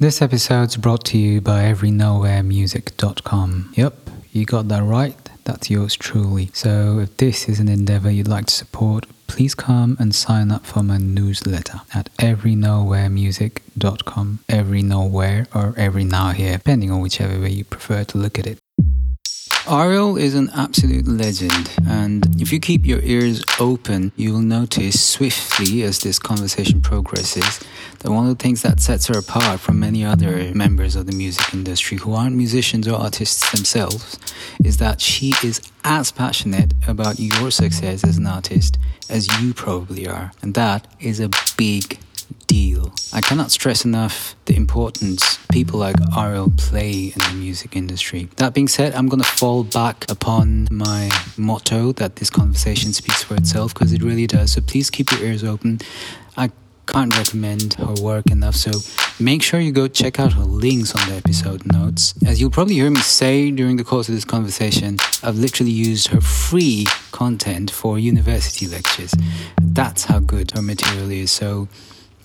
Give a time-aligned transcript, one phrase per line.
[0.00, 3.74] This episode's brought to you by everynowheremusic.com.
[3.76, 3.94] Yep,
[4.32, 5.14] you got that right.
[5.44, 6.48] That's yours truly.
[6.54, 10.64] So if this is an endeavor you'd like to support, please come and sign up
[10.64, 14.38] for my newsletter at everynowheremusic.com.
[14.48, 18.46] Every nowhere or every now here, depending on whichever way you prefer to look at
[18.46, 18.58] it.
[19.68, 25.00] Ariel is an absolute legend, and if you keep your ears open, you will notice
[25.00, 27.60] swiftly as this conversation progresses
[27.98, 31.12] that one of the things that sets her apart from many other members of the
[31.12, 34.18] music industry who aren't musicians or artists themselves
[34.64, 38.78] is that she is as passionate about your success as an artist
[39.10, 41.98] as you probably are, and that is a big
[42.50, 42.92] deal.
[43.12, 48.28] I cannot stress enough the importance people like Ariel play in the music industry.
[48.38, 53.22] That being said, I'm going to fall back upon my motto that this conversation speaks
[53.22, 54.50] for itself because it really does.
[54.52, 55.78] So please keep your ears open.
[56.36, 56.50] I
[56.88, 58.72] can't recommend her work enough, so
[59.20, 62.14] make sure you go check out her links on the episode notes.
[62.26, 66.08] As you'll probably hear me say during the course of this conversation, I've literally used
[66.08, 69.14] her free content for university lectures.
[69.60, 71.30] That's how good her material is.
[71.30, 71.68] So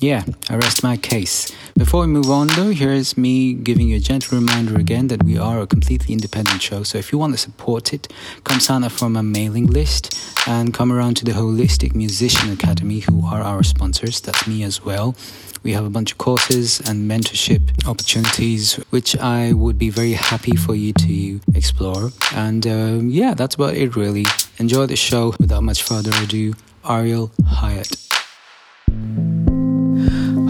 [0.06, 1.52] yeah, I rest my case.
[1.75, 5.36] Before we move on, though, here's me giving you a gentle reminder again that we
[5.36, 6.84] are a completely independent show.
[6.84, 10.16] So if you want to support it, come sign up for my mailing list
[10.48, 14.22] and come around to the Holistic Musician Academy, who are our sponsors.
[14.22, 15.16] That's me as well.
[15.64, 20.56] We have a bunch of courses and mentorship opportunities, which I would be very happy
[20.56, 22.11] for you to explore.
[22.36, 24.28] And uh, yeah, that's about it, really.
[24.59, 25.33] Enjoy the show.
[25.39, 26.53] Without much further ado,
[26.88, 28.06] Ariel Hyatt.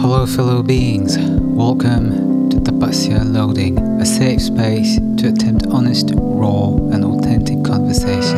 [0.08, 1.18] Hello, fellow beings.
[1.18, 8.38] Welcome to Tapasya Loading, a safe space to attempt honest, raw, and authentic conversation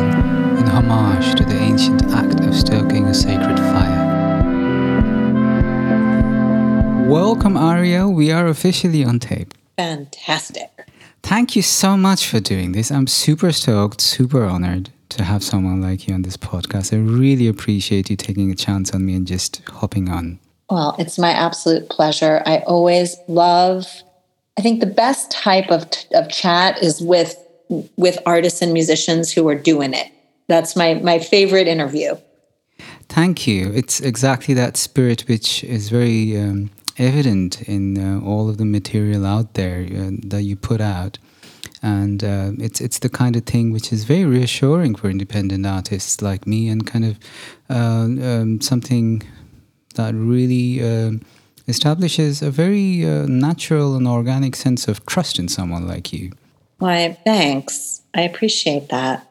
[0.56, 4.06] in homage to the ancient act of stoking a sacred fire.
[7.06, 8.14] Welcome, Ariel.
[8.14, 9.52] We are officially on tape.
[9.76, 10.70] Fantastic.
[11.22, 12.90] Thank you so much for doing this.
[12.90, 16.94] I'm super stoked, super honored to have someone like you on this podcast.
[16.94, 20.38] I really appreciate you taking a chance on me and just hopping on.
[20.70, 22.42] Well, it's my absolute pleasure.
[22.44, 23.86] I always love,
[24.58, 27.36] I think the best type of, of chat is with
[27.96, 30.10] with artists and musicians who are doing it.
[30.46, 32.16] That's my my favorite interview.
[33.08, 33.72] Thank you.
[33.74, 39.24] It's exactly that spirit which is very um, evident in uh, all of the material
[39.26, 41.18] out there uh, that you put out,
[41.82, 46.22] and uh, it's it's the kind of thing which is very reassuring for independent artists
[46.22, 47.18] like me, and kind of
[47.70, 49.22] uh, um, something
[49.98, 51.12] that really uh,
[51.66, 56.32] establishes a very uh, natural and organic sense of trust in someone like you.
[56.78, 58.02] Why, thanks.
[58.14, 59.28] I appreciate that.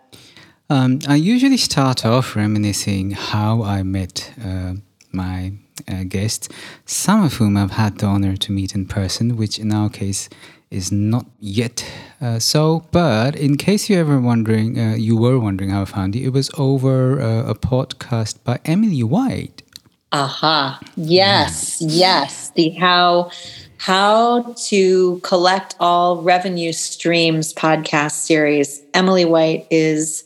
[0.69, 4.73] Um, I usually start off reminiscing how I met uh,
[5.11, 5.53] my
[5.88, 6.50] uh, guests,
[6.85, 10.29] some of whom I've had the honor to meet in person, which in our case
[10.69, 11.85] is not yet
[12.19, 12.85] uh, so.
[12.91, 16.34] But in case you're ever wondering, uh, you were wondering how I found you, it
[16.34, 19.63] was over uh, a podcast by Emily White.
[20.12, 20.79] Aha.
[20.81, 20.91] Uh-huh.
[20.95, 21.81] Yes.
[21.81, 22.51] Yes.
[22.51, 23.31] The how
[23.78, 28.81] how to collect all revenue streams podcast series.
[28.94, 30.23] Emily White is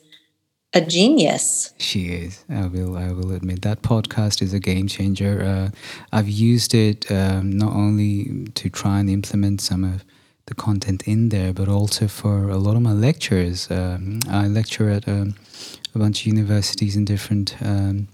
[0.74, 1.74] a genius.
[1.78, 2.46] She is.
[2.50, 2.96] I will.
[2.96, 5.44] I will admit that podcast is a game changer.
[5.44, 5.70] Uh,
[6.14, 10.06] I've used it um, not only to try and implement some of
[10.46, 13.70] the content in there, but also for a lot of my lectures.
[13.70, 15.36] Um, I lecture at um,
[15.94, 18.08] a bunch of universities in different um,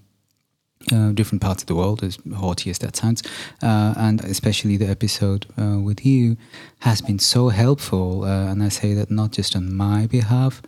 [0.91, 3.23] uh, different parts of the world, as haughty as that sounds,
[3.61, 6.37] uh, and especially the episode uh, with you
[6.79, 8.23] has been so helpful.
[8.23, 10.61] Uh, and I say that not just on my behalf,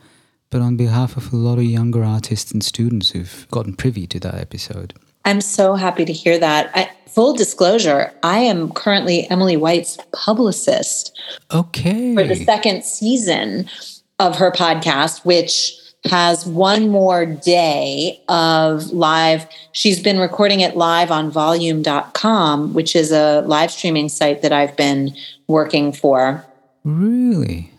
[0.49, 4.19] but on behalf of a lot of younger artists and students who've gotten privy to
[4.19, 4.93] that episode.
[5.25, 6.71] I'm so happy to hear that.
[6.73, 11.17] I, full disclosure, I am currently Emily White's publicist.
[11.51, 12.15] Okay.
[12.15, 13.69] For the second season
[14.17, 15.73] of her podcast, which
[16.05, 19.47] has one more day of live.
[19.73, 24.75] She's been recording it live on volume.com, which is a live streaming site that I've
[24.77, 25.15] been
[25.47, 26.45] working for.
[26.85, 27.71] Really?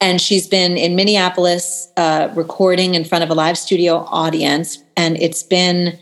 [0.00, 4.78] And she's been in Minneapolis uh, recording in front of a live studio audience.
[4.96, 5.98] And it's been,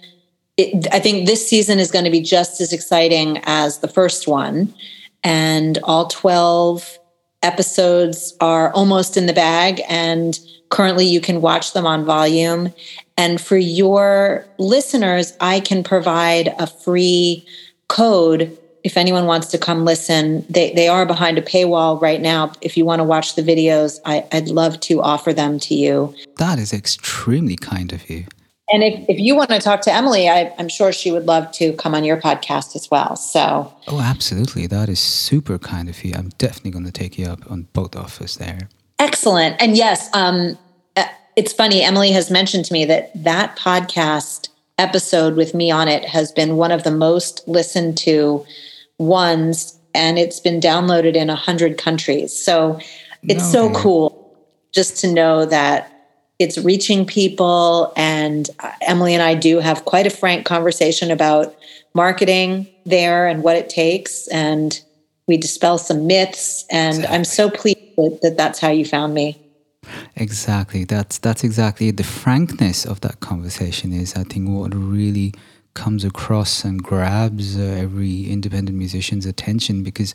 [0.57, 4.27] it, I think this season is going to be just as exciting as the first
[4.27, 4.75] one.
[5.23, 6.99] And all 12
[7.43, 9.81] episodes are almost in the bag.
[9.89, 10.39] And
[10.71, 12.73] Currently, you can watch them on volume.
[13.17, 17.47] And for your listeners, I can provide a free
[17.89, 20.47] code if anyone wants to come listen.
[20.49, 22.53] They, they are behind a paywall right now.
[22.61, 26.15] If you want to watch the videos, I, I'd love to offer them to you.
[26.37, 28.27] That is extremely kind of you.
[28.73, 31.51] and if, if you want to talk to Emily, I, I'm sure she would love
[31.53, 33.17] to come on your podcast as well.
[33.17, 34.67] So, oh, absolutely.
[34.69, 36.13] That is super kind of you.
[36.17, 38.69] I'm definitely going to take you up on both offers there.
[38.99, 39.61] Excellent.
[39.61, 40.59] And yes, um,
[40.97, 41.05] uh,
[41.37, 41.83] it's funny.
[41.83, 44.49] Emily has mentioned to me that that podcast
[44.79, 48.45] episode with me on it has been one of the most listened to
[48.99, 52.39] ones, and it's been downloaded in a hundred countries.
[52.39, 52.81] So
[53.23, 54.37] it's no, so cool
[54.73, 55.93] just to know that
[56.39, 57.93] it's reaching people.
[57.97, 61.55] And uh, Emily and I do have quite a frank conversation about
[61.95, 64.29] marketing there and what it takes.
[64.29, 64.79] And
[65.27, 66.67] we dispel some myths.
[66.71, 67.17] And exactly.
[67.17, 69.43] I'm so pleased that, that that's how you found me.
[70.17, 70.85] Exactly.
[70.85, 75.33] That's that's exactly the frankness of that conversation is I think what really
[75.75, 80.15] comes across and grabs uh, every independent musician's attention because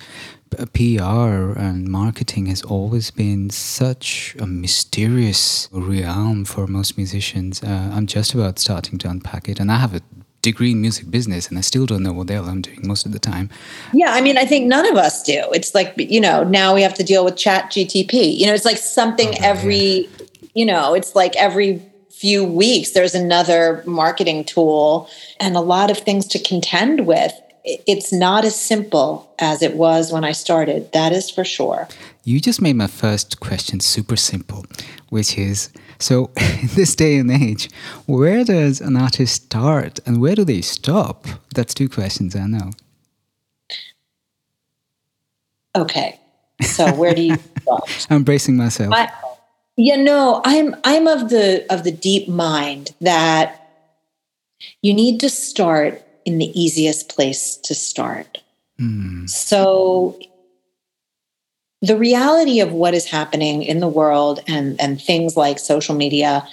[0.73, 7.63] PR and marketing has always been such a mysterious realm for most musicians.
[7.63, 10.01] Uh, I'm just about starting to unpack it, and I have a
[10.41, 13.05] degree in music business and I still don't know what the hell I'm doing most
[13.05, 13.49] of the time.
[13.93, 15.43] Yeah, I mean, I think none of us do.
[15.53, 18.37] It's like, you know, now we have to deal with chat GTP.
[18.37, 20.25] You know, it's like something oh, every, yeah.
[20.55, 25.09] you know, it's like every few weeks there's another marketing tool
[25.39, 27.33] and a lot of things to contend with
[27.63, 30.91] it's not as simple as it was when I started.
[30.93, 31.87] That is for sure.
[32.23, 34.65] You just made my first question super simple,
[35.09, 35.69] which is
[36.01, 37.69] so in this day and age,
[38.05, 41.25] where does an artist start and where do they stop?
[41.53, 42.71] That's two questions I know.
[45.75, 46.19] Okay.
[46.61, 48.07] So where do you start?
[48.09, 48.93] I'm bracing myself.
[48.93, 49.11] I,
[49.77, 53.57] yeah, no, I'm I'm of the of the deep mind that
[54.81, 58.39] you need to start in the easiest place to start.
[58.79, 59.29] Mm.
[59.29, 60.19] So
[61.81, 66.47] the reality of what is happening in the world and and things like social media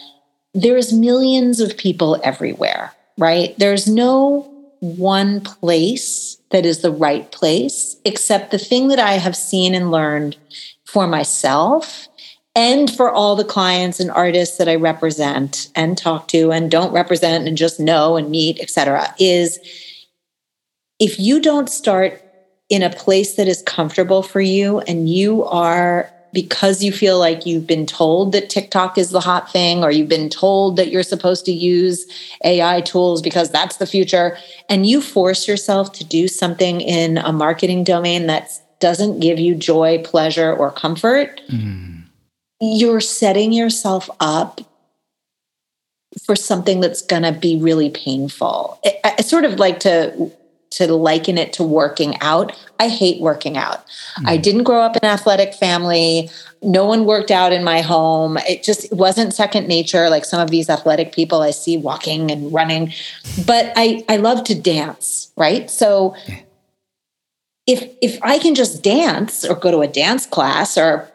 [0.54, 3.54] there's millions of people everywhere, right?
[3.58, 9.36] There's no one place that is the right place, except the thing that I have
[9.36, 10.36] seen and learned
[10.84, 12.08] for myself
[12.54, 16.92] and for all the clients and artists that I represent and talk to and don't
[16.92, 19.58] represent and just know and meet, etc., is
[20.98, 22.22] if you don't start
[22.68, 27.46] in a place that is comfortable for you and you are because you feel like
[27.46, 31.02] you've been told that TikTok is the hot thing, or you've been told that you're
[31.02, 32.06] supposed to use
[32.44, 34.36] AI tools because that's the future,
[34.68, 39.54] and you force yourself to do something in a marketing domain that doesn't give you
[39.54, 41.88] joy, pleasure, or comfort, mm
[42.60, 44.60] you're setting yourself up
[46.24, 48.80] for something that's going to be really painful.
[48.84, 50.32] I, I, sort of like to
[50.70, 52.54] to liken it to working out.
[52.78, 53.86] I hate working out.
[54.20, 54.28] Mm.
[54.28, 56.30] I didn't grow up in an athletic family.
[56.62, 58.36] No one worked out in my home.
[58.48, 62.52] It just wasn't second nature like some of these athletic people I see walking and
[62.52, 62.92] running.
[63.46, 65.70] But I I love to dance, right?
[65.70, 66.14] So
[67.66, 71.10] if if I can just dance or go to a dance class or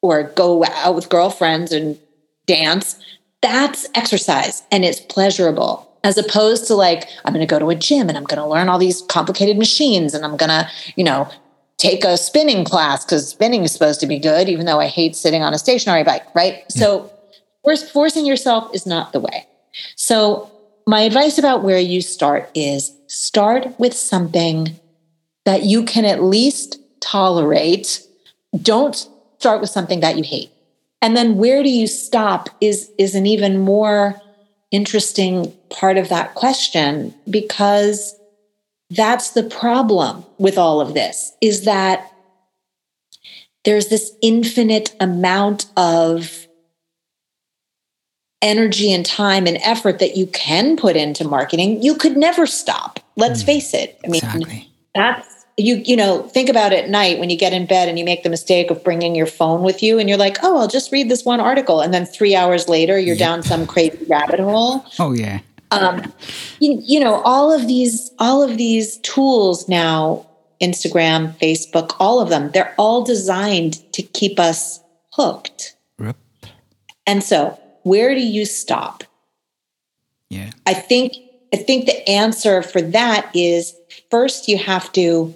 [0.00, 1.98] or go out with girlfriends and
[2.46, 2.96] dance,
[3.40, 7.74] that's exercise and it's pleasurable as opposed to like i'm going to go to a
[7.74, 11.04] gym and i'm going to learn all these complicated machines and i'm going to you
[11.04, 11.28] know
[11.78, 15.16] take a spinning class because spinning is supposed to be good even though i hate
[15.16, 16.64] sitting on a stationary bike right yeah.
[16.68, 17.12] so
[17.92, 19.46] forcing yourself is not the way
[19.96, 20.50] so
[20.86, 24.78] my advice about where you start is start with something
[25.44, 28.06] that you can at least tolerate
[28.60, 29.08] don't
[29.38, 30.50] start with something that you hate.
[31.00, 34.20] And then where do you stop is, is an even more
[34.72, 38.18] interesting part of that question because
[38.90, 42.10] that's the problem with all of this is that
[43.64, 46.46] there's this infinite amount of
[48.42, 51.80] energy and time and effort that you can put into marketing.
[51.80, 52.98] You could never stop.
[53.16, 53.98] Let's mm, face it.
[54.04, 54.70] I mean exactly.
[54.94, 57.98] that's you you know think about it at night when you get in bed and
[57.98, 60.68] you make the mistake of bringing your phone with you and you're like oh i'll
[60.68, 61.80] just read this one article.
[61.80, 64.84] And then three hours later you're down some crazy rabbit hole.
[64.98, 65.40] Oh yeah.
[65.70, 66.12] Um,
[66.60, 70.26] you, you know all of these all of these tools now
[70.60, 74.80] instagram facebook all of them they're all designed to keep us
[75.12, 75.76] hooked.
[75.98, 76.16] Yep.
[77.06, 79.04] and so where do you stop?
[80.30, 80.50] Yeah.
[80.66, 81.14] I think
[81.52, 83.74] i think the answer for that is
[84.10, 85.34] first you have to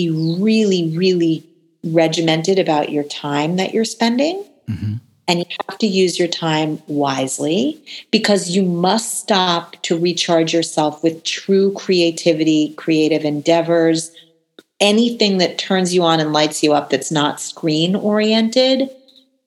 [0.00, 1.42] be really, really
[1.82, 4.44] regimented about your time that you're spending.
[4.68, 4.94] Mm-hmm.
[5.28, 11.02] And you have to use your time wisely because you must stop to recharge yourself
[11.02, 14.12] with true creativity, creative endeavors,
[14.80, 18.90] anything that turns you on and lights you up that's not screen oriented,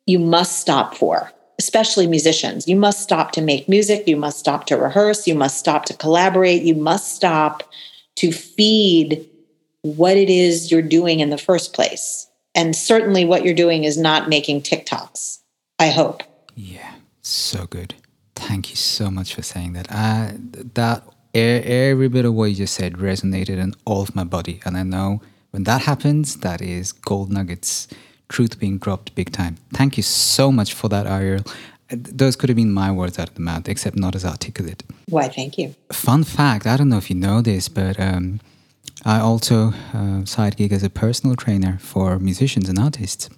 [0.06, 1.32] you must stop for.
[1.60, 2.68] especially musicians.
[2.68, 5.94] You must stop to make music, you must stop to rehearse, you must stop to
[5.94, 7.63] collaborate, you must stop
[8.15, 9.29] to feed
[9.81, 12.27] what it is you're doing in the first place.
[12.55, 15.39] And certainly what you're doing is not making TikToks,
[15.77, 16.24] I hope.
[16.55, 17.95] Yeah, so good.
[18.36, 19.88] Thank you so much for saying that.
[19.91, 20.31] Uh,
[20.74, 24.59] that every bit of what you just said resonated in all of my body.
[24.65, 25.21] And I know
[25.51, 27.88] when that happens, that is gold nuggets,
[28.29, 29.57] truth being dropped big time.
[29.74, 31.43] Thank you so much for that, Ariel.
[31.91, 34.83] Those could have been my words out of the mouth, except not as articulate.
[35.07, 35.75] Why, thank you.
[35.91, 38.41] Fun fact I don't know if you know this, but um,
[39.06, 43.29] I also uh, side gig as a personal trainer for musicians and artists.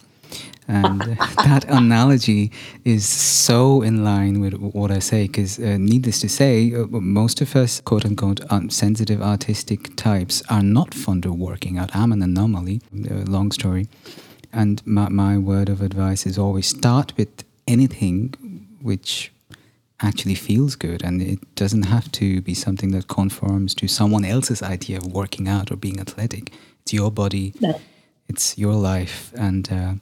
[0.68, 1.02] And
[1.46, 2.52] that analogy
[2.86, 7.42] is so in line with what I say, because uh, needless to say, uh, most
[7.42, 8.42] of us, quote unquote,
[8.72, 11.96] sensitive artistic types are not fond of working out.
[11.96, 13.88] I'm an anomaly, uh, long story.
[14.54, 18.34] And my, my word of advice is always start with anything
[18.82, 19.32] which
[20.02, 24.62] actually feels good and it doesn't have to be something that conforms to someone else's
[24.62, 27.80] idea of working out or being athletic it's your body no.
[28.28, 29.94] it's your life and uh,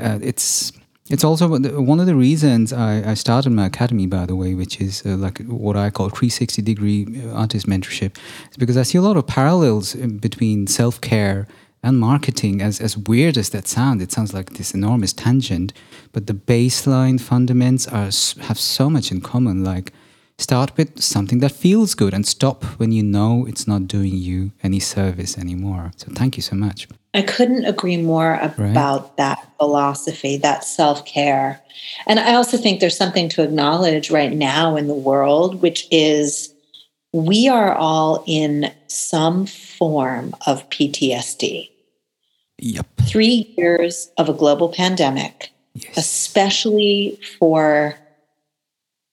[0.00, 0.72] uh, it's
[1.08, 4.80] it's also one of the reasons I, I, started my academy, by the way, which
[4.80, 8.18] is uh, like what I call 360 degree uh, artist mentorship,
[8.50, 11.46] is because I see a lot of parallels between self care
[11.82, 15.72] and marketing, as, as weird as that sounds, it sounds like this enormous tangent,
[16.12, 18.10] but the baseline fundaments are
[18.46, 19.62] have so much in common.
[19.62, 19.92] Like,
[20.38, 24.52] start with something that feels good and stop when you know it's not doing you
[24.62, 25.92] any service anymore.
[25.96, 26.88] So, thank you so much.
[27.14, 29.16] I couldn't agree more about right.
[29.16, 31.62] that philosophy, that self care.
[32.06, 36.52] And I also think there's something to acknowledge right now in the world, which is
[37.16, 41.70] we are all in some form of PTSD.
[42.58, 42.86] Yep.
[43.02, 45.96] Three years of a global pandemic, yes.
[45.96, 47.98] especially for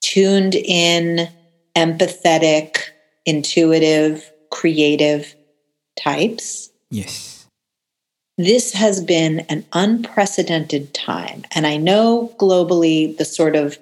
[0.02, 1.30] tuned in,
[1.78, 2.78] empathetic,
[3.26, 5.34] intuitive, creative
[5.98, 6.72] types.
[6.92, 7.48] Yes.
[8.38, 11.46] This has been an unprecedented time.
[11.56, 13.78] And I know globally the sort of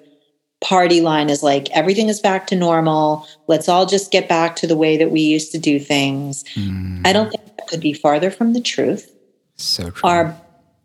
[0.62, 3.26] party line is like everything is back to normal.
[3.48, 6.44] Let's all just get back to the way that we used to do things.
[6.54, 7.06] Mm.
[7.06, 9.12] I don't think that could be farther from the truth.
[9.56, 10.08] So true.
[10.08, 10.40] Our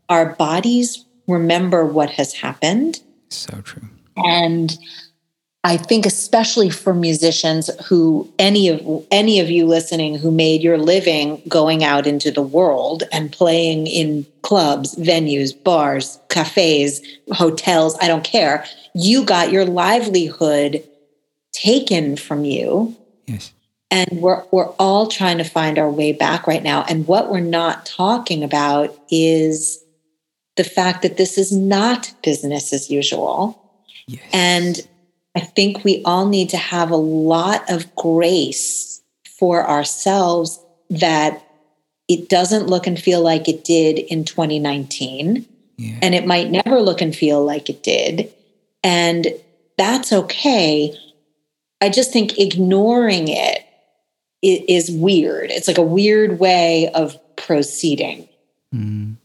[0.10, 3.02] our bodies remember what has happened.
[3.30, 3.88] So true.
[4.18, 4.78] And
[5.68, 10.78] I think especially for musicians who any of any of you listening who made your
[10.78, 17.02] living going out into the world and playing in clubs, venues, bars, cafes,
[17.34, 18.64] hotels, I don't care.
[18.96, 20.88] You got your livelihood
[21.52, 22.96] taken from you.
[23.26, 23.52] Yes.
[23.92, 26.86] And we're, we're all trying to find our way back right now.
[26.88, 29.84] And what we're not talking about is
[30.56, 33.62] the fact that this is not business as usual.
[34.08, 34.24] Yes.
[34.32, 34.88] And
[35.38, 39.04] I think we all need to have a lot of grace
[39.38, 41.44] for ourselves that
[42.08, 45.46] it doesn't look and feel like it did in 2019.
[45.78, 46.00] Yeah.
[46.02, 48.34] And it might never look and feel like it did.
[48.84, 49.28] And
[49.78, 50.98] that's okay.
[51.82, 53.64] I just think ignoring it
[54.42, 55.52] is weird.
[55.52, 58.28] It's like a weird way of proceeding.
[58.74, 59.18] Mm.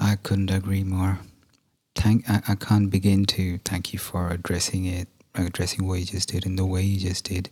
[0.00, 1.18] I couldn't agree more.
[1.94, 6.28] Thank I, I, can't begin to thank you for addressing it, addressing what you just
[6.28, 7.50] did and the way you just did.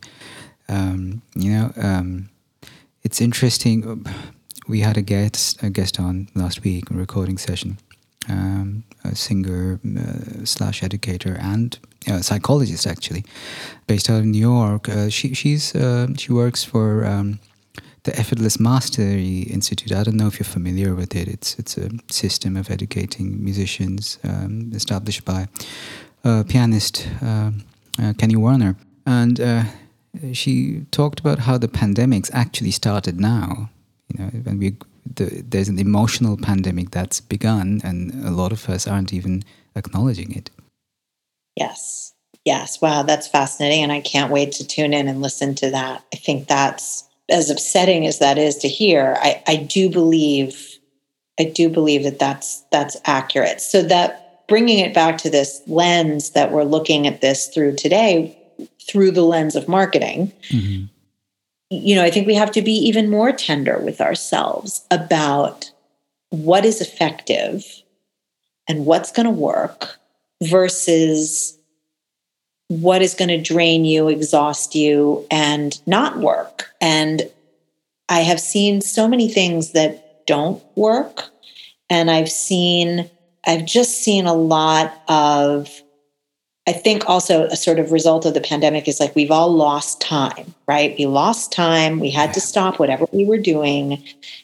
[0.67, 2.29] Um, you know, um,
[3.03, 4.05] it's interesting.
[4.67, 7.77] We had a guest a guest on last week, a recording session,
[8.29, 13.23] um, a singer uh, slash educator and a psychologist actually,
[13.87, 14.89] based out of New York.
[14.89, 17.39] Uh, she she's uh, she works for um,
[18.03, 19.91] the Effortless Mastery Institute.
[19.93, 21.27] I don't know if you're familiar with it.
[21.27, 25.47] It's it's a system of educating musicians um, established by
[26.47, 27.51] pianist uh,
[28.01, 29.63] uh, Kenny Werner, and uh,
[30.31, 33.69] she talked about how the pandemics actually started now.
[34.07, 34.75] You know, when we
[35.15, 39.43] the, there's an emotional pandemic that's begun, and a lot of us aren't even
[39.75, 40.49] acknowledging it.
[41.55, 42.13] Yes.
[42.45, 42.81] Yes.
[42.81, 43.03] Wow.
[43.03, 43.83] That's fascinating.
[43.83, 46.03] And I can't wait to tune in and listen to that.
[46.13, 49.15] I think that's as upsetting as that is to hear.
[49.19, 50.77] I, I do believe,
[51.39, 53.61] I do believe that that's, that's accurate.
[53.61, 58.37] So that bringing it back to this lens that we're looking at this through today,
[58.87, 60.85] through the lens of marketing, mm-hmm
[61.81, 65.71] you know, I think we have to be even more tender with ourselves about
[66.29, 67.65] what is effective
[68.67, 69.97] and what's going to work
[70.43, 71.57] versus
[72.81, 76.69] what is going to drain you, exhaust you, and not work.
[76.81, 77.29] And
[78.09, 81.29] I have seen so many things that don't work.
[81.89, 83.09] And I've seen
[83.45, 85.69] I've just seen a lot of
[86.65, 89.99] I think also a sort of result of the pandemic is like we've all lost
[89.99, 90.95] time, right?
[90.97, 91.99] We lost time.
[91.99, 94.01] We had to stop whatever we were doing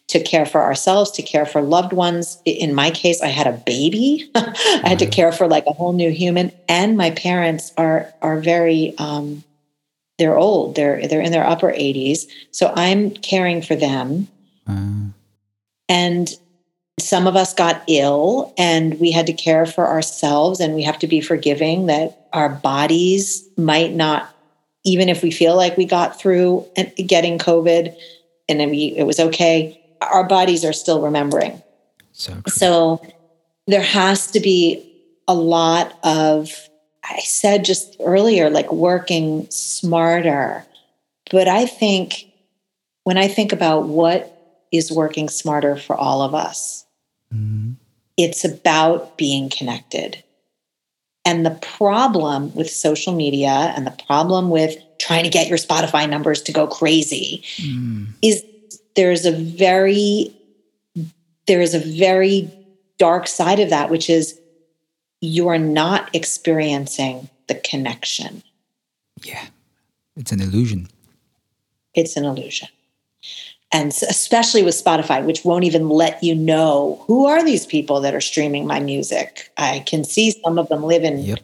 [0.07, 2.41] to care for ourselves, to care for loved ones.
[2.43, 4.29] In my case, I had a baby.
[4.35, 6.51] I had to care for like a whole new human.
[6.67, 9.45] And my parents are are very um,
[10.17, 10.75] they're old.
[10.75, 12.27] They're they're in their upper 80s.
[12.51, 14.27] So I'm caring for them.
[14.67, 15.05] Uh.
[15.87, 16.29] And
[17.01, 20.99] some of us got ill and we had to care for ourselves and we have
[20.99, 24.33] to be forgiving that our bodies might not
[24.85, 26.65] even if we feel like we got through
[27.05, 27.95] getting covid
[28.47, 31.61] and then we, it was okay our bodies are still remembering.
[32.13, 33.05] So, so
[33.67, 34.85] there has to be
[35.27, 36.51] a lot of
[37.03, 40.65] i said just earlier like working smarter.
[41.31, 42.25] But i think
[43.03, 44.35] when i think about what
[44.71, 46.85] is working smarter for all of us
[47.33, 47.73] Mm-hmm.
[48.17, 50.23] It's about being connected.
[51.25, 56.09] And the problem with social media and the problem with trying to get your Spotify
[56.09, 58.07] numbers to go crazy mm.
[58.21, 58.43] is
[58.95, 60.35] there's a very
[61.47, 62.51] there is a very
[62.97, 64.39] dark side of that which is
[65.21, 68.43] you are not experiencing the connection.
[69.23, 69.45] Yeah.
[70.15, 70.87] It's an illusion.
[71.93, 72.69] It's an illusion
[73.71, 78.15] and especially with Spotify, which won't even let you know who are these people that
[78.15, 79.51] are streaming my music.
[79.57, 81.39] I can see some of them live in yep.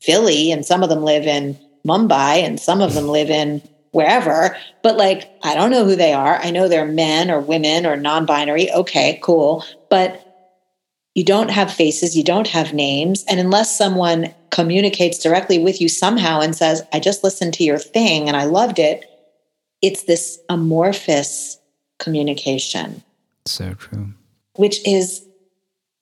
[0.00, 3.60] Philly, and some of them live in Mumbai, and some of them live in
[3.90, 4.56] wherever.
[4.82, 6.38] But like, I don't know who they are.
[6.38, 8.72] I know they're men or women or non-binary.
[8.72, 10.20] Okay, cool, but
[11.14, 15.88] you don't have faces, you don't have names, and unless someone communicates directly with you
[15.88, 19.04] somehow and says, "I just listened to your thing and I loved it."
[19.84, 21.58] It's this amorphous
[21.98, 23.02] communication.
[23.44, 24.14] So true.
[24.56, 25.26] Which is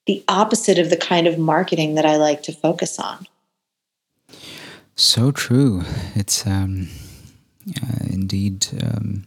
[0.05, 3.27] the opposite of the kind of marketing that I like to focus on.
[4.95, 5.83] So true.
[6.15, 6.87] It's um,
[7.81, 8.67] uh, indeed.
[8.81, 9.25] Um,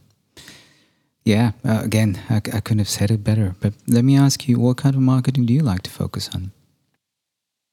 [1.24, 3.56] yeah, uh, again, I, I couldn't have said it better.
[3.60, 6.52] But let me ask you, what kind of marketing do you like to focus on?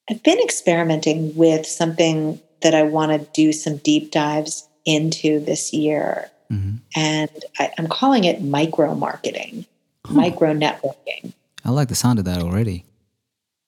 [0.09, 5.71] I've been experimenting with something that I want to do some deep dives into this
[5.71, 6.29] year.
[6.53, 6.75] Mm-hmm.
[6.95, 9.65] And I, am calling it micro marketing,
[10.05, 10.13] huh.
[10.13, 11.33] micro networking.
[11.65, 12.85] I like the sound of that already.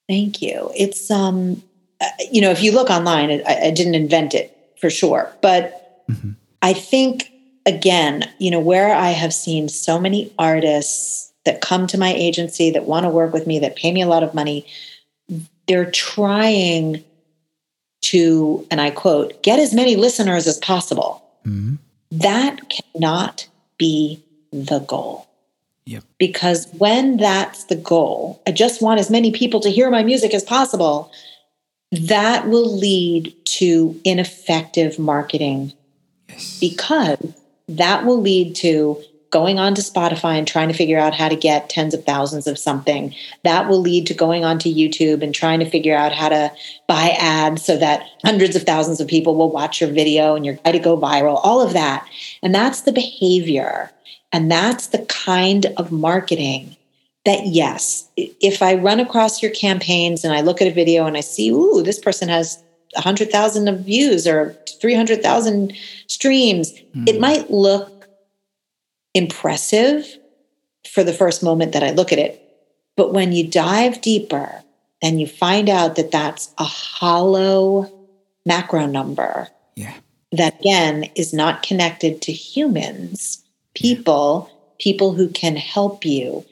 [0.07, 0.71] Thank you.
[0.75, 1.63] It's, um,
[1.99, 5.33] uh, you know, if you look online, I, I didn't invent it for sure.
[5.41, 6.31] But mm-hmm.
[6.61, 7.31] I think,
[7.65, 12.71] again, you know, where I have seen so many artists that come to my agency
[12.71, 14.65] that want to work with me, that pay me a lot of money,
[15.67, 17.03] they're trying
[18.01, 21.23] to, and I quote, get as many listeners as possible.
[21.45, 21.75] Mm-hmm.
[22.11, 25.27] That cannot be the goal.
[25.85, 26.03] Yep.
[26.17, 30.33] Because when that's the goal, I just want as many people to hear my music
[30.33, 31.11] as possible,
[31.91, 35.73] that will lead to ineffective marketing.
[36.29, 36.59] Yes.
[36.59, 37.33] Because
[37.67, 39.01] that will lead to
[39.35, 42.47] going on to Spotify and trying to figure out how to get tens of thousands
[42.47, 43.13] of something.
[43.43, 46.53] That will lead to going on to YouTube and trying to figure out how to
[46.87, 50.55] buy ads so that hundreds of thousands of people will watch your video and you're
[50.55, 52.07] going to go viral, all of that.
[52.41, 53.91] And that's the behavior.
[54.31, 56.77] And that's the kind of marketing
[57.25, 61.17] that, yes, if I run across your campaigns and I look at a video and
[61.17, 65.73] I see, ooh, this person has 100,000 of views or 300,000
[66.07, 67.09] streams, mm.
[67.09, 67.94] it might look
[69.15, 70.05] impressive
[70.91, 72.41] for the first moment that I look at it.
[72.95, 74.63] But when you dive deeper
[75.01, 77.91] and you find out that that's a hollow
[78.45, 79.95] macro number, yeah.
[80.31, 86.45] that again is not connected to humans, people, people who can help you.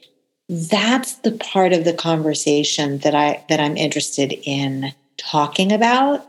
[0.50, 6.26] That's the part of the conversation that I that I'm interested in talking about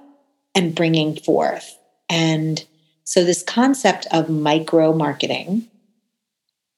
[0.54, 1.76] and bringing forth.
[2.08, 2.64] And
[3.02, 5.68] so this concept of micro marketing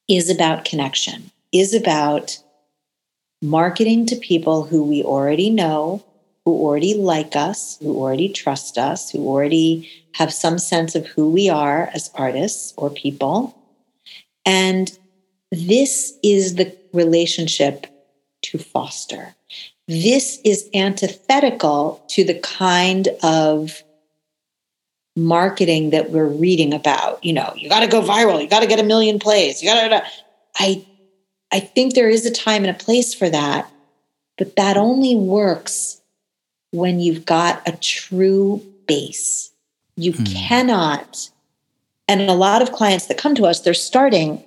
[0.08, 2.38] is about connection, is about
[3.42, 6.04] marketing to people who we already know,
[6.44, 11.30] who already like us, who already trust us, who already have some sense of who
[11.30, 13.56] we are as artists or people.
[14.44, 14.96] And
[15.50, 17.86] this is the relationship
[18.42, 19.34] to foster.
[19.88, 23.82] This is antithetical to the kind of
[25.16, 28.66] marketing that we're reading about you know you got to go viral you got to
[28.66, 30.04] get a million plays you got to
[30.56, 30.84] i
[31.52, 33.70] i think there is a time and a place for that
[34.36, 36.02] but that only works
[36.70, 39.50] when you've got a true base
[39.96, 40.24] you hmm.
[40.24, 41.30] cannot
[42.08, 44.44] and a lot of clients that come to us they're starting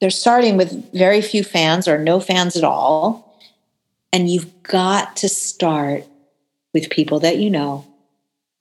[0.00, 3.24] they're starting with very few fans or no fans at all
[4.12, 6.04] And you've got to start
[6.72, 7.84] with people that you know.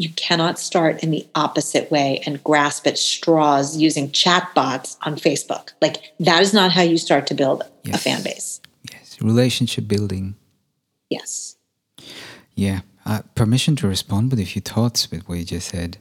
[0.04, 5.70] You cannot start in the opposite way and grasp at straws using chatbots on Facebook.
[5.82, 7.96] Like, that is not how you start to build yes.
[7.96, 8.60] a fan base.
[8.92, 9.18] Yes.
[9.22, 10.36] Relationship building.
[11.10, 11.56] Yes.
[12.54, 12.82] Yeah.
[13.06, 16.00] Uh, permission to respond with a few thoughts with what you just said.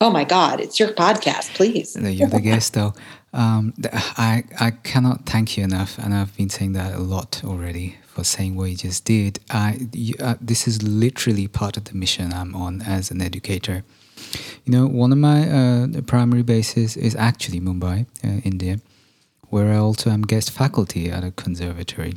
[0.00, 1.96] Oh my God, it's your podcast, please.
[1.96, 2.94] You're the guest, though.
[3.32, 3.74] Um,
[4.16, 8.24] I, I cannot thank you enough, and I've been saying that a lot already for
[8.24, 9.40] saying what you just did.
[9.50, 13.84] I, you, uh, this is literally part of the mission I'm on as an educator.
[14.64, 18.80] You know, one of my uh, primary bases is actually Mumbai, uh, India,
[19.48, 22.14] where I also am guest faculty at a conservatory.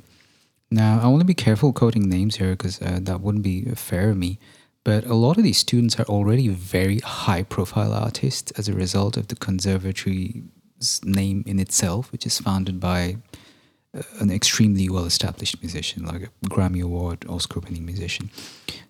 [0.71, 4.10] Now, I want to be careful quoting names here because uh, that wouldn't be fair
[4.10, 4.39] of me.
[4.84, 9.17] But a lot of these students are already very high profile artists as a result
[9.17, 10.41] of the conservatory's
[11.04, 13.17] name in itself, which is founded by
[13.94, 18.30] uh, an extremely well established musician, like a Grammy Award, Oscar winning musician.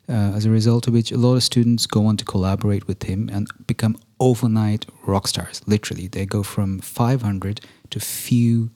[0.07, 3.03] Uh, as a result of which, a lot of students go on to collaborate with
[3.03, 5.61] him and become overnight rock stars.
[5.65, 8.71] Literally, they go from 500 to few,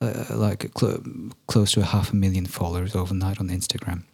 [0.00, 1.02] uh, like cl-
[1.46, 4.04] close to a half a million followers overnight on Instagram.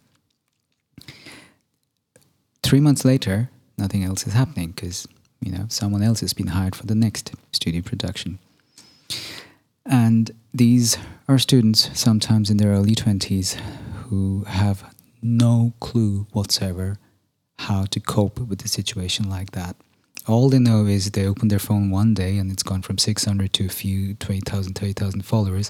[2.61, 5.07] Three months later, nothing else is happening because
[5.41, 8.39] you know someone else has been hired for the next studio production.
[9.85, 10.97] And these
[11.27, 13.53] are students, sometimes in their early 20s,
[14.03, 16.97] who have no clue whatsoever
[17.59, 19.75] how to cope with a situation like that
[20.27, 23.51] all they know is they open their phone one day and it's gone from 600
[23.53, 25.69] to a few 20,000, 30,000 followers.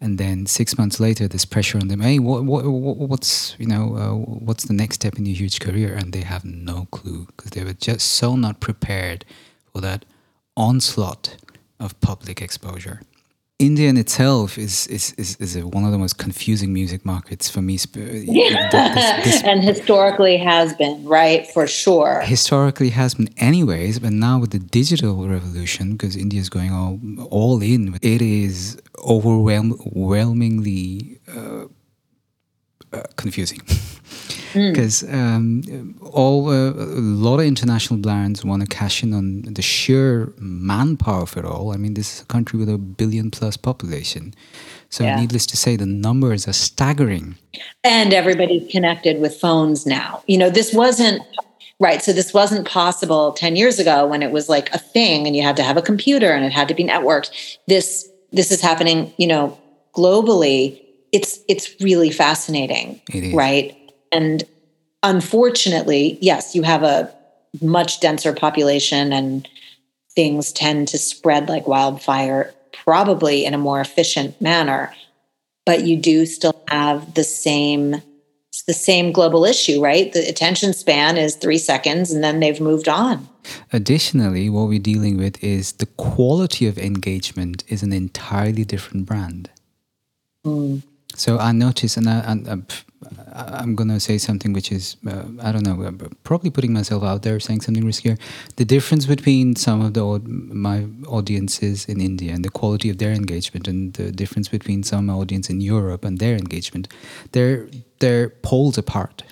[0.00, 2.00] And then six months later, there's pressure on them.
[2.00, 5.94] Hey, what, what, what's, you know, uh, what's the next step in your huge career?
[5.94, 9.24] And they have no clue because they were just so not prepared
[9.72, 10.04] for that
[10.56, 11.36] onslaught
[11.80, 13.00] of public exposure.
[13.58, 17.62] India in itself is is, is, is one of the most confusing music markets for
[17.62, 17.78] me.
[17.94, 18.68] Yeah.
[18.70, 21.46] This, this and historically has been, right?
[21.46, 22.22] For sure.
[22.24, 26.98] Historically has been, anyways, but now with the digital revolution, because India is going all,
[27.30, 31.66] all in, it is overwhelmingly uh,
[32.92, 33.60] uh, confusing.
[34.54, 35.12] because mm.
[35.12, 40.32] um, all uh, a lot of international brands want to cash in on the sheer
[40.38, 41.72] manpower of it all.
[41.72, 44.34] I mean, this is a country with a billion plus population,
[44.90, 45.18] so yeah.
[45.20, 47.36] needless to say, the numbers are staggering.
[47.82, 50.22] And everybody's connected with phones now.
[50.26, 51.22] You know, this wasn't
[51.80, 52.00] right.
[52.02, 55.42] So this wasn't possible ten years ago when it was like a thing, and you
[55.42, 57.58] had to have a computer and it had to be networked.
[57.66, 59.12] This this is happening.
[59.18, 59.58] You know,
[59.94, 60.80] globally.
[61.12, 63.00] It's it's really fascinating,
[63.34, 63.76] right?
[64.14, 64.44] And
[65.02, 67.12] unfortunately, yes, you have a
[67.60, 69.48] much denser population and
[70.14, 74.94] things tend to spread like wildfire, probably in a more efficient manner.
[75.66, 78.02] But you do still have the same
[78.66, 80.12] the same global issue, right?
[80.12, 83.28] The attention span is three seconds and then they've moved on.
[83.72, 89.50] Additionally, what we're dealing with is the quality of engagement is an entirely different brand.
[90.46, 90.82] Mm.
[91.16, 92.66] So I notice, and I, am
[93.32, 97.02] I'm going to say something which is, uh, I don't know, uh, probably putting myself
[97.02, 98.18] out there, saying something riskier.
[98.56, 103.12] The difference between some of the my audiences in India and the quality of their
[103.12, 106.88] engagement, and the difference between some audience in Europe and their engagement,
[107.32, 107.68] they're
[108.00, 109.22] they're poles apart.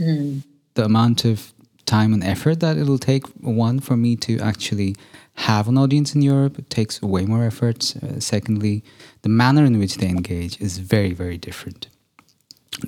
[0.00, 0.42] Mm.
[0.74, 1.52] The amount of
[1.86, 4.96] time and effort that it'll take one for me to actually
[5.34, 7.94] have an audience in Europe takes way more effort.
[7.96, 8.82] Uh, secondly,
[9.22, 11.88] the manner in which they engage is very, very different.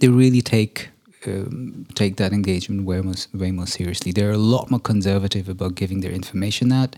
[0.01, 0.91] They really take
[1.27, 4.13] um, take that engagement way more, way more seriously.
[4.13, 6.95] They're a lot more conservative about giving their information out.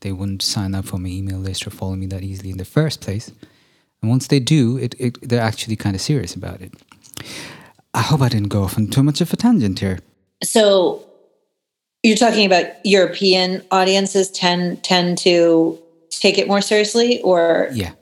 [0.00, 2.64] They wouldn't sign up for my email list or follow me that easily in the
[2.64, 3.30] first place.
[4.02, 6.74] And once they do, it, it they're actually kind of serious about it.
[7.94, 9.98] I hope I didn't go off on too much of a tangent here.
[10.42, 11.07] So
[12.02, 15.78] you're talking about European audiences tend tend to
[16.10, 17.92] take it more seriously, or yeah,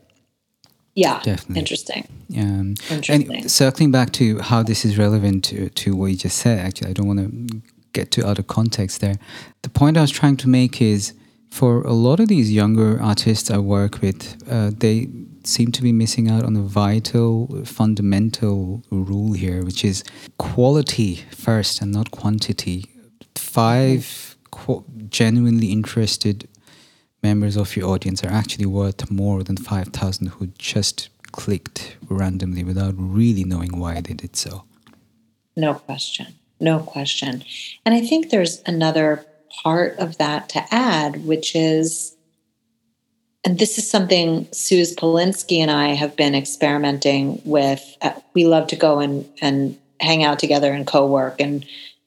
[0.95, 2.09] yeah, definitely interesting.
[2.37, 3.35] Um, interesting.
[3.35, 6.91] And circling back to how this is relevant to to what you just said, actually,
[6.91, 9.17] I don't want to get to out of context there.
[9.63, 11.15] The point I was trying to make is
[11.51, 15.09] for a lot of these younger artists I work with, uh, they
[15.45, 20.05] seem to be missing out on a vital, fundamental rule here, which is
[20.39, 22.91] quality first and not quantity
[23.39, 24.37] five
[25.09, 26.49] genuinely interested
[27.23, 32.95] members of your audience are actually worth more than 5,000 who just clicked randomly without
[32.97, 34.65] really knowing why they did so.
[35.57, 36.35] No question.
[36.61, 37.45] No question.
[37.85, 39.25] And I think there's another
[39.63, 42.17] part of that to add, which is
[43.45, 47.97] and this is something Suze Paulinski and I have been experimenting with.
[48.03, 51.65] Uh, we love to go and, and hang out together and co work and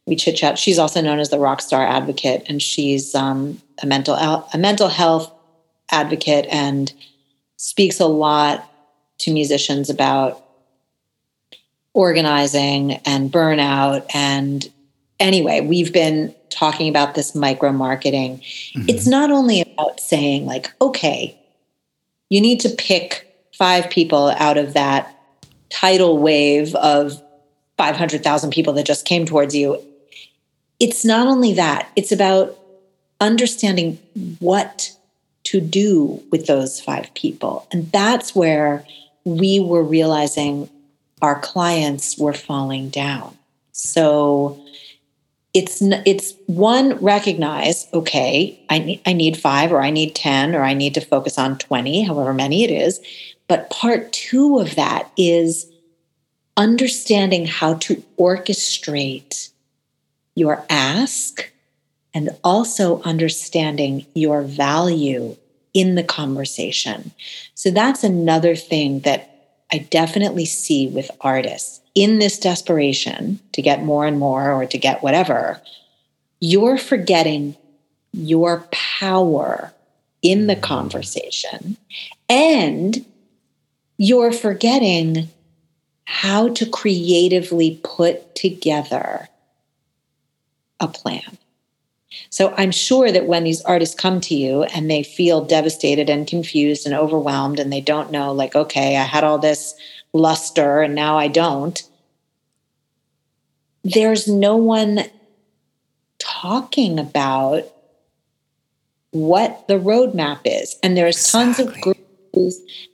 [0.09, 0.57] we chit chat.
[0.57, 4.89] She's also known as the rock star advocate, and she's um, a mental a mental
[4.89, 5.31] health
[5.91, 6.91] advocate and
[7.57, 8.69] speaks a lot
[9.19, 10.43] to musicians about
[11.93, 14.05] organizing and burnout.
[14.13, 14.67] And
[15.19, 18.39] anyway, we've been talking about this micro marketing.
[18.39, 18.89] Mm-hmm.
[18.89, 21.39] It's not only about saying, like, okay,
[22.29, 25.15] you need to pick five people out of that
[25.69, 27.21] tidal wave of
[27.77, 29.81] 500,000 people that just came towards you.
[30.79, 32.57] It's not only that, it's about
[33.19, 33.99] understanding
[34.39, 34.95] what
[35.43, 37.67] to do with those five people.
[37.71, 38.85] And that's where
[39.25, 40.69] we were realizing
[41.21, 43.37] our clients were falling down.
[43.71, 44.61] So
[45.53, 50.61] it's it's one recognize okay I need I need 5 or I need 10 or
[50.61, 52.99] I need to focus on 20 however many it is
[53.47, 55.65] but part 2 of that is
[56.55, 59.48] understanding how to orchestrate
[60.39, 61.51] your ask
[62.13, 65.35] and also understanding your value
[65.73, 67.11] in the conversation.
[67.53, 69.29] So that's another thing that
[69.71, 74.77] I definitely see with artists in this desperation to get more and more or to
[74.77, 75.61] get whatever.
[76.39, 77.55] You're forgetting
[78.11, 79.73] your power
[80.21, 81.77] in the conversation
[82.27, 83.05] and
[83.97, 85.29] you're forgetting
[86.05, 89.27] how to creatively put together
[90.79, 91.37] a plan.
[92.29, 96.27] So I'm sure that when these artists come to you and they feel devastated and
[96.27, 99.75] confused and overwhelmed and they don't know, like, okay, I had all this
[100.13, 101.81] luster and now I don't,
[103.83, 105.03] there's no one
[106.17, 107.63] talking about
[109.11, 110.77] what the roadmap is.
[110.83, 111.65] And there's exactly.
[111.81, 111.95] tons of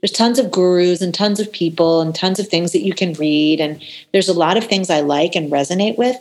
[0.01, 3.13] there's tons of gurus and tons of people and tons of things that you can
[3.13, 6.15] read and there's a lot of things i like and resonate with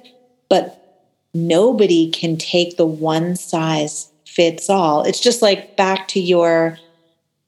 [0.48, 0.83] but
[1.34, 6.78] nobody can take the one size fits all it's just like back to your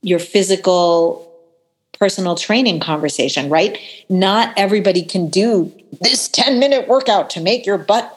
[0.03, 1.23] your physical
[1.99, 7.79] personal training conversation right not everybody can do this 10 minute workout to make your
[7.79, 8.13] butt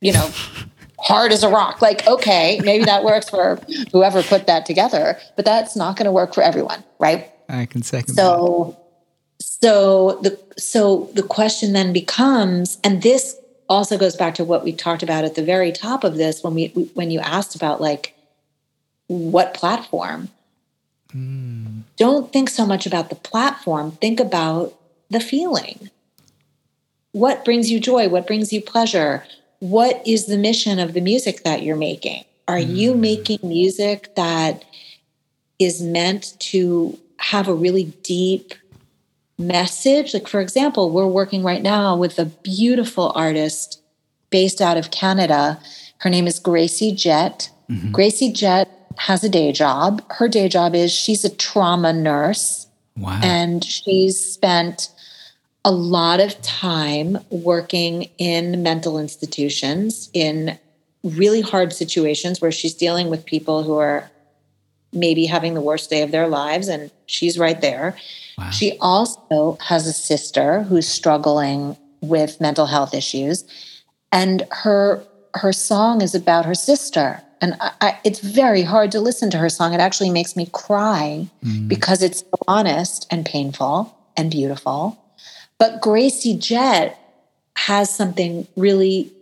[0.00, 0.30] you know
[1.00, 1.80] hard as a rock.
[1.80, 3.58] Like, okay, maybe that works for
[3.92, 7.30] whoever put that together, but that's not going to work for everyone, right?
[7.48, 9.44] I can second so, that.
[9.44, 13.36] So the so the question then becomes, and this
[13.68, 16.54] also goes back to what we talked about at the very top of this when
[16.54, 18.14] we when you asked about like
[19.06, 20.28] what platform.
[21.12, 21.82] Mm.
[21.96, 23.92] Don't think so much about the platform.
[23.92, 24.74] Think about
[25.10, 25.90] the feeling.
[27.12, 28.08] What brings you joy?
[28.08, 29.24] What brings you pleasure?
[29.60, 32.24] what is the mission of the music that you're making?
[32.46, 32.76] Are mm.
[32.76, 34.64] you making music that
[35.58, 38.54] is meant to have a really deep
[39.38, 40.14] message?
[40.14, 43.82] Like, for example, we're working right now with a beautiful artist
[44.30, 45.60] based out of Canada.
[45.98, 47.50] Her name is Gracie Jett.
[47.70, 47.92] Mm-hmm.
[47.92, 50.02] Gracie Jett has a day job.
[50.12, 52.66] Her day job is she's a trauma nurse.
[52.96, 53.20] Wow.
[53.22, 54.90] And she's spent
[55.64, 60.58] a lot of time working in mental institutions in
[61.04, 64.10] really hard situations where she's dealing with people who are
[64.92, 67.96] maybe having the worst day of their lives and she's right there.
[68.36, 68.50] Wow.
[68.50, 73.44] She also has a sister who's struggling with mental health issues
[74.12, 75.02] and her
[75.34, 79.38] her song is about her sister and I, I, it's very hard to listen to
[79.38, 81.68] her song it actually makes me cry mm.
[81.68, 84.96] because it's so honest and painful and beautiful
[85.58, 86.98] but Gracie Jett
[87.56, 89.12] has something really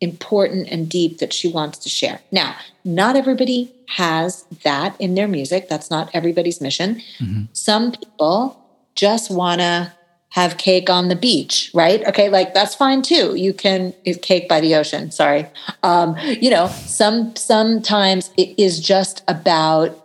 [0.00, 2.20] important and deep that she wants to share.
[2.30, 5.68] Now, not everybody has that in their music.
[5.68, 7.02] That's not everybody's mission.
[7.18, 7.44] Mm-hmm.
[7.52, 9.92] Some people just want to
[10.30, 12.06] have cake on the beach, right?
[12.06, 13.34] Okay, like that's fine too.
[13.34, 15.10] You can cake by the ocean.
[15.10, 15.46] Sorry,
[15.82, 20.04] um, you know, some sometimes it is just about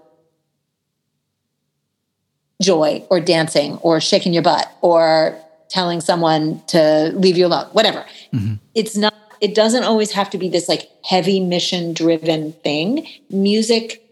[2.62, 5.38] joy or dancing or shaking your butt or
[5.70, 8.06] telling someone to leave you alone, whatever.
[8.32, 8.54] Mm-hmm.
[8.76, 13.08] It's not, it doesn't always have to be this like heavy mission driven thing.
[13.30, 14.04] Music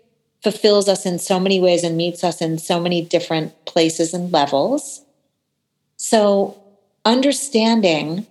[0.42, 4.32] fulfills us in so many ways and meets us in so many different places and
[4.32, 5.02] levels.
[5.98, 6.62] So,
[7.06, 8.26] understanding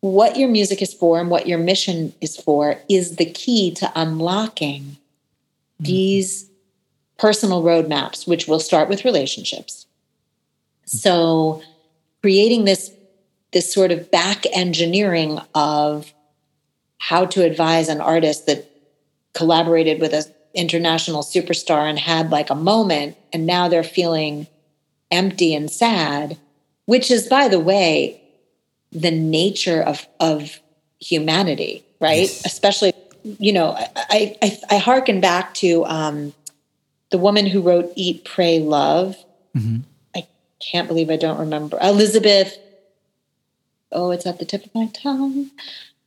[0.00, 3.92] what your music is for and what your mission is for is the key to
[3.94, 5.84] unlocking mm-hmm.
[5.84, 6.50] these
[7.18, 9.86] personal roadmaps, which will start with relationships.
[10.86, 11.62] So,
[12.20, 12.90] creating this
[13.52, 16.12] this sort of back engineering of
[16.98, 18.70] how to advise an artist that
[19.34, 24.46] collaborated with a international superstar and had like a moment and now they're feeling
[25.10, 26.36] empty and sad
[26.84, 28.20] which is by the way
[28.90, 30.60] the nature of of
[31.00, 32.44] humanity right yes.
[32.44, 32.92] especially
[33.24, 36.34] you know i i i hearken back to um
[37.10, 39.16] the woman who wrote eat pray love
[39.56, 39.78] mm-hmm.
[40.14, 40.26] i
[40.60, 42.58] can't believe i don't remember elizabeth
[43.92, 45.50] oh it's at the tip of my tongue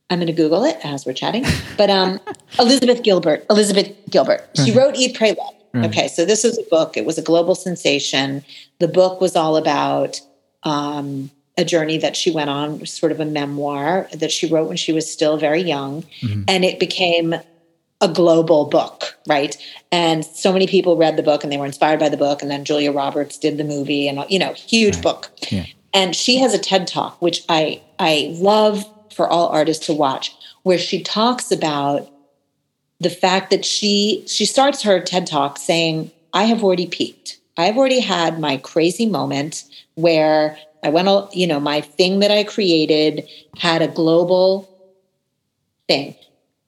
[0.08, 1.44] I'm going to Google it as we're chatting.
[1.76, 2.20] But um,
[2.58, 5.54] Elizabeth Gilbert, Elizabeth Gilbert, she wrote Eat, Pray, Love.
[5.74, 5.86] Right.
[5.86, 6.96] Okay, so this was a book.
[6.96, 8.44] It was a global sensation.
[8.78, 10.20] The book was all about
[10.62, 14.76] um, a journey that she went on, sort of a memoir that she wrote when
[14.76, 16.42] she was still very young, mm-hmm.
[16.48, 17.34] and it became
[18.00, 19.56] a global book, right?
[19.90, 22.42] And so many people read the book and they were inspired by the book.
[22.42, 25.02] And then Julia Roberts did the movie, and you know, huge right.
[25.02, 25.30] book.
[25.50, 25.66] Yeah.
[25.96, 30.36] And she has a TED talk, which I I love for all artists to watch,
[30.62, 32.06] where she talks about
[33.00, 37.38] the fact that she she starts her TED talk saying, "I have already peaked.
[37.56, 42.30] I've already had my crazy moment where I went, all you know, my thing that
[42.30, 44.68] I created had a global
[45.88, 46.14] thing."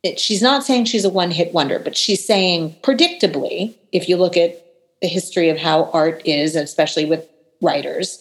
[0.02, 4.16] It, she's not saying she's a one hit wonder, but she's saying, predictably, if you
[4.16, 4.64] look at
[5.02, 7.28] the history of how art is, especially with
[7.60, 8.20] writers,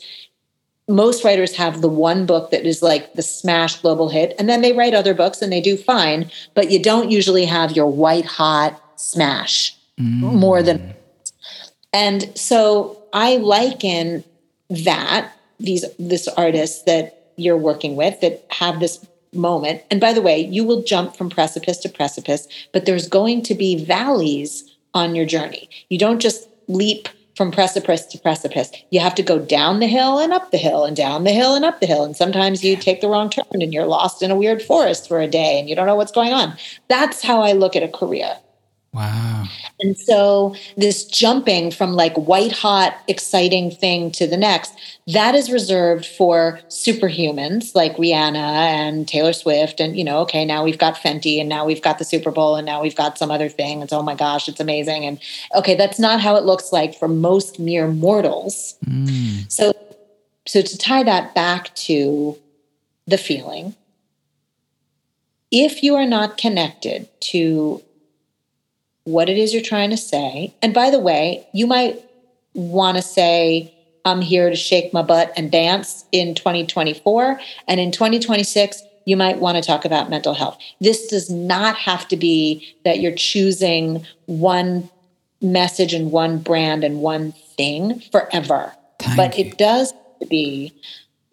[0.87, 4.61] most writers have the one book that is like the smash global hit, and then
[4.61, 8.25] they write other books and they do fine, but you don't usually have your white
[8.25, 10.21] hot smash mm.
[10.21, 10.93] more than.
[11.93, 14.23] And so I liken
[14.69, 19.81] that these this artists that you're working with that have this moment.
[19.91, 23.53] And by the way, you will jump from precipice to precipice, but there's going to
[23.53, 25.69] be valleys on your journey.
[25.89, 28.71] You don't just leap from precipice to precipice.
[28.89, 31.53] You have to go down the hill and up the hill and down the hill
[31.53, 32.03] and up the hill.
[32.03, 35.21] And sometimes you take the wrong turn and you're lost in a weird forest for
[35.21, 36.57] a day and you don't know what's going on.
[36.87, 38.35] That's how I look at a career.
[38.93, 39.45] Wow.
[39.79, 44.73] And so this jumping from like white hot, exciting thing to the next,
[45.07, 49.79] that is reserved for superhumans like Rihanna and Taylor Swift.
[49.79, 52.55] And, you know, okay, now we've got Fenty and now we've got the Super Bowl
[52.55, 53.81] and now we've got some other thing.
[53.81, 55.05] It's, oh my gosh, it's amazing.
[55.05, 55.19] And
[55.53, 58.75] okay, that's not how it looks like for most mere mortals.
[58.85, 59.51] Mm.
[59.51, 59.73] So,
[60.47, 62.37] so to tie that back to
[63.05, 63.75] the feeling,
[65.51, 67.83] if you are not connected to
[69.07, 70.53] what it is you're trying to say.
[70.61, 71.97] And by the way, you might
[72.53, 77.39] want to say, I'm here to shake my butt and dance in 2024.
[77.69, 80.59] And in 2026, you might want to talk about mental health.
[80.81, 84.89] This does not have to be that you're choosing one
[85.41, 88.73] message and one brand and one thing forever.
[88.99, 89.45] Thank but you.
[89.45, 89.93] it does
[90.27, 90.73] be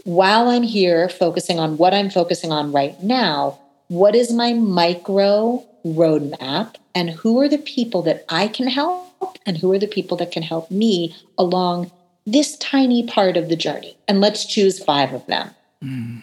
[0.04, 3.58] while I'm here focusing on what I'm focusing on right now,
[3.88, 9.59] what is my micro roadmap and who are the people that I can help and
[9.59, 11.90] who are the people that can help me along
[12.27, 13.97] this tiny part of the journey.
[14.09, 15.51] And let's choose five of them.
[15.83, 16.23] Mm.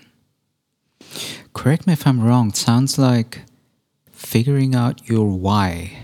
[1.53, 2.49] Correct me if I'm wrong.
[2.49, 3.41] It sounds like
[4.11, 5.97] figuring out your why.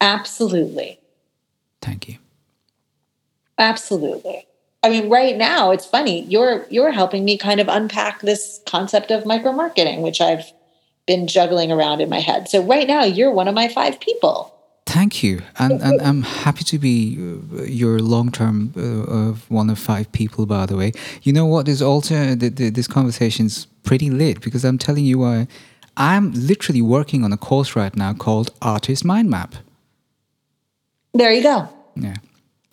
[0.00, 1.00] Absolutely.
[1.80, 2.18] Thank you.
[3.58, 4.46] Absolutely.
[4.82, 6.22] I mean, right now it's funny.
[6.24, 10.52] You're you're helping me kind of unpack this concept of micro marketing, which I've
[11.08, 12.48] been juggling around in my head.
[12.48, 14.54] So right now, you're one of my five people.
[14.86, 19.78] Thank you, and, and I'm happy to be uh, your long-term uh, of one of
[19.78, 20.46] five people.
[20.46, 20.92] By the way,
[21.22, 25.24] you know what is also the, the, this conversation's pretty lit because I'm telling you,
[25.24, 25.46] I,
[25.98, 29.56] I'm literally working on a course right now called Artist Mind Map.
[31.12, 31.68] There you go.
[31.94, 32.16] Yeah,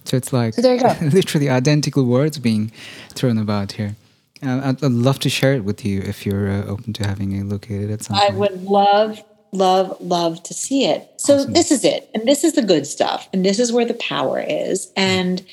[0.05, 0.95] so it's like so there you go.
[1.01, 2.71] literally identical words being
[3.09, 3.97] thrown about here.
[4.43, 7.39] Uh, I'd, I'd, love to share it with you if you're uh, open to having
[7.39, 8.35] a look at it at some I point.
[8.37, 11.09] would love, love, love to see it.
[11.17, 11.53] So awesome.
[11.53, 12.09] this is it.
[12.13, 13.29] And this is the good stuff.
[13.31, 14.91] And this is where the power is.
[14.97, 15.45] And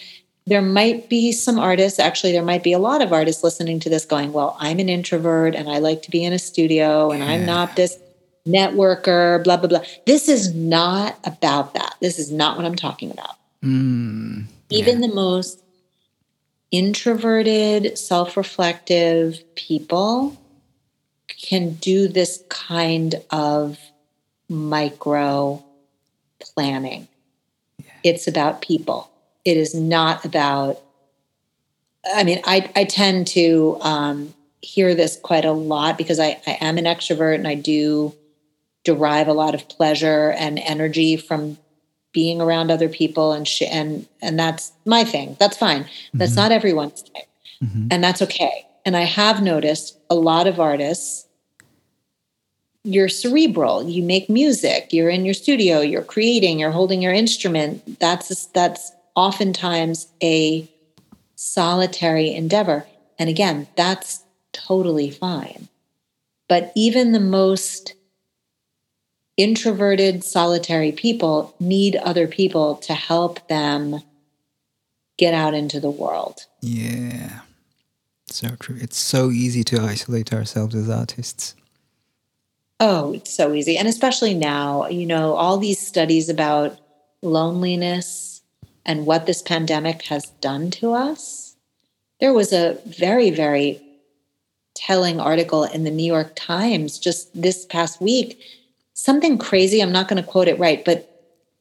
[0.47, 3.89] there might be some artists, actually, there might be a lot of artists listening to
[3.89, 7.23] this going, Well, I'm an introvert and I like to be in a studio and
[7.23, 7.31] yeah.
[7.31, 7.99] I'm not this
[8.47, 9.83] networker, blah, blah, blah.
[10.07, 11.95] This is not about that.
[12.01, 13.37] This is not what I'm talking about.
[13.63, 14.79] Mm, yeah.
[14.79, 15.63] Even the most
[16.73, 20.37] introverted, self reflective people
[21.29, 23.79] can do this kind of
[24.49, 25.63] micro
[26.41, 27.09] planning.
[27.79, 27.91] Yeah.
[28.05, 29.11] It's about people.
[29.45, 30.81] It is not about,
[32.15, 36.59] I mean, I, I tend to um, hear this quite a lot because I, I
[36.61, 38.15] am an extrovert and I do
[38.85, 41.59] derive a lot of pleasure and energy from
[42.13, 45.37] being around other people and sh- and and that's my thing.
[45.39, 45.87] That's fine.
[46.15, 46.41] That's mm-hmm.
[46.41, 47.25] not everyone's thing,
[47.65, 47.89] mm-hmm.
[47.91, 48.67] and that's okay.
[48.85, 51.27] And I have noticed a lot of artists
[52.85, 58.01] you're cerebral you make music you're in your studio you're creating you're holding your instrument
[58.01, 60.69] that's that's oftentimes a
[61.37, 62.85] solitary endeavor
[63.19, 65.69] and again that's totally fine
[66.49, 67.95] but even the most
[69.37, 74.03] introverted solitary people need other people to help them
[75.19, 77.41] get out into the world yeah
[78.27, 81.55] so true it's so easy to isolate ourselves as artists
[82.85, 83.77] Oh, it's so easy.
[83.77, 86.77] And especially now, you know, all these studies about
[87.23, 88.43] loneliness
[88.85, 91.55] and what this pandemic has done to us.
[92.19, 93.81] There was a very, very
[94.75, 98.41] telling article in the New York Times just this past week.
[99.03, 101.09] Something crazy, I'm not going to quote it right, but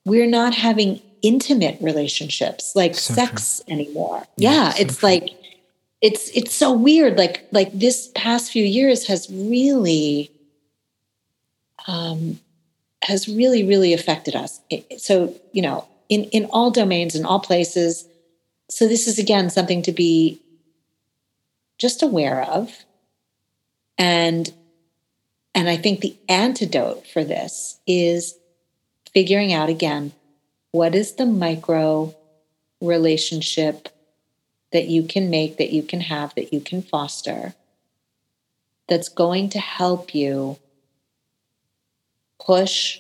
[0.05, 3.73] we're not having intimate relationships like so sex true.
[3.73, 4.23] anymore.
[4.37, 5.09] Yeah, yeah so it's true.
[5.09, 5.29] like
[6.01, 10.29] it's it's so weird like like this past few years has really
[11.87, 12.39] um,
[13.03, 14.61] has really, really affected us.
[14.99, 18.05] So, you know, in, in all domains, in all places.
[18.69, 20.39] So, this is again something to be
[21.79, 22.85] just aware of.
[23.97, 24.51] And
[25.53, 28.35] and I think the antidote for this is
[29.13, 30.13] figuring out again
[30.71, 32.15] what is the micro
[32.79, 33.89] relationship
[34.71, 37.53] that you can make, that you can have, that you can foster
[38.87, 40.57] that's going to help you
[42.39, 42.99] push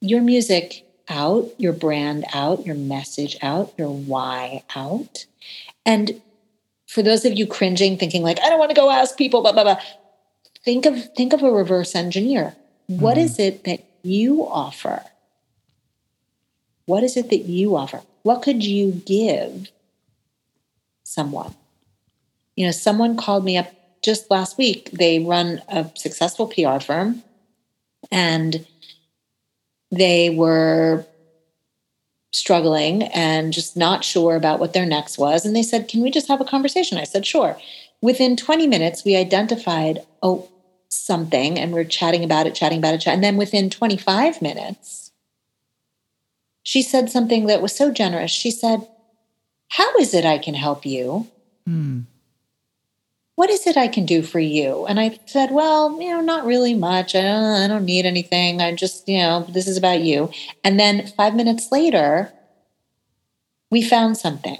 [0.00, 5.26] your music out, your brand out, your message out, your why out.
[5.84, 6.20] And
[6.86, 9.52] for those of you cringing, thinking like, I don't want to go ask people, blah,
[9.52, 9.80] blah, blah.
[10.66, 12.56] Think of think of a reverse engineer.
[12.90, 13.00] Mm-hmm.
[13.00, 15.04] What is it that you offer?
[16.86, 18.02] What is it that you offer?
[18.24, 19.68] What could you give
[21.04, 21.54] someone?
[22.56, 24.90] You know, someone called me up just last week.
[24.90, 27.22] They run a successful PR firm
[28.10, 28.66] and
[29.92, 31.06] they were
[32.32, 35.46] struggling and just not sure about what their next was.
[35.46, 36.98] And they said, Can we just have a conversation?
[36.98, 37.56] I said, Sure.
[38.02, 40.48] Within 20 minutes, we identified, oh,
[40.88, 43.00] something, and we're chatting about it, chatting about it.
[43.00, 43.14] chat.
[43.14, 45.12] And then within 25 minutes,
[46.62, 48.30] she said something that was so generous.
[48.30, 48.86] She said,
[49.70, 51.28] How is it I can help you?
[51.66, 52.02] Hmm
[53.36, 54.86] what is it I can do for you?
[54.86, 57.14] And I said, well, you know, not really much.
[57.14, 58.62] I don't, I don't need anything.
[58.62, 60.30] I just, you know, this is about you.
[60.64, 62.32] And then five minutes later,
[63.70, 64.58] we found something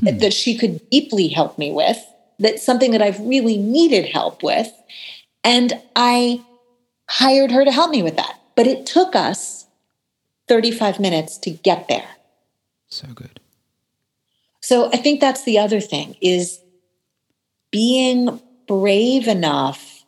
[0.00, 0.18] hmm.
[0.18, 1.98] that she could deeply help me with,
[2.40, 4.70] that's something that I've really needed help with.
[5.44, 6.44] And I
[7.08, 8.38] hired her to help me with that.
[8.54, 9.66] But it took us
[10.48, 12.08] 35 minutes to get there.
[12.88, 13.40] So good.
[14.60, 16.60] So I think that's the other thing is
[17.70, 20.04] being brave enough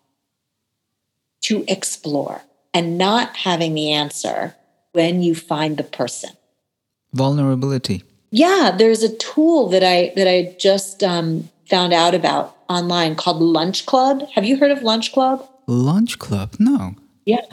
[1.42, 4.54] to explore and not having the answer
[4.92, 6.30] when you find the person.
[7.12, 8.02] Vulnerability.
[8.30, 13.40] Yeah, there's a tool that I that I just um, found out about online called
[13.40, 14.22] Lunch Club.
[14.34, 15.48] Have you heard of Lunch Club?
[15.66, 16.56] Lunch Club?
[16.58, 16.94] No.
[17.24, 17.44] Yeah.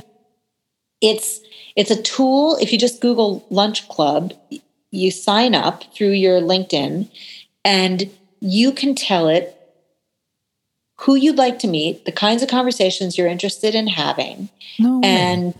[1.01, 1.39] It's
[1.75, 2.57] it's a tool.
[2.61, 4.33] If you just Google Lunch Club,
[4.91, 7.09] you sign up through your LinkedIn
[7.63, 8.09] and
[8.39, 9.57] you can tell it
[10.97, 15.55] who you'd like to meet, the kinds of conversations you're interested in having, no and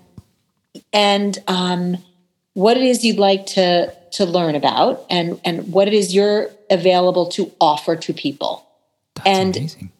[0.93, 1.97] and um,
[2.54, 6.49] what it is you'd like to to learn about, and and what it is you're
[6.70, 8.66] available to offer to people.
[9.16, 9.91] That's and amazing.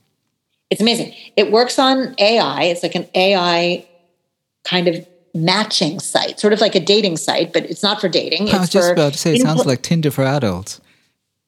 [0.70, 1.14] It's amazing.
[1.36, 2.64] It works on AI.
[2.64, 3.86] It's like an AI
[4.64, 8.50] kind of matching site, sort of like a dating site, but it's not for dating.
[8.50, 10.80] I was just about to say, it sounds like Tinder for adults.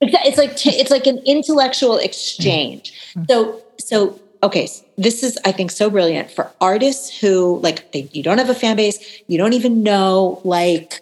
[0.02, 2.94] It's like it's like an intellectual exchange.
[3.16, 3.28] Mm.
[3.30, 8.22] So so okay this is i think so brilliant for artists who like they, you
[8.22, 11.02] don't have a fan base you don't even know like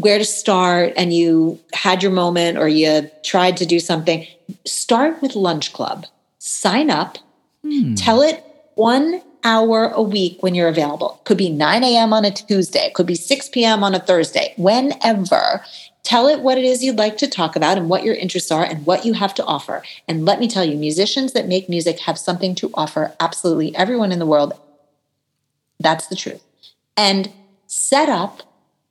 [0.00, 4.26] where to start and you had your moment or you tried to do something
[4.66, 6.06] start with lunch club
[6.38, 7.18] sign up
[7.62, 7.94] hmm.
[7.94, 8.44] tell it
[8.74, 13.06] one hour a week when you're available could be 9 a.m on a tuesday could
[13.06, 15.62] be 6 p.m on a thursday whenever
[16.02, 18.64] Tell it what it is you'd like to talk about and what your interests are
[18.64, 19.82] and what you have to offer.
[20.08, 24.10] And let me tell you, musicians that make music have something to offer absolutely everyone
[24.10, 24.54] in the world.
[25.78, 26.42] That's the truth.
[26.96, 27.30] And
[27.66, 28.42] set up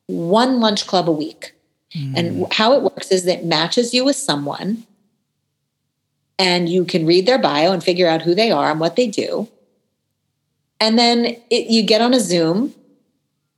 [0.10, 1.53] one lunch club a week.
[1.95, 2.14] Mm.
[2.18, 4.86] And how it works is it matches you with someone
[6.38, 9.07] and you can read their bio and figure out who they are and what they
[9.07, 9.47] do.
[10.80, 12.74] And then it, you get on a Zoom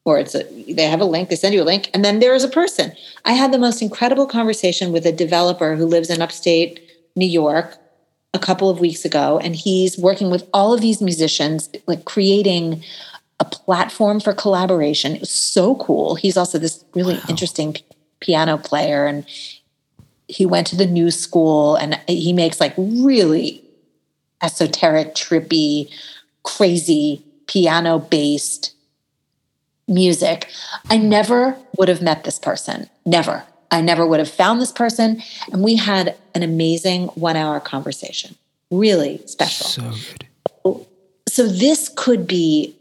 [0.03, 0.43] or it's a,
[0.73, 2.91] they have a link, they send you a link, and then there is a person.
[3.23, 6.81] I had the most incredible conversation with a developer who lives in upstate
[7.15, 7.77] New York,
[8.33, 12.83] a couple of weeks ago, and he's working with all of these musicians, like creating
[13.41, 15.15] a platform for collaboration.
[15.15, 16.13] It was so cool.
[16.13, 17.23] He's also this really wow.
[17.27, 17.83] interesting p-
[18.19, 19.25] piano player, and
[20.27, 23.63] he went to the new school, and he makes like really
[24.43, 25.91] esoteric, trippy,
[26.43, 28.75] crazy piano based
[29.87, 30.47] music.
[30.91, 32.89] I never would have met this person.
[33.07, 33.43] Never.
[33.71, 35.23] I never would have found this person.
[35.51, 38.35] And we had an amazing one hour conversation.
[38.69, 39.65] Really special.
[39.65, 39.93] So
[40.63, 40.85] good.
[41.27, 42.75] So, this could be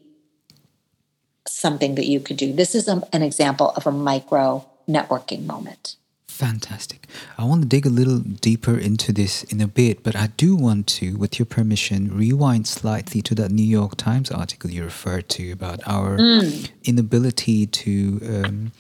[1.61, 2.53] something that you could do.
[2.53, 5.97] This is a, an example of a micro networking moment.
[6.27, 7.07] Fantastic.
[7.37, 10.57] I want to dig a little deeper into this in a bit, but I do
[10.57, 15.29] want to, with your permission, rewind slightly to that New York Times article you referred
[15.31, 16.71] to about our mm.
[16.85, 18.43] inability to.
[18.45, 18.73] Um,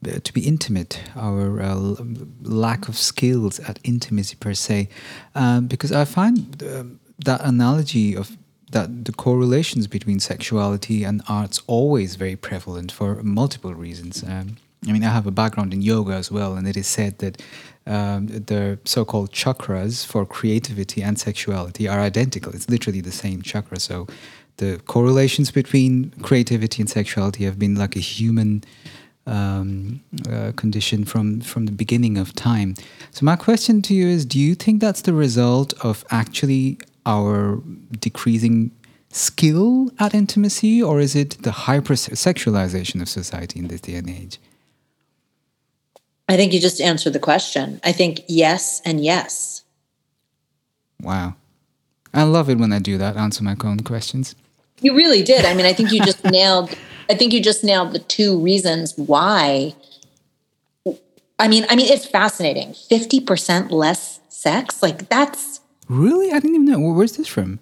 [0.00, 1.96] to be intimate, our uh,
[2.42, 4.88] lack of skills at intimacy per se,
[5.34, 8.38] um, because I find um, that analogy of
[8.70, 14.22] that the correlations between sexuality and art's always very prevalent for multiple reasons.
[14.22, 14.56] Um,
[14.86, 17.42] I mean, I have a background in yoga as well, and it is said that
[17.86, 22.54] um, the so called chakras for creativity and sexuality are identical.
[22.54, 23.80] It's literally the same chakra.
[23.80, 24.06] So
[24.58, 28.62] the correlations between creativity and sexuality have been like a human
[29.26, 30.00] um,
[30.30, 32.74] uh, condition from, from the beginning of time.
[33.10, 37.62] So, my question to you is do you think that's the result of actually our
[37.98, 38.70] decreasing
[39.10, 44.38] skill at intimacy, or is it the hypersexualization of society in this day and age?
[46.28, 47.80] I think you just answered the question.
[47.82, 49.64] I think yes and yes.
[51.00, 51.36] Wow.
[52.12, 54.34] I love it when I do that, answer my own questions.
[54.80, 55.44] You really did.
[55.44, 56.74] I mean, I think you just nailed
[57.10, 59.74] I think you just nailed the two reasons why
[61.40, 62.70] I mean, I mean it's fascinating.
[62.70, 64.82] 50% less sex?
[64.82, 66.30] Like that's Really?
[66.30, 66.92] I didn't even know.
[66.92, 67.60] Where's this from?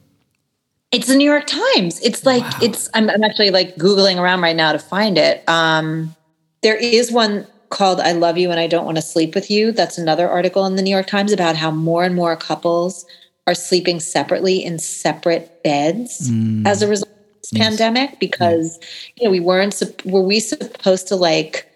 [0.93, 2.01] It's the New York Times.
[2.01, 2.59] It's like wow.
[2.63, 5.47] it's I'm, I'm actually like googling around right now to find it.
[5.49, 6.15] Um
[6.63, 9.73] there is one called I Love You and I Don't Want to Sleep with You.
[9.73, 13.05] That's another article in the New York Times about how more and more couples
[13.47, 16.67] are sleeping separately in separate beds mm.
[16.67, 17.63] as a result of this yes.
[17.63, 18.79] pandemic because
[19.17, 21.71] you know we weren't were we supposed to like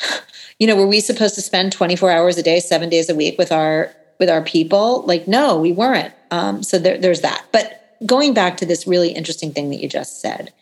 [0.58, 3.38] you know were we supposed to spend 24 hours a day 7 days a week
[3.38, 7.96] with our with our people like no we weren't um, so there, there's that but
[8.06, 10.52] going back to this really interesting thing that you just said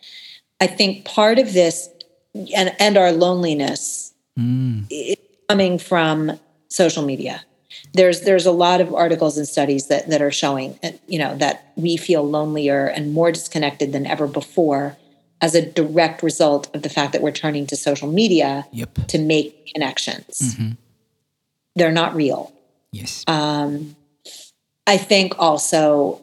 [0.59, 1.89] i think part of this
[2.55, 5.17] and and our loneliness mm.
[5.47, 6.39] coming from
[6.69, 7.43] social media.
[7.93, 11.71] There's there's a lot of articles and studies that that are showing you know that
[11.75, 14.97] we feel lonelier and more disconnected than ever before
[15.41, 18.93] as a direct result of the fact that we're turning to social media yep.
[19.07, 20.39] to make connections.
[20.41, 20.71] Mm-hmm.
[21.75, 22.51] They're not real.
[22.91, 23.23] Yes.
[23.27, 23.95] Um,
[24.87, 26.21] I think also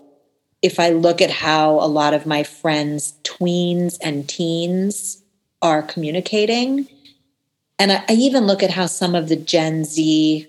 [0.62, 5.22] if I look at how a lot of my friends, tweens and teens,
[5.62, 6.88] are communicating,
[7.78, 10.46] and I, I even look at how some of the Gen Z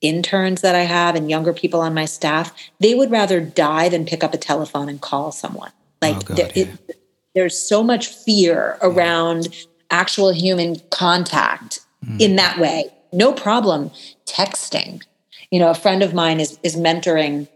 [0.00, 4.04] interns that I have and younger people on my staff, they would rather die than
[4.04, 5.72] pick up a telephone and call someone.
[6.02, 6.64] Like oh God, there, yeah.
[6.88, 7.00] it,
[7.34, 9.64] there's so much fear around yeah.
[9.90, 12.20] actual human contact mm.
[12.20, 12.92] in that way.
[13.12, 13.90] No problem
[14.26, 15.02] texting.
[15.54, 17.46] You know, a friend of mine is is mentoring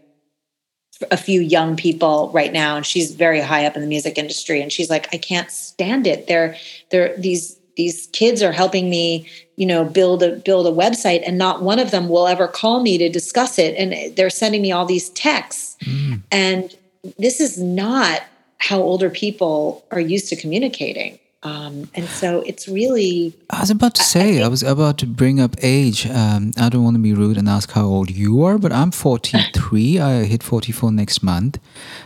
[1.11, 4.61] a few young people right now and she's very high up in the music industry
[4.61, 6.27] and she's like I can't stand it.
[6.27, 6.55] They're
[6.91, 9.27] they're these these kids are helping me
[9.57, 12.81] you know build a build a website and not one of them will ever call
[12.81, 16.21] me to discuss it and they're sending me all these texts mm.
[16.31, 16.77] and
[17.17, 18.21] this is not
[18.59, 23.33] how older people are used to communicating um, and so it's really.
[23.49, 26.05] I was about to say, I, I, I, was about to bring up age.
[26.05, 28.91] Um, I don't want to be rude and ask how old you are, but I'm
[28.91, 29.99] 43.
[29.99, 31.57] I hit 44 next month.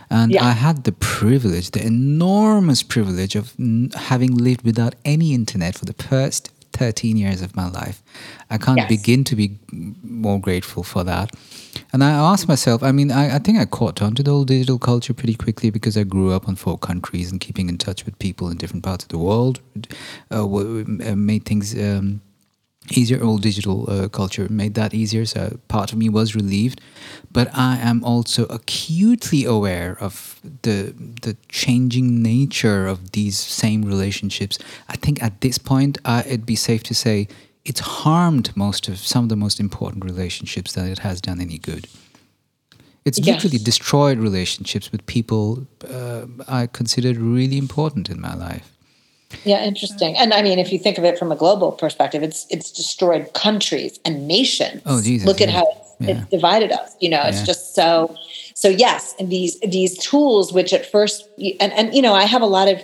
[0.08, 0.44] And yeah.
[0.44, 5.84] I had the privilege, the enormous privilege of n- having lived without any internet for
[5.84, 8.02] the first 13 years of my life.
[8.50, 8.88] I can't yes.
[8.88, 9.58] begin to be
[10.02, 11.34] more grateful for that.
[11.92, 14.44] And I asked myself, I mean, I, I think I caught on to the whole
[14.44, 18.04] digital culture pretty quickly because I grew up on four countries and keeping in touch
[18.04, 19.60] with people in different parts of the world
[20.30, 22.20] uh, uh made things um,
[22.90, 23.22] easier.
[23.22, 25.24] All digital uh, culture made that easier.
[25.24, 26.80] So part of me was relieved.
[27.32, 34.58] But I am also acutely aware of the, the changing nature of these same relationships.
[34.88, 37.28] I think at this point, uh, it'd be safe to say
[37.64, 41.58] it's harmed most of some of the most important relationships that it has done any
[41.58, 41.88] good.
[43.04, 43.44] It's yes.
[43.44, 48.73] literally destroyed relationships with people uh, I considered really important in my life.
[49.44, 50.16] Yeah, interesting.
[50.16, 53.32] And I mean, if you think of it from a global perspective, it's it's destroyed
[53.34, 54.82] countries and nations.
[54.86, 55.26] Oh, Jesus!
[55.26, 55.46] Look yeah.
[55.46, 55.66] at how
[56.00, 56.20] Yeah.
[56.20, 56.96] It's divided us.
[57.00, 57.44] You know, it's yeah.
[57.44, 58.16] just so.
[58.54, 61.28] So yes, and these these tools, which at first,
[61.60, 62.82] and and you know, I have a lot of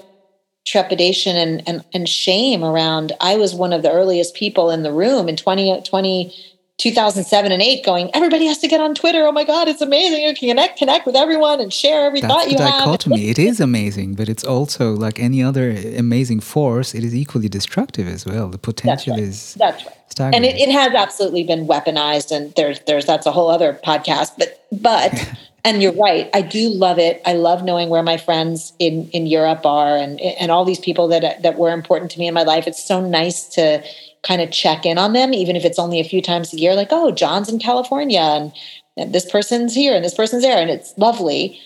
[0.67, 4.93] trepidation and, and, and shame around i was one of the earliest people in the
[4.93, 6.35] room in 20, 20
[6.81, 9.27] 2007 and 8 going everybody has to get on twitter.
[9.27, 10.25] Oh my god it's amazing.
[10.25, 13.21] You can connect connect with everyone and share every That's thought the you dichotomy.
[13.21, 17.49] have it is amazing but it's also like any other amazing force it is equally
[17.49, 18.49] destructive as well.
[18.49, 19.29] The potential that's right.
[19.29, 19.97] is that's right.
[20.09, 20.35] staggering.
[20.35, 24.33] and it, it has absolutely been weaponized and there's there's that's a whole other podcast
[24.39, 25.13] but but
[25.65, 27.21] and you're right i do love it.
[27.27, 31.09] I love knowing where my friends in in europe are and and all these people
[31.09, 32.67] that that were important to me in my life.
[32.67, 33.83] It's so nice to
[34.23, 36.75] kind of check in on them, even if it's only a few times a year,
[36.75, 38.53] like, oh, John's in California and,
[38.97, 40.61] and this person's here and this person's there.
[40.61, 41.61] And it's lovely,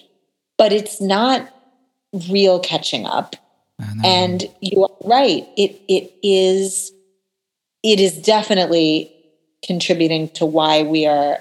[0.57, 1.49] but it's not
[2.31, 3.37] real catching up.
[4.05, 5.49] And you are right.
[5.57, 6.93] It it is
[7.83, 9.13] it is definitely
[9.67, 11.39] contributing to why we are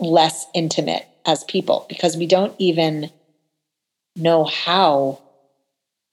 [0.00, 3.10] less intimate as people because we don't even
[4.16, 5.20] know how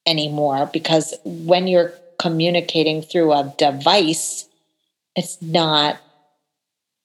[0.05, 4.47] anymore because when you're communicating through a device,
[5.15, 5.99] it's not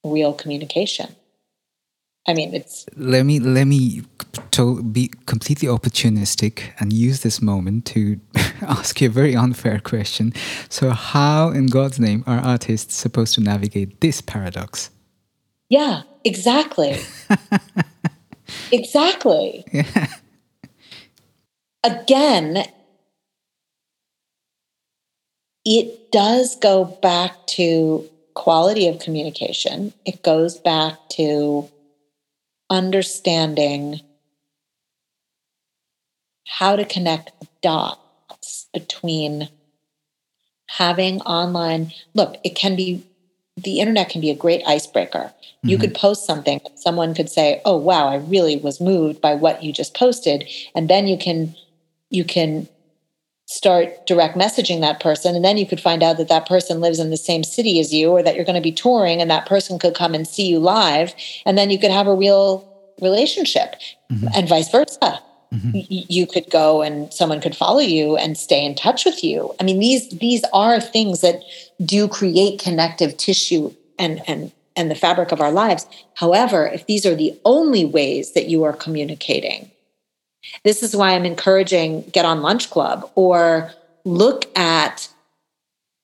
[0.04, 1.14] real communication.
[2.26, 2.86] I mean, it's.
[2.96, 4.02] Let me let me
[4.52, 8.18] to be completely opportunistic and use this moment to
[8.62, 10.32] ask you a very unfair question.
[10.70, 14.90] So, how, in God's name, are artists supposed to navigate this paradox?
[15.68, 16.98] Yeah, exactly.
[18.72, 19.64] exactly.
[19.72, 20.06] Yeah.
[21.82, 22.64] Again,
[25.64, 29.92] it does go back to quality of communication.
[30.04, 31.70] It goes back to
[32.70, 34.00] understanding
[36.46, 39.48] how to connect dots between
[40.68, 43.04] having online look it can be
[43.56, 45.68] the internet can be a great icebreaker mm-hmm.
[45.68, 49.62] you could post something someone could say oh wow i really was moved by what
[49.62, 51.54] you just posted and then you can
[52.10, 52.68] you can
[53.46, 56.98] start direct messaging that person and then you could find out that that person lives
[56.98, 59.46] in the same city as you or that you're going to be touring and that
[59.46, 61.14] person could come and see you live
[61.44, 62.66] and then you could have a real
[63.02, 63.74] relationship
[64.10, 64.28] mm-hmm.
[64.34, 65.20] and vice versa
[65.52, 65.72] mm-hmm.
[65.74, 69.54] y- you could go and someone could follow you and stay in touch with you
[69.60, 71.42] i mean these these are things that
[71.84, 77.04] do create connective tissue and and and the fabric of our lives however if these
[77.04, 79.70] are the only ways that you are communicating
[80.62, 83.72] this is why I'm encouraging Get on Lunch Club or
[84.04, 85.08] look at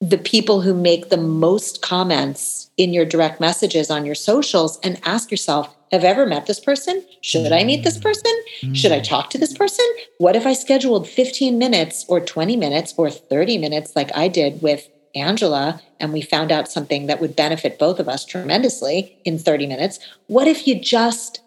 [0.01, 4.99] the people who make the most comments in your direct messages on your socials and
[5.05, 7.05] ask yourself, have I ever met this person?
[7.21, 8.03] Should I meet this mm.
[8.03, 8.33] person?
[8.75, 9.05] Should I mm.
[9.05, 9.85] talk to this person?
[10.19, 14.63] What if I scheduled 15 minutes or 20 minutes or 30 minutes like I did
[14.63, 19.39] with Angela and we found out something that would benefit both of us tremendously in
[19.39, 19.99] 30 minutes?
[20.29, 21.41] What if you just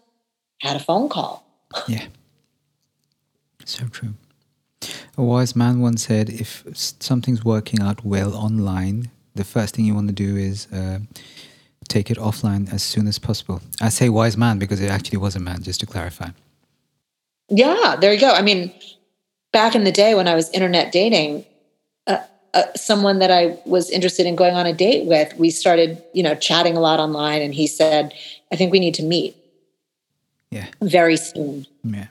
[0.61, 1.45] had a phone call?
[1.87, 2.05] Yeah.
[3.65, 4.13] So true.
[5.17, 9.95] A wise man once said if something's working out well online, the first thing you
[9.95, 10.99] want to do is uh,
[11.87, 13.61] take it offline as soon as possible.
[13.81, 16.29] I say wise man because it actually was a man, just to clarify.
[17.49, 18.31] Yeah, there you go.
[18.31, 18.73] I mean,
[19.51, 21.45] back in the day when I was internet dating,
[22.07, 22.17] uh,
[22.53, 26.23] uh, someone that I was interested in going on a date with, we started, you
[26.23, 28.13] know, chatting a lot online, and he said,
[28.51, 29.35] "I think we need to meet."
[30.51, 30.67] Yeah.
[30.81, 31.65] Very soon.
[31.83, 32.07] Yeah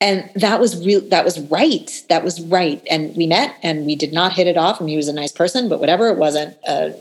[0.00, 2.82] and that was real that was right that was right.
[2.90, 5.32] And we met and we did not hit it off and he was a nice
[5.32, 6.94] person but whatever it wasn't a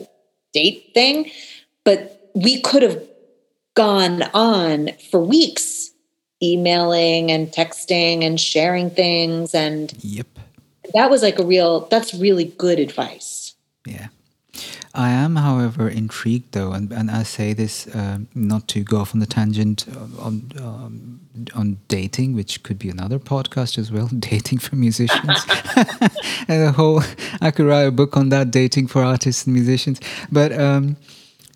[0.54, 1.32] date thing.
[1.84, 3.02] But we could have
[3.76, 5.92] gone on for weeks
[6.42, 9.54] emailing and texting and sharing things.
[9.56, 10.28] And yep.
[10.94, 13.56] that was like a real that's really good advice.
[13.86, 14.10] Yeah
[14.94, 19.14] I am, however, intrigued though, and, and I say this uh, not to go off
[19.14, 19.86] on the tangent
[20.20, 21.20] on um,
[21.54, 25.46] on dating, which could be another podcast as well, dating for musicians,
[26.48, 27.04] and a whole
[27.40, 30.00] I could write a book on that, dating for artists and musicians.
[30.32, 30.98] But um,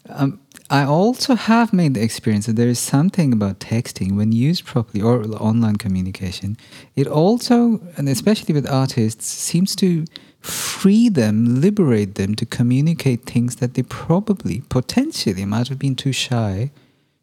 [0.10, 4.66] um, I also have made the experience that there is something about texting when used
[4.66, 6.58] properly or online communication.
[6.96, 10.06] It also, and especially with artists, seems to
[10.44, 16.12] free them, liberate them to communicate things that they probably, potentially, might have been too
[16.12, 16.72] shy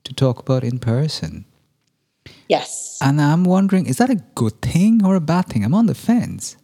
[0.04, 1.44] to talk about in person.
[2.48, 2.98] Yes.
[3.00, 5.64] And I'm wondering, is that a good thing or a bad thing?
[5.64, 6.56] I'm on the fence.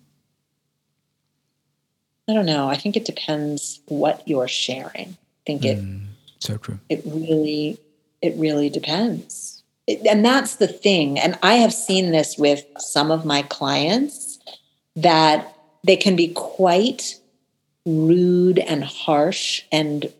[2.28, 2.68] I don't know.
[2.68, 5.10] I think it depends what you're sharing.
[5.10, 6.06] I think it mm,
[6.40, 6.80] so true.
[6.88, 7.78] It really
[8.20, 9.62] it really depends.
[9.86, 11.20] It, and that's the thing.
[11.20, 14.40] And I have seen this with some of my clients
[14.96, 15.55] that
[15.86, 17.16] they can be quite
[17.86, 20.12] rude and harsh and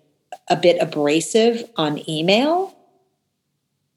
[0.49, 2.75] a bit abrasive on email.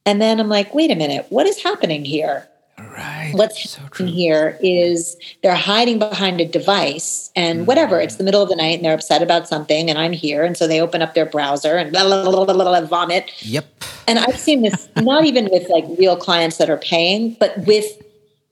[0.05, 2.47] And then I'm like, wait a minute, what is happening here?
[2.79, 3.31] Right.
[3.33, 7.65] What's so happening here is they're hiding behind a device and mm-hmm.
[7.65, 7.99] whatever.
[7.99, 10.43] It's the middle of the night and they're upset about something, and I'm here.
[10.43, 13.31] And so they open up their browser and blah, blah, blah, blah, blah, vomit.
[13.43, 13.65] Yep.
[14.07, 17.85] And I've seen this not even with like real clients that are paying, but with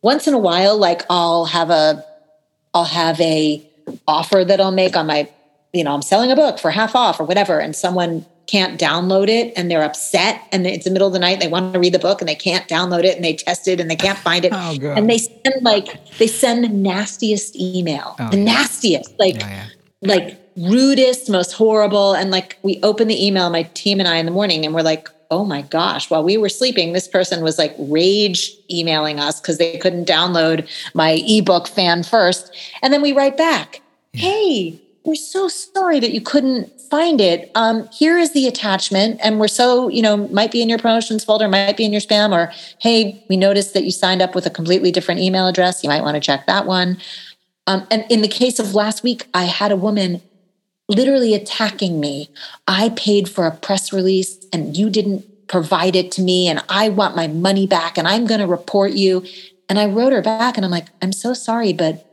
[0.02, 2.06] once in a while, like I'll have a
[2.74, 3.68] I'll have a
[4.08, 5.30] offer that I'll make on my,
[5.74, 9.28] you know, I'm selling a book for half off or whatever, and someone can't download
[9.28, 11.94] it and they're upset and it's the middle of the night they want to read
[11.94, 14.46] the book and they can't download it and they test it and they can't find
[14.46, 18.44] it oh, and they send like they send the nastiest email oh, the yeah.
[18.46, 19.68] nastiest like yeah, yeah.
[20.02, 24.26] like rudest most horrible and like we open the email my team and i in
[24.26, 27.58] the morning and we're like oh my gosh, while we were sleeping, this person was
[27.58, 32.56] like rage emailing us because they couldn't download my ebook fan first.
[32.82, 33.82] And then we write back,
[34.14, 37.52] hey, we're so sorry that you couldn't find it.
[37.56, 41.24] Um, here is the attachment, and we're so, you know, might be in your promotions
[41.24, 44.46] folder, might be in your spam, or hey, we noticed that you signed up with
[44.46, 45.84] a completely different email address.
[45.84, 46.98] You might want to check that one.
[47.68, 50.22] Um, and in the case of last week, I had a woman
[50.88, 52.30] literally attacking me.
[52.68, 56.90] I paid for a press release and you didn't provide it to me, and I
[56.90, 59.24] want my money back, and I'm going to report you.
[59.70, 62.06] And I wrote her back and I'm like, I'm so sorry, but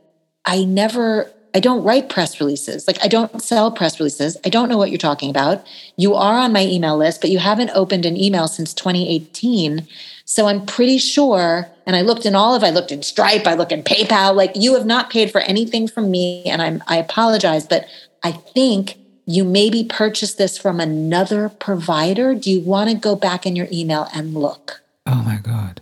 [0.43, 2.85] I never, I don't write press releases.
[2.85, 4.35] Like, I don't sell press releases.
[4.45, 5.65] I don't know what you're talking about.
[5.95, 9.87] You are on my email list, but you haven't opened an email since 2018.
[10.25, 13.53] So I'm pretty sure, and I looked in all of, I looked in Stripe, I
[13.53, 16.43] looked in PayPal, like you have not paid for anything from me.
[16.43, 17.85] And I'm, I apologize, but
[18.25, 18.97] I think
[19.27, 22.33] you maybe purchased this from another provider.
[22.33, 24.81] Do you want to go back in your email and look?
[25.05, 25.79] Oh my God.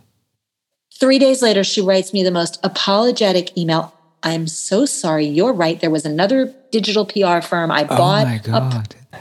[0.94, 3.94] Three days later, she writes me the most apologetic email.
[4.24, 5.26] I'm so sorry.
[5.26, 5.80] You're right.
[5.80, 8.26] There was another digital PR firm I bought.
[8.28, 8.96] Oh my God.
[9.14, 9.18] A,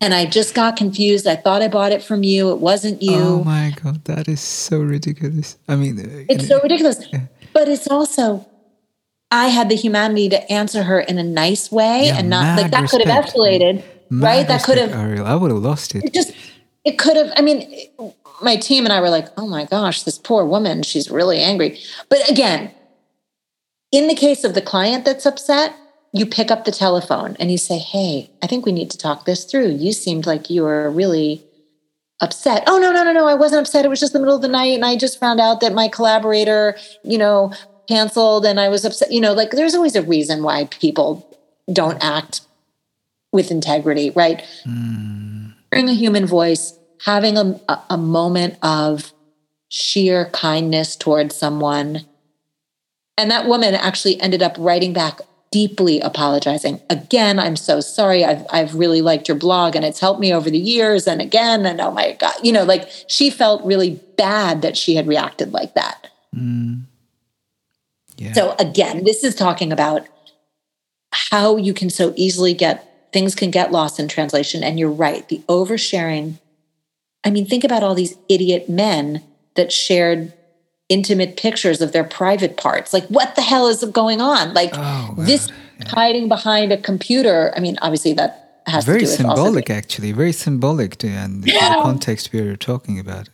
[0.00, 1.28] and I just got confused.
[1.28, 2.50] I thought I bought it from you.
[2.50, 3.20] It wasn't you.
[3.20, 4.04] Oh my God.
[4.06, 5.58] That is so ridiculous.
[5.68, 7.06] I mean, uh, it's so ridiculous.
[7.52, 8.44] But it's also,
[9.32, 12.70] I had the humanity to answer her in a nice way yeah, and not like
[12.70, 13.04] that respect.
[13.04, 14.46] could have escalated, mad right?
[14.46, 14.92] That could have.
[14.92, 16.04] Ariel, I would have lost it.
[16.04, 16.32] It just,
[16.84, 17.32] it could have.
[17.34, 17.88] I mean,
[18.42, 21.80] my team and I were like, oh my gosh, this poor woman, she's really angry.
[22.10, 22.72] But again,
[23.90, 25.74] in the case of the client that's upset,
[26.12, 29.24] you pick up the telephone and you say, hey, I think we need to talk
[29.24, 29.68] this through.
[29.68, 31.42] You seemed like you were really
[32.20, 32.64] upset.
[32.66, 33.26] Oh, no, no, no, no.
[33.26, 33.86] I wasn't upset.
[33.86, 34.74] It was just the middle of the night.
[34.74, 37.52] And I just found out that my collaborator, you know,
[37.88, 39.12] canceled and I was upset.
[39.12, 41.28] You know, like there's always a reason why people
[41.72, 42.42] don't act
[43.32, 44.44] with integrity, right?
[44.66, 45.54] Mm.
[45.70, 49.12] Hearing a human voice, having a, a moment of
[49.68, 52.04] sheer kindness towards someone.
[53.16, 55.20] And that woman actually ended up writing back
[55.50, 56.80] deeply apologizing.
[56.90, 58.24] Again, I'm so sorry.
[58.24, 61.66] I've I've really liked your blog and it's helped me over the years and again
[61.66, 65.52] and oh my god, you know, like she felt really bad that she had reacted
[65.52, 66.08] like that.
[66.34, 66.84] Mm.
[68.16, 68.32] Yeah.
[68.32, 70.06] So again, this is talking about
[71.12, 74.64] how you can so easily get things can get lost in translation.
[74.64, 76.38] And you're right, the oversharing.
[77.24, 79.22] I mean, think about all these idiot men
[79.54, 80.32] that shared
[80.88, 82.92] intimate pictures of their private parts.
[82.92, 84.54] Like, what the hell is going on?
[84.54, 85.48] Like oh, this
[85.78, 85.88] yeah.
[85.88, 87.52] hiding behind a computer.
[87.56, 91.76] I mean, obviously that has very symbolic, actually, very symbolic to and yeah.
[91.76, 93.28] the context we are talking about.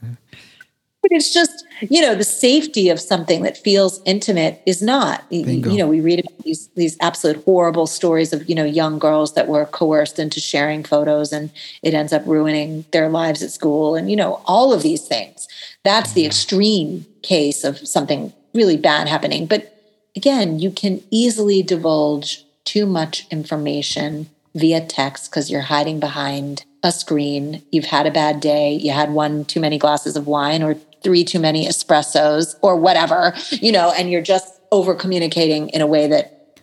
[1.00, 5.28] But it's just, you know, the safety of something that feels intimate is not.
[5.30, 5.70] Bingo.
[5.70, 9.34] You know, we read about these these absolute horrible stories of, you know, young girls
[9.34, 11.50] that were coerced into sharing photos and
[11.82, 15.46] it ends up ruining their lives at school and, you know, all of these things.
[15.84, 16.26] That's the mm-hmm.
[16.26, 19.46] extreme case of something really bad happening.
[19.46, 19.74] But
[20.16, 26.92] again, you can easily divulge too much information via text because you're hiding behind a
[26.92, 27.62] screen.
[27.70, 28.74] You've had a bad day.
[28.74, 33.34] You had one too many glasses of wine or three too many espressos or whatever,
[33.50, 36.60] you know, and you're just over communicating in a way that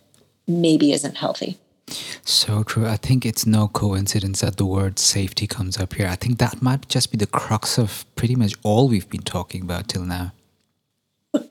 [0.48, 1.58] maybe isn't healthy.
[2.24, 2.88] So true.
[2.88, 6.08] I think it's no coincidence that the word safety comes up here.
[6.08, 9.62] I think that might just be the crux of pretty much all we've been talking
[9.62, 10.34] about till now.
[11.34, 11.44] and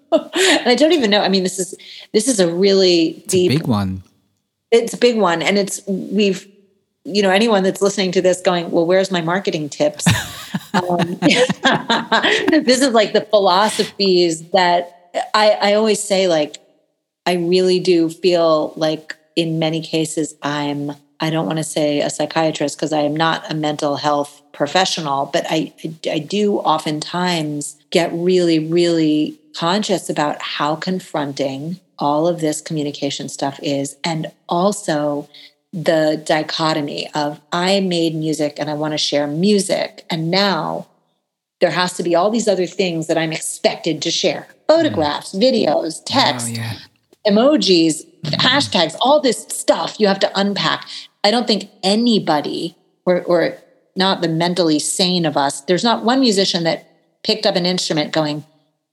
[0.68, 1.20] I don't even know.
[1.20, 1.74] I mean, this is
[2.12, 4.03] this is a really deep a big one.
[4.70, 6.49] It's a big one, and it's we've
[7.05, 10.07] you know anyone that's listening to this going, well, where's my marketing tips?
[10.75, 16.29] um, this is like the philosophies that I, I always say.
[16.29, 16.57] Like,
[17.27, 20.93] I really do feel like in many cases I'm.
[21.21, 25.27] I don't want to say a psychiatrist because I am not a mental health professional,
[25.27, 25.73] but I,
[26.11, 33.61] I do oftentimes get really, really conscious about how confronting all of this communication stuff
[33.63, 35.29] is, and also
[35.75, 40.05] the dichotomy of I made music and I want to share music.
[40.09, 40.87] And now
[41.61, 45.43] there has to be all these other things that I'm expected to share photographs, mm.
[45.43, 46.75] videos, text, oh, yeah.
[47.27, 50.87] emojis, hashtags, all this stuff you have to unpack.
[51.25, 53.59] I don't think anybody, or, or
[53.97, 56.89] not the mentally sane of us, there's not one musician that
[57.25, 58.45] picked up an instrument going,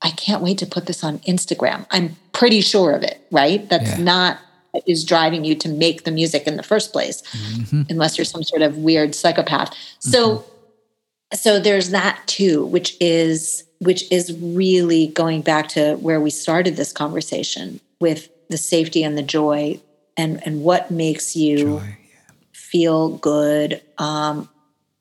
[0.01, 1.85] I can't wait to put this on Instagram.
[1.91, 3.69] I'm pretty sure of it, right?
[3.69, 4.03] That's yeah.
[4.03, 4.39] not
[4.85, 7.83] is driving you to make the music in the first place, mm-hmm.
[7.89, 9.73] unless you're some sort of weird psychopath.
[9.99, 11.35] So, mm-hmm.
[11.35, 16.75] so there's that too, which is which is really going back to where we started
[16.75, 19.79] this conversation with the safety and the joy,
[20.17, 22.33] and and what makes you joy, yeah.
[22.51, 24.49] feel good um,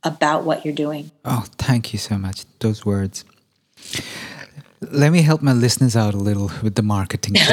[0.03, 1.11] about what you're doing.
[1.25, 2.45] Oh, thank you so much.
[2.61, 3.25] Those words.
[4.91, 7.51] Let me help my listeners out a little with the marketing tips.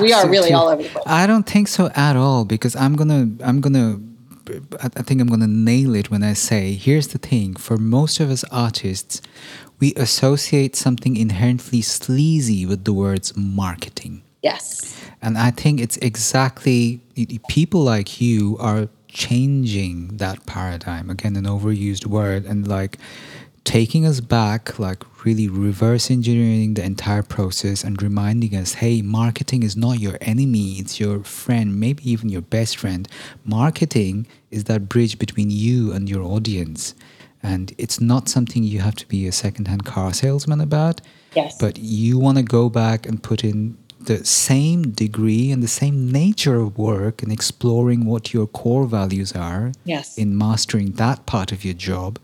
[0.00, 1.04] we are so really all over the place.
[1.06, 4.00] I don't think so at all because I'm gonna I'm gonna
[4.82, 8.30] I think I'm gonna nail it when I say here's the thing for most of
[8.30, 9.22] us artists
[9.80, 14.22] we associate something inherently sleazy with the words marketing.
[14.42, 15.00] Yes.
[15.22, 17.00] And I think it's exactly
[17.48, 22.98] people like you are changing that paradigm again an overused word and like
[23.64, 29.62] taking us back, like really reverse engineering the entire process and reminding us hey, marketing
[29.62, 33.08] is not your enemy, it's your friend, maybe even your best friend.
[33.44, 36.94] Marketing is that bridge between you and your audience.
[37.42, 41.02] And it's not something you have to be a secondhand car salesman about.
[41.34, 41.58] Yes.
[41.58, 46.10] But you want to go back and put in the same degree and the same
[46.10, 50.16] nature of work and exploring what your core values are yes.
[50.18, 52.18] in mastering that part of your job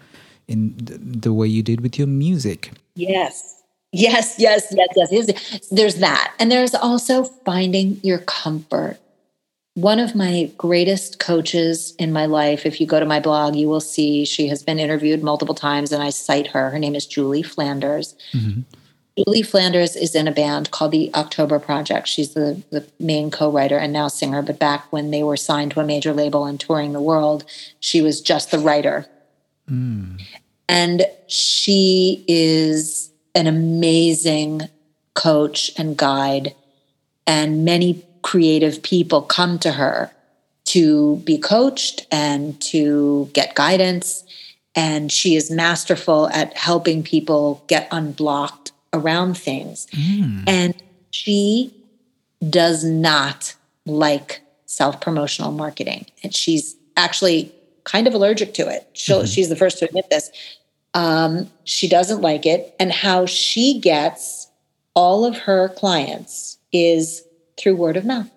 [0.51, 2.73] in the way you did with your music.
[2.97, 3.63] Yes.
[3.93, 5.69] Yes, yes, yes, yes, yes.
[5.69, 6.35] There's that.
[6.39, 8.99] And there's also finding your comfort.
[9.75, 13.69] One of my greatest coaches in my life, if you go to my blog, you
[13.69, 16.71] will see she has been interviewed multiple times and I cite her.
[16.71, 18.15] Her name is Julie Flanders.
[18.33, 18.61] Mm-hmm.
[19.17, 22.09] Julie Flanders is in a band called the October Project.
[22.09, 24.43] She's the, the main co writer and now singer.
[24.43, 27.45] But back when they were signed to a major label and touring the world,
[27.81, 29.07] she was just the writer.
[29.71, 30.21] Mm.
[30.71, 34.63] And she is an amazing
[35.15, 36.55] coach and guide.
[37.27, 40.11] And many creative people come to her
[40.67, 44.25] to be coached and to get guidance.
[44.77, 49.87] And she is masterful at helping people get unblocked around things.
[49.93, 50.45] Mm.
[50.47, 51.75] And she
[52.49, 53.55] does not
[53.87, 56.07] like self promotional marketing.
[56.23, 57.53] And she's actually
[57.85, 58.89] kind of allergic to it.
[58.95, 59.27] Mm-hmm.
[59.27, 60.31] She's the first to admit this
[60.95, 62.75] um, she doesn't like it.
[62.79, 64.49] And how she gets
[64.95, 67.23] all of her clients is
[67.57, 68.31] through word of mouth.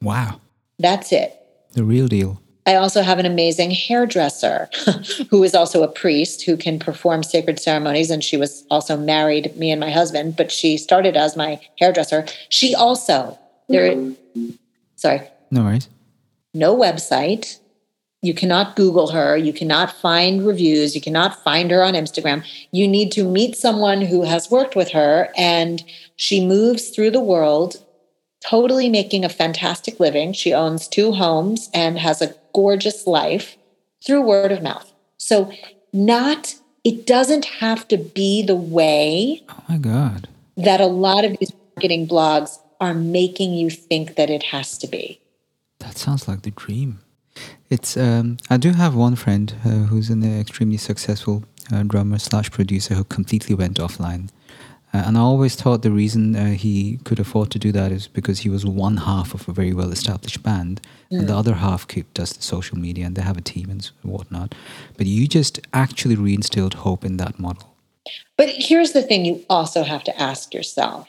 [0.00, 0.40] Wow.
[0.78, 1.36] That's it.
[1.72, 2.40] The real deal.
[2.66, 4.68] I also have an amazing hairdresser
[5.30, 8.10] who is also a priest who can perform sacred ceremonies.
[8.10, 12.26] And she was also married, me and my husband, but she started as my hairdresser.
[12.48, 13.38] She also,
[13.68, 14.12] there,
[14.96, 15.22] sorry.
[15.50, 15.88] No worries.
[16.52, 17.58] No website,
[18.22, 19.36] you cannot Google her.
[19.36, 20.94] You cannot find reviews.
[20.94, 22.44] You cannot find her on Instagram.
[22.70, 25.30] You need to meet someone who has worked with her.
[25.36, 25.82] And
[26.16, 27.82] she moves through the world,
[28.46, 30.34] totally making a fantastic living.
[30.34, 33.56] She owns two homes and has a gorgeous life
[34.04, 34.92] through word of mouth.
[35.16, 35.50] So,
[35.92, 36.54] not,
[36.84, 39.42] it doesn't have to be the way.
[39.48, 40.28] Oh my God.
[40.58, 44.86] That a lot of these marketing blogs are making you think that it has to
[44.86, 45.20] be.
[45.78, 47.00] That sounds like the dream.
[47.70, 52.50] It's um, I do have one friend uh, who's an extremely successful uh, drummer slash
[52.50, 54.28] producer who completely went offline,
[54.92, 58.08] uh, and I always thought the reason uh, he could afford to do that is
[58.08, 61.20] because he was one half of a very well established band, mm.
[61.20, 63.88] and the other half keep, does the social media and they have a team and
[64.02, 64.56] whatnot.
[64.96, 67.76] But you just actually reinstilled hope in that model.
[68.36, 71.06] But here's the thing: you also have to ask yourself,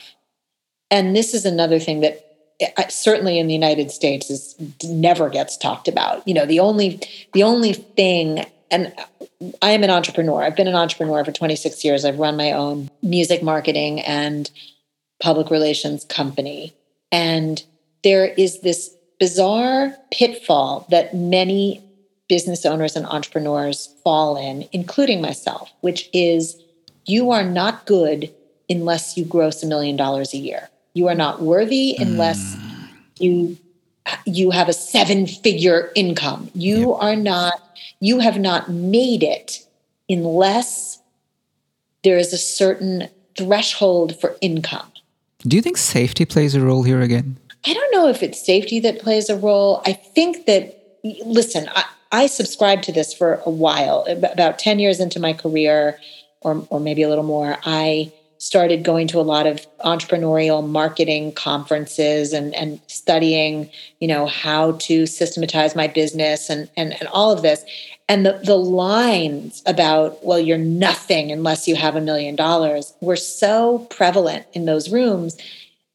[0.91, 2.30] and this is another thing that
[2.89, 6.27] certainly in the United States is never gets talked about.
[6.27, 6.99] You know, the only
[7.33, 8.93] the only thing and
[9.61, 10.43] I am an entrepreneur.
[10.43, 12.05] I've been an entrepreneur for 26 years.
[12.05, 14.49] I've run my own music marketing and
[15.21, 16.73] public relations company.
[17.11, 17.63] And
[18.03, 21.83] there is this bizarre pitfall that many
[22.29, 26.59] business owners and entrepreneurs fall in, including myself, which is
[27.05, 28.33] you are not good
[28.69, 30.69] unless you gross a million dollars a year.
[30.93, 32.87] You are not worthy unless mm.
[33.19, 33.57] you
[34.25, 36.49] you have a seven figure income.
[36.53, 36.97] You yep.
[37.01, 37.61] are not
[37.99, 39.65] you have not made it
[40.09, 40.99] unless
[42.03, 44.91] there is a certain threshold for income.
[45.39, 47.37] Do you think safety plays a role here again?
[47.65, 49.81] I don't know if it's safety that plays a role.
[49.85, 54.99] I think that, listen, I, I subscribed to this for a while, about 10 years
[54.99, 55.99] into my career,
[56.41, 57.57] or, or maybe a little more.
[57.63, 58.11] I
[58.41, 63.69] started going to a lot of entrepreneurial marketing conferences and, and studying,
[63.99, 67.63] you know, how to systematize my business and, and, and all of this.
[68.09, 73.15] And the, the lines about, well, you're nothing unless you have a million dollars were
[73.15, 75.37] so prevalent in those rooms.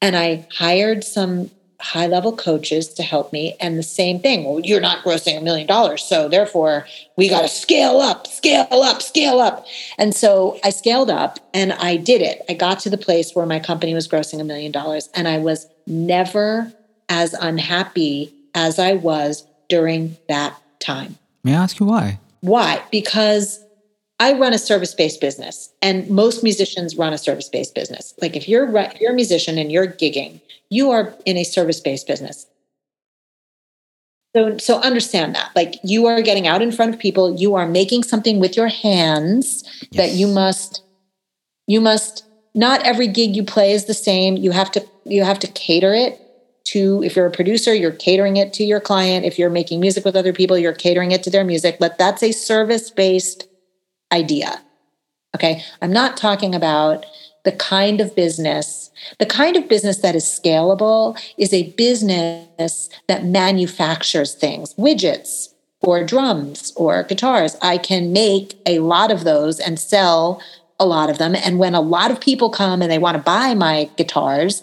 [0.01, 3.57] And I hired some high level coaches to help me.
[3.61, 6.03] And the same thing, well, you're not grossing a million dollars.
[6.03, 9.67] So therefore, we got to scale up, scale up, scale up.
[9.99, 12.43] And so I scaled up and I did it.
[12.49, 15.09] I got to the place where my company was grossing a million dollars.
[15.15, 16.73] And I was never
[17.09, 21.19] as unhappy as I was during that time.
[21.45, 22.19] May I ask you why?
[22.41, 22.83] Why?
[22.91, 23.61] Because
[24.19, 28.15] I run a service based business, and most musicians run a service based business.
[28.21, 30.41] Like if you're if you're a musician and you're gigging,
[30.71, 32.47] you are in a service based business.
[34.37, 35.51] So, so understand that.
[35.57, 38.69] Like you are getting out in front of people, you are making something with your
[38.69, 39.89] hands yes.
[39.93, 40.83] that you must,
[41.67, 42.23] you must,
[42.55, 44.37] not every gig you play is the same.
[44.37, 46.21] You have to, you have to cater it
[46.65, 49.25] to, if you're a producer, you're catering it to your client.
[49.25, 51.79] If you're making music with other people, you're catering it to their music.
[51.81, 53.49] But that's a service based
[54.17, 54.61] idea.
[55.35, 55.63] Okay.
[55.83, 57.05] I'm not talking about
[57.45, 63.25] the kind of business, the kind of business that is scalable is a business that
[63.25, 67.57] manufactures things, widgets or drums or guitars.
[67.63, 70.43] I can make a lot of those and sell
[70.81, 71.35] a lot of them.
[71.37, 74.63] And when a lot of people come and they want to buy my guitars,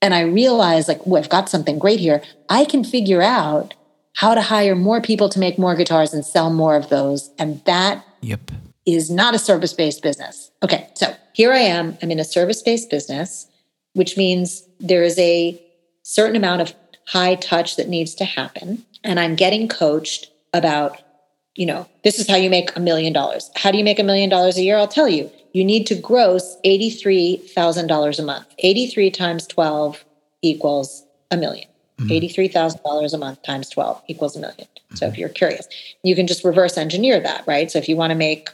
[0.00, 3.74] and I realize, like, oh, I've got something great here, I can figure out
[4.14, 7.30] how to hire more people to make more guitars and sell more of those.
[7.38, 8.50] And that yep.
[8.86, 10.50] Is not a service based business.
[10.62, 13.46] Okay, so here I am, I'm in a service based business,
[13.94, 15.60] which means there is a
[16.02, 16.74] certain amount of
[17.06, 18.84] high touch that needs to happen.
[19.04, 21.00] And I'm getting coached about,
[21.54, 23.50] you know, this is how you make a million dollars.
[23.56, 24.76] How do you make a million dollars a year?
[24.76, 25.30] I'll tell you.
[25.52, 28.46] You need to gross $83,000 a month.
[28.58, 30.02] 83 times 12
[30.40, 31.66] equals a 1000000
[31.98, 32.08] mm-hmm.
[32.08, 34.96] $83,000 a month times 12 equals a 1000000 mm-hmm.
[34.96, 35.68] So if you're curious,
[36.02, 37.70] you can just reverse engineer that, right?
[37.70, 38.48] So if you want to make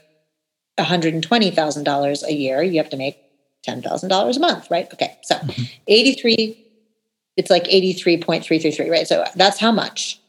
[0.78, 3.18] $120,000 a year, you have to make
[3.66, 4.92] $10,000 a month, right?
[4.92, 5.16] Okay.
[5.22, 5.62] So mm-hmm.
[5.86, 6.64] 83,
[7.36, 9.06] it's like 83.333, right?
[9.06, 10.20] So that's how much.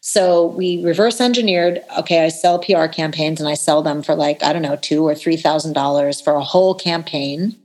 [0.00, 4.42] So we reverse engineered, okay, I sell PR campaigns and I sell them for like,
[4.42, 7.56] I don't know, two or three thousand dollars for a whole campaign.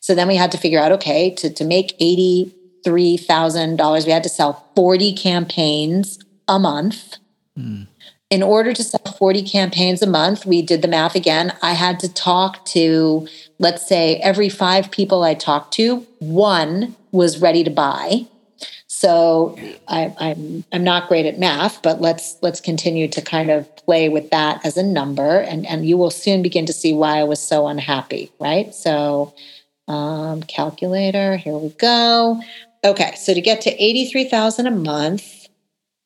[0.00, 4.12] So then we had to figure out, okay, to, to make eighty-three thousand dollars, we
[4.12, 7.16] had to sell 40 campaigns a month.
[7.58, 7.86] Mm
[8.32, 11.52] in order to sell 40 campaigns a month, we did the math again.
[11.60, 13.28] I had to talk to,
[13.58, 18.24] let's say, every five people I talked to, one was ready to buy.
[18.86, 23.50] So I, am I'm, I'm not great at math, but let's let's continue to kind
[23.50, 26.94] of play with that as a number, and and you will soon begin to see
[26.94, 28.74] why I was so unhappy, right?
[28.74, 29.34] So,
[29.88, 32.40] um, calculator, here we go.
[32.84, 35.41] Okay, so to get to eighty three thousand a month,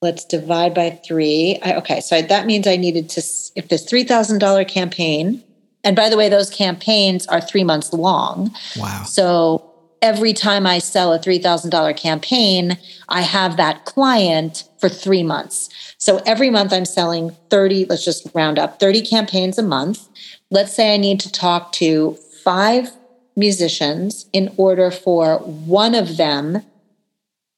[0.07, 1.59] let's divide by three.
[1.65, 3.21] I, okay, so that means I needed to,
[3.57, 5.43] if this $3,000 campaign,
[5.83, 8.55] and by the way, those campaigns are three months long.
[8.77, 9.03] Wow.
[9.03, 9.69] So
[10.01, 12.79] every time I sell a $3,000 campaign,
[13.09, 15.71] I have that client for three months.
[15.99, 20.09] So every month I'm selling 30, let's just round up 30 campaigns a month.
[20.53, 22.93] Let's say I need to talk to five
[23.35, 26.63] musicians in order for one of them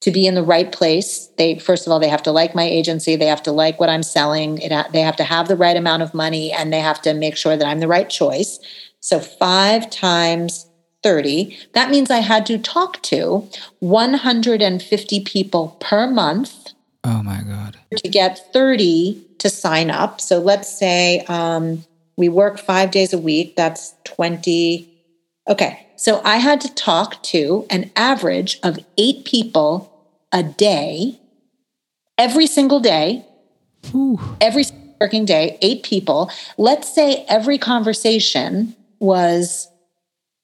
[0.00, 1.28] to be in the right place.
[1.38, 3.16] They first of all they have to like my agency.
[3.16, 4.58] They have to like what i'm selling.
[4.58, 7.36] It, they have to have the right amount of money and they have to make
[7.36, 8.60] sure that i'm the right choice.
[9.00, 10.66] So 5 times
[11.04, 16.72] 30 that means i had to talk to 150 people per month
[17.04, 17.78] oh my god.
[17.96, 20.20] to get 30 to sign up.
[20.20, 21.84] So let's say um,
[22.16, 23.56] we work five days a week.
[23.56, 24.88] That's 20
[25.48, 29.92] okay so I had to talk to an average of eight people
[30.30, 31.18] a day,
[32.16, 33.26] every single day,
[33.92, 34.20] Ooh.
[34.40, 34.64] every
[35.00, 36.30] working day, eight people.
[36.56, 39.68] Let's say every conversation was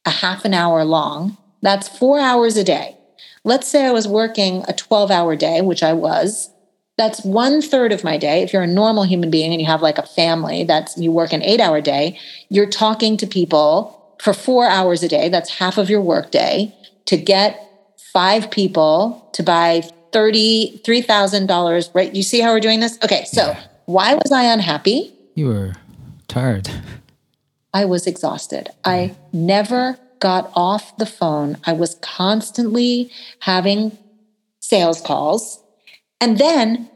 [0.05, 1.37] a half an hour long.
[1.63, 2.97] That's four hours a day.
[3.45, 6.51] Let's say I was working a 12 hour day, which I was.
[6.99, 8.43] That's one third of my day.
[8.43, 11.33] If you're a normal human being and you have like a family, that's you work
[11.33, 15.79] an eight hour day, you're talking to people for four hours a day, that's half
[15.79, 16.75] of your workday,
[17.07, 17.61] to get
[18.13, 22.15] five people to buy $33,000, right?
[22.15, 22.99] You see how we're doing this?
[23.03, 23.65] Okay, so yeah.
[23.87, 25.13] why was I unhappy?
[25.35, 25.75] You were
[26.29, 26.71] tired.
[27.73, 28.71] I was exhausted.
[28.85, 31.59] I never got off the phone.
[31.65, 33.11] I was constantly
[33.41, 33.99] having
[34.61, 35.63] sales calls.
[36.21, 36.89] And then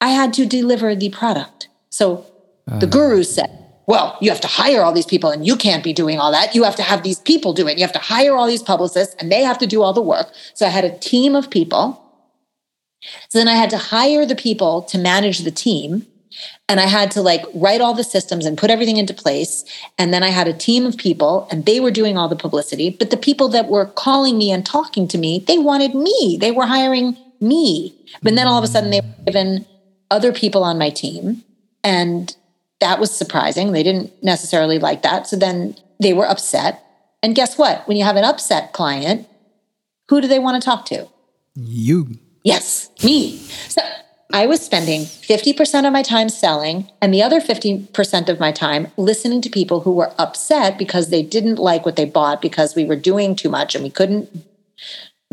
[0.00, 1.68] I had to deliver the product.
[1.90, 2.24] So
[2.66, 2.90] the ah.
[2.90, 3.57] guru said,
[3.88, 6.54] well, you have to hire all these people and you can't be doing all that.
[6.54, 7.78] You have to have these people do it.
[7.78, 10.30] You have to hire all these publicists and they have to do all the work.
[10.52, 11.98] So I had a team of people.
[13.30, 16.06] So then I had to hire the people to manage the team.
[16.68, 19.64] And I had to like write all the systems and put everything into place.
[19.96, 22.90] And then I had a team of people and they were doing all the publicity.
[22.90, 26.36] But the people that were calling me and talking to me, they wanted me.
[26.38, 27.96] They were hiring me.
[28.22, 29.64] But then all of a sudden they were given
[30.10, 31.42] other people on my team.
[31.82, 32.36] And
[32.80, 33.72] that was surprising.
[33.72, 35.26] They didn't necessarily like that.
[35.26, 36.84] So then they were upset.
[37.22, 37.86] And guess what?
[37.88, 39.28] When you have an upset client,
[40.08, 41.08] who do they want to talk to?
[41.54, 42.18] You.
[42.44, 43.38] Yes, me.
[43.68, 43.82] So
[44.32, 48.88] I was spending 50% of my time selling and the other 50% of my time
[48.96, 52.84] listening to people who were upset because they didn't like what they bought because we
[52.84, 54.28] were doing too much and we couldn't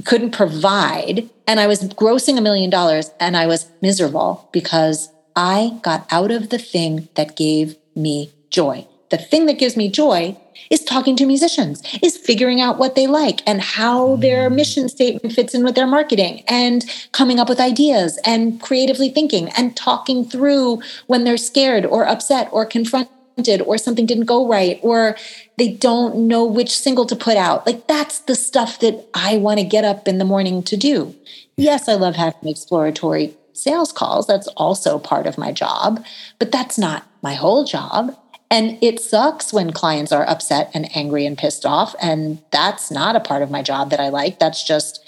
[0.04, 5.80] couldn't provide and I was grossing a million dollars and I was miserable because I
[5.82, 8.88] got out of the thing that gave me joy.
[9.10, 10.38] The thing that gives me joy
[10.70, 14.56] is talking to musicians, is figuring out what they like and how their mm.
[14.56, 19.50] mission statement fits in with their marketing and coming up with ideas and creatively thinking
[19.58, 24.80] and talking through when they're scared or upset or confronted or something didn't go right
[24.82, 25.16] or
[25.58, 27.66] they don't know which single to put out.
[27.66, 31.14] Like that's the stuff that I want to get up in the morning to do.
[31.58, 34.28] Yes, I love having exploratory sales calls.
[34.28, 36.04] That's also part of my job,
[36.40, 38.18] but that's not my whole job.
[38.52, 41.96] And it sucks when clients are upset and angry and pissed off.
[42.02, 44.40] And that's not a part of my job that I like.
[44.40, 45.04] That's just,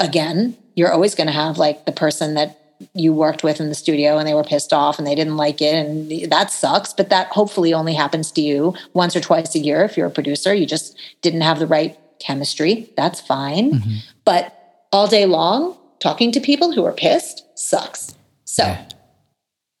[0.00, 2.56] again, you're always going to have like the person that
[2.94, 5.62] you worked with in the studio and they were pissed off and they didn't like
[5.62, 5.74] it.
[5.74, 6.92] And that sucks.
[6.92, 10.10] But that hopefully only happens to you once or twice a year if you're a
[10.10, 10.52] producer.
[10.52, 12.92] You just didn't have the right chemistry.
[12.96, 13.74] That's fine.
[13.74, 13.96] Mm-hmm.
[14.24, 14.56] But
[14.92, 18.14] all day long, talking to people who are pissed sucks.
[18.44, 18.88] So, yeah.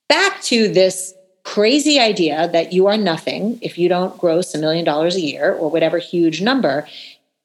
[0.08, 4.84] back to this crazy idea that you are nothing if you don't gross a million
[4.84, 6.86] dollars a year or whatever huge number.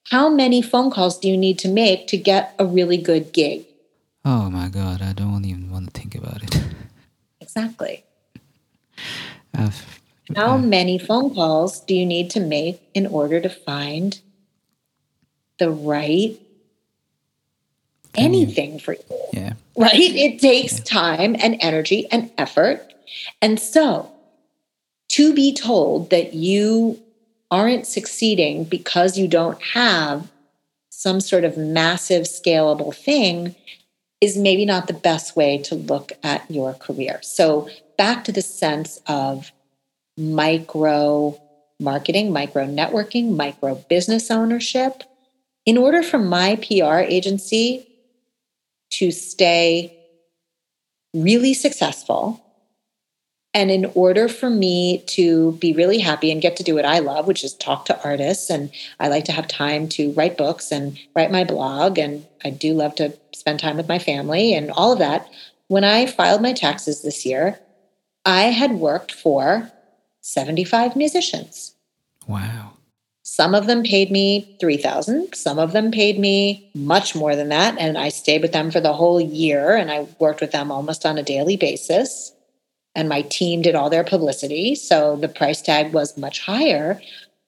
[0.09, 3.65] How many phone calls do you need to make to get a really good gig?
[4.23, 6.63] Oh my God, I don't even want to think about it.
[7.41, 8.03] Exactly.
[10.35, 14.19] How uh, many phone calls do you need to make in order to find
[15.59, 16.39] the right
[18.17, 19.27] anything for you.
[19.33, 19.53] Yeah.
[19.77, 19.93] Right?
[19.93, 20.83] It takes yeah.
[20.83, 22.93] time and energy and effort.
[23.41, 24.11] And so
[25.09, 27.01] to be told that you
[27.51, 30.29] aren't succeeding because you don't have
[30.89, 33.55] some sort of massive scalable thing
[34.21, 37.19] is maybe not the best way to look at your career.
[37.21, 39.51] So back to the sense of
[40.17, 41.39] micro
[41.79, 45.03] marketing, micro networking, micro business ownership.
[45.65, 47.87] In order for my PR agency
[48.91, 49.97] to stay
[51.13, 52.41] really successful.
[53.53, 56.99] And in order for me to be really happy and get to do what I
[56.99, 58.69] love, which is talk to artists, and
[58.99, 62.73] I like to have time to write books and write my blog, and I do
[62.73, 65.29] love to spend time with my family and all of that.
[65.67, 67.59] When I filed my taxes this year,
[68.25, 69.71] I had worked for
[70.19, 71.75] 75 musicians.
[72.27, 72.74] Wow.
[73.27, 77.75] Some of them paid me 3000 some of them paid me much more than that
[77.79, 81.07] and I stayed with them for the whole year and I worked with them almost
[81.07, 82.31] on a daily basis.
[82.93, 87.01] And my team did all their publicity so the price tag was much higher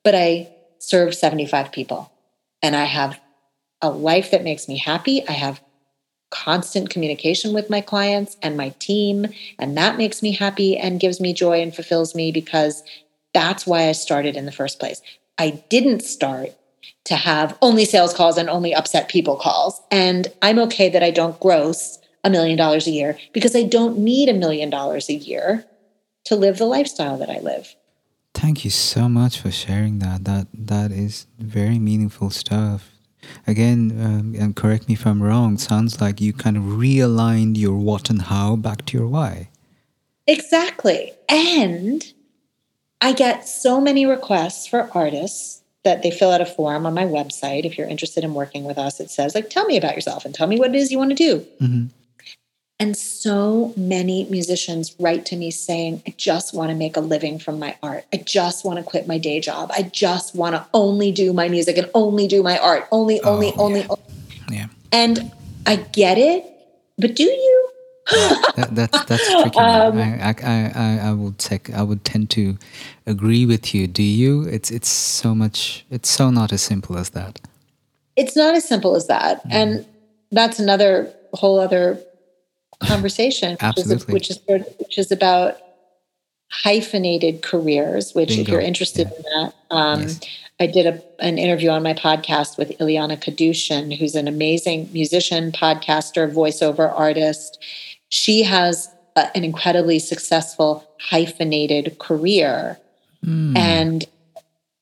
[0.04, 0.50] but I
[0.80, 2.12] served 75 people.
[2.64, 3.20] And I have
[3.80, 5.28] a life that makes me happy.
[5.28, 5.62] I have
[6.32, 9.28] constant communication with my clients and my team
[9.60, 12.82] and that makes me happy and gives me joy and fulfills me because
[13.36, 15.04] that's why I started in the first place.
[15.38, 16.52] I didn't start
[17.06, 19.82] to have only sales calls and only upset people calls.
[19.92, 23.98] And I'm okay that I don't gross a million dollars a year because I don't
[24.00, 25.66] need a million dollars a year
[26.26, 27.76] to live the lifestyle that I live.
[28.34, 30.26] Thank you so much for sharing that.
[30.26, 32.92] That that is very meaningful stuff.
[33.48, 35.58] Again, um, and correct me if I'm wrong.
[35.58, 39.50] Sounds like you kind of realigned your what and how back to your why.
[40.28, 42.14] Exactly, and
[43.02, 47.06] I get so many requests for artists that they fill out a form on my
[47.06, 47.64] website.
[47.64, 50.34] If you're interested in working with us, it says, like, tell me about yourself and
[50.34, 51.46] tell me what it is you want to do.
[51.62, 51.86] Mm-hmm.
[52.80, 57.40] And so many musicians write to me saying, I just want to make a living
[57.40, 58.06] from my art.
[58.14, 59.72] I just want to quit my day job.
[59.74, 62.88] I just want to only do my music and only do my art.
[62.92, 63.88] Only, only, oh, only, yeah.
[63.90, 64.04] only.
[64.52, 64.68] Yeah.
[64.92, 65.32] And
[65.66, 66.46] I get it,
[66.98, 67.57] but do you?
[68.12, 69.58] That, that's that's tricky.
[69.68, 72.58] Um, I, I, I, I would take I would tend to
[73.06, 73.88] agree with you.
[73.88, 74.44] Do you?
[74.44, 75.86] It's it's so much.
[75.90, 77.40] It's so not as simple as that.
[78.16, 79.44] It's not as simple as that.
[79.46, 79.54] Mm.
[79.54, 79.86] And
[80.32, 82.00] that's another whole other
[82.82, 84.14] conversation, Absolutely.
[84.14, 85.58] which is, which is which is about
[86.50, 88.14] hyphenated careers.
[88.14, 88.42] Which, Bingo.
[88.42, 89.18] if you're interested yeah.
[89.18, 90.20] in that, um, yes.
[90.60, 95.52] I did a, an interview on my podcast with Ileana Kadushin, who's an amazing musician,
[95.52, 97.64] podcaster, voiceover artist.
[98.10, 102.78] She has a, an incredibly successful hyphenated career.
[103.26, 103.58] Mm.
[103.58, 104.06] And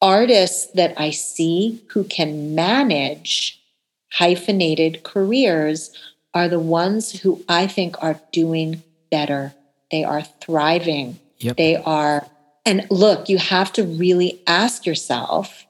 [0.02, 3.61] artists that I see who can manage
[4.11, 5.91] hyphenated careers
[6.34, 9.53] are the ones who I think are doing better.
[9.91, 11.19] They are thriving.
[11.39, 11.57] Yep.
[11.57, 12.27] They are,
[12.65, 15.64] and look, you have to really ask yourself.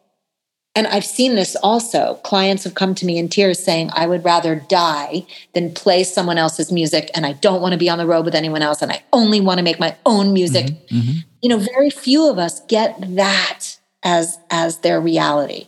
[0.76, 2.16] And I've seen this also.
[2.24, 6.38] Clients have come to me in tears saying, I would rather die than play someone
[6.38, 7.10] else's music.
[7.16, 8.82] And I don't want to be on the road with anyone else.
[8.82, 10.66] And I only want to make my own music.
[10.66, 11.20] Mm-hmm, mm-hmm.
[11.42, 15.68] You know, very few of us get that as, as their reality.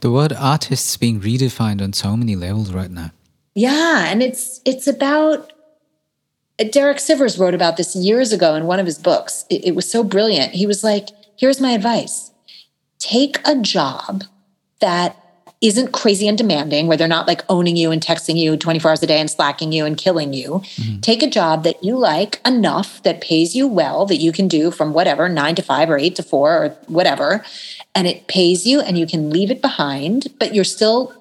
[0.00, 3.10] The word artist is being redefined on so many levels right now.
[3.54, 5.52] Yeah, and it's it's about
[6.70, 9.44] Derek Sivers wrote about this years ago in one of his books.
[9.48, 10.52] It, it was so brilliant.
[10.52, 12.32] He was like, "Here's my advice:
[13.04, 14.24] take a job
[14.80, 15.14] that
[15.60, 19.02] isn't crazy and demanding, where they're not like owning you and texting you 24 hours
[19.02, 20.62] a day and slacking you and killing you.
[20.76, 21.00] Mm-hmm.
[21.00, 24.70] Take a job that you like enough that pays you well, that you can do
[24.70, 27.44] from whatever, nine to five or eight to four or whatever.
[27.94, 31.14] And it pays you and you can leave it behind, but you're still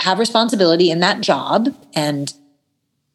[0.00, 2.32] have responsibility in that job and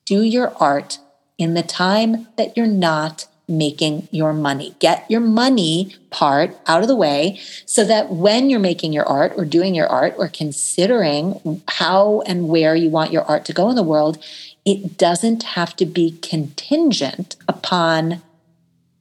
[0.06, 1.00] do your art
[1.38, 4.76] in the time that you're not making your money.
[4.80, 9.34] Get your money part out of the way so that when you're making your art
[9.36, 13.70] or doing your art or considering how and where you want your art to go
[13.70, 14.24] in the world,
[14.66, 18.22] it doesn't have to be contingent upon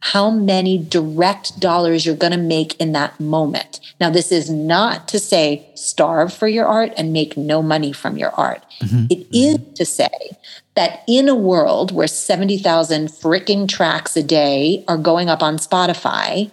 [0.05, 3.79] how many direct dollars you're going to make in that moment.
[4.01, 8.19] Now, this is not to say starve for your art and make no money from
[8.19, 8.65] your art.
[8.81, 9.07] Mm-hmm.
[9.11, 10.37] It is to say
[10.75, 16.51] that in a world where 70,000 freaking tracks a day are going up on Spotify,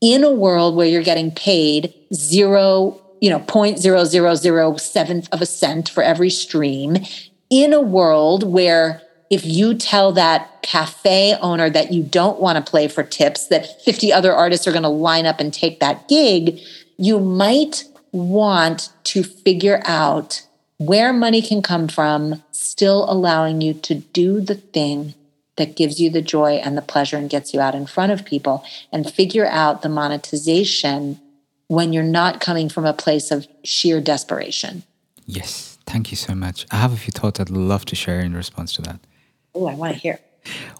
[0.00, 6.02] in a world where you're getting paid zero, you know, 0.0007th of a cent for
[6.02, 6.96] every stream,
[7.50, 12.70] in a world where if you tell that cafe owner that you don't want to
[12.70, 16.08] play for tips, that 50 other artists are going to line up and take that
[16.08, 16.60] gig,
[16.96, 20.42] you might want to figure out
[20.78, 25.14] where money can come from, still allowing you to do the thing
[25.56, 28.24] that gives you the joy and the pleasure and gets you out in front of
[28.24, 31.20] people, and figure out the monetization
[31.66, 34.84] when you're not coming from a place of sheer desperation.
[35.26, 36.64] Yes, thank you so much.
[36.70, 39.00] I have a few thoughts I'd love to share in response to that.
[39.58, 40.20] Oh, I want to hear.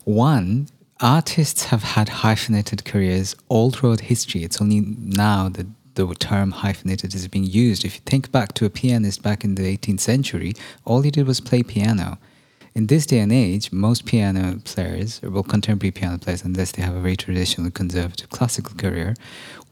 [0.04, 0.68] One,
[1.00, 4.44] artists have had hyphenated careers all throughout history.
[4.44, 7.84] It's only now that the term hyphenated is being used.
[7.84, 10.52] If you think back to a pianist back in the 18th century,
[10.84, 12.18] all he did was play piano.
[12.72, 16.82] In this day and age, most piano players, or well, contemporary piano players, unless they
[16.82, 19.16] have a very traditional conservative classical career,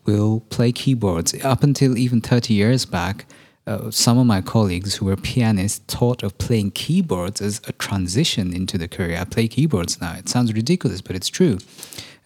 [0.05, 1.33] will play keyboards.
[1.45, 3.27] Up until even 30 years back,
[3.67, 8.55] uh, some of my colleagues who were pianists thought of playing keyboards as a transition
[8.55, 9.19] into the career.
[9.19, 10.15] I play keyboards now.
[10.15, 11.59] It sounds ridiculous, but it's true.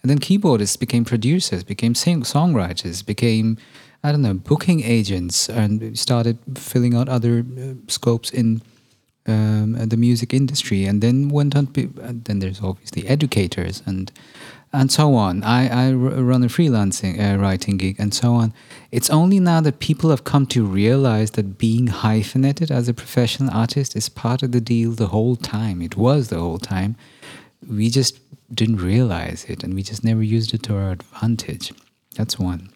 [0.01, 3.57] And then keyboardists became producers, became sing- songwriters, became,
[4.03, 8.61] I don't know, booking agents, and started filling out other uh, scopes in
[9.27, 10.85] um, the music industry.
[10.85, 14.11] And then went on, be, then there's obviously educators and
[14.73, 15.43] and so on.
[15.43, 18.53] I, I run a freelancing uh, writing gig and so on.
[18.91, 23.53] It's only now that people have come to realize that being hyphenated as a professional
[23.53, 25.81] artist is part of the deal the whole time.
[25.81, 26.95] It was the whole time.
[27.67, 28.19] We just
[28.53, 31.73] didn't realize it and we just never used it to our advantage.
[32.15, 32.69] That's one.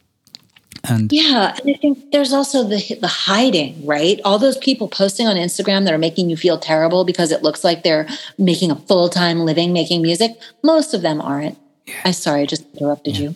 [0.88, 4.20] And yeah, and I think there's also the the hiding, right?
[4.24, 7.64] All those people posting on Instagram that are making you feel terrible because it looks
[7.64, 8.08] like they're
[8.38, 10.34] making a full time living making music.
[10.62, 11.58] Most of them aren't.
[11.88, 11.94] Yeah.
[12.06, 13.30] I'm sorry, I just interrupted yeah.
[13.30, 13.36] you.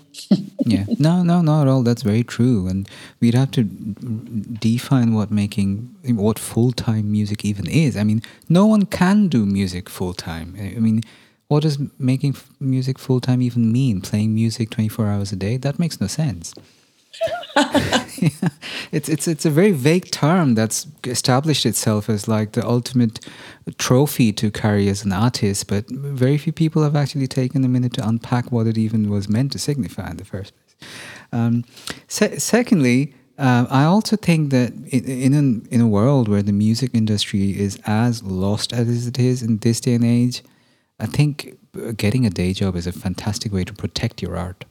[0.66, 1.84] yeah, no, no, not at all.
[1.84, 2.90] That's very true, and
[3.20, 7.96] we'd have to define what making, what full time music even is.
[7.96, 10.56] I mean, no one can do music full time.
[10.60, 11.04] I mean,
[11.48, 14.02] what does making music full time even mean?
[14.02, 15.58] Playing music twenty four hours a day?
[15.58, 16.56] That makes no sense.
[18.92, 23.26] it's it's it's a very vague term that's established itself as like the ultimate
[23.78, 27.94] trophy to carry as an artist, but very few people have actually taken a minute
[27.94, 30.90] to unpack what it even was meant to signify in the first place.
[31.32, 31.64] Um,
[32.08, 36.92] se- secondly, uh, I also think that in, in, in a world where the music
[36.94, 40.44] industry is as lost as it is in this day and age,
[41.00, 41.58] I think
[41.96, 44.66] getting a day job is a fantastic way to protect your art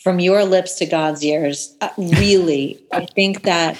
[0.00, 1.76] from your lips to God's ears.
[1.80, 3.76] Uh, really, I think that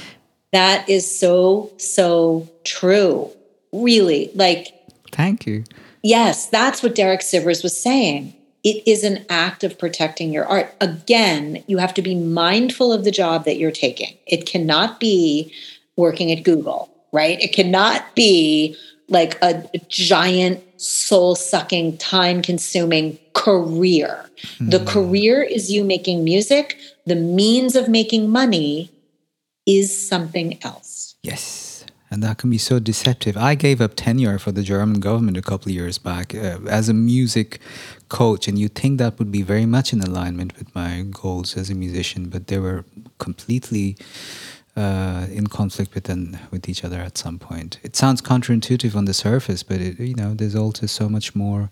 [0.53, 3.31] That is so, so true.
[3.73, 4.31] Really.
[4.35, 4.69] Like,
[5.13, 5.65] thank you.
[6.03, 8.35] Yes, that's what Derek Sivers was saying.
[8.65, 10.75] It is an act of protecting your art.
[10.81, 14.17] Again, you have to be mindful of the job that you're taking.
[14.27, 15.53] It cannot be
[15.97, 17.41] working at Google, right?
[17.41, 18.77] It cannot be
[19.09, 24.25] like a, a giant soul sucking, time consuming career.
[24.59, 24.71] Mm.
[24.71, 24.87] The hmm.
[24.87, 28.91] career is you making music, the means of making money
[29.67, 31.17] is something else.
[31.23, 31.85] Yes.
[32.11, 33.37] And that can be so deceptive.
[33.37, 36.89] I gave up tenure for the German government a couple of years back uh, as
[36.89, 37.61] a music
[38.09, 41.69] coach, and you'd think that would be very much in alignment with my goals as
[41.69, 42.87] a musician, but they were
[43.19, 43.97] completely
[44.79, 47.81] uh, in conflict with an, with each other at some point.
[47.83, 51.69] It sounds counterintuitive on the surface, but it, you know, there's also so much more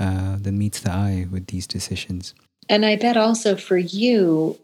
[0.00, 2.34] uh, than meets the eye with these decisions.
[2.70, 4.58] And I bet also for you,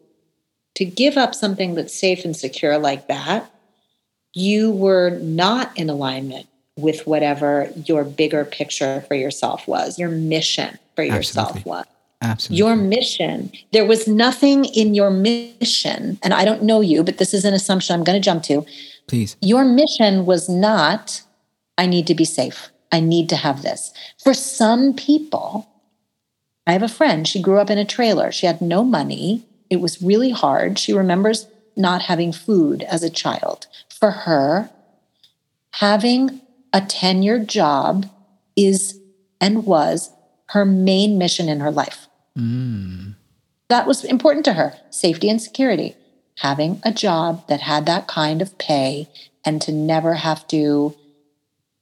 [0.77, 3.51] to give up something that's safe and secure like that,
[4.33, 6.47] you were not in alignment
[6.77, 11.71] with whatever your bigger picture for yourself was, your mission for yourself Absolutely.
[11.71, 11.87] was.
[12.21, 12.59] Absolutely.
[12.59, 13.53] Your mission.
[13.73, 17.55] There was nothing in your mission, and I don't know you, but this is an
[17.55, 18.67] assumption I'm going to jump to.
[19.07, 19.37] Please.
[19.41, 21.23] Your mission was not,
[21.77, 22.71] I need to be safe.
[22.91, 23.93] I need to have this.
[24.23, 25.69] For some people,
[26.67, 28.33] I have a friend, she grew up in a trailer.
[28.33, 29.47] She had no money.
[29.71, 30.79] It was really hard.
[30.79, 31.47] She remembers
[31.77, 33.69] not having food as a child.
[33.89, 34.71] For her,
[35.75, 36.41] having
[36.73, 38.11] a tenured job
[38.57, 38.99] is
[39.41, 40.11] and was
[40.49, 42.08] her main mission in her life.
[42.39, 43.15] Mm.
[43.69, 45.97] That was important to her safety and security.
[46.39, 49.09] Having a job that had that kind of pay
[49.45, 50.95] and to never have to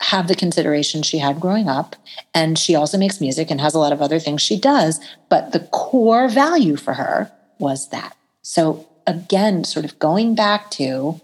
[0.01, 1.97] have the consideration she had growing up.
[2.35, 5.01] And she also makes music and has a lot of other things she does.
[5.29, 8.17] But the core value for her was that.
[8.43, 11.21] So, again, sort of going back to,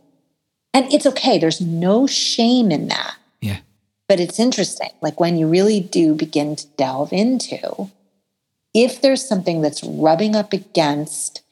[0.75, 3.15] and it's okay, there's no shame in that.
[3.41, 3.59] Yeah.
[4.09, 7.91] But it's interesting, like when you really do begin to delve into
[8.74, 11.43] if there's something that's rubbing up against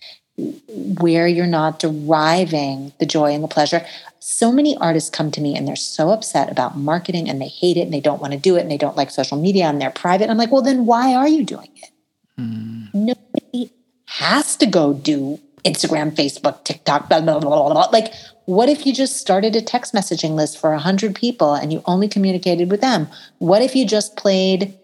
[1.01, 3.85] where you're not deriving the joy and the pleasure.
[4.21, 7.77] So many artists come to me and they're so upset about marketing and they hate
[7.77, 9.81] it and they don't want to do it and they don't like social media and
[9.81, 10.31] they're private.
[10.31, 11.91] I'm like, well, then why are you doing it?
[12.39, 12.95] Mm.
[12.95, 13.73] Nobody
[14.07, 17.89] has to go do Instagram, Facebook, TikTok, blah, blah, blah, blah, blah.
[17.93, 18.15] Like,
[18.47, 22.09] what if you just started a text messaging list for 100 people and you only
[22.09, 23.09] communicated with them?
[23.39, 24.77] What if you just played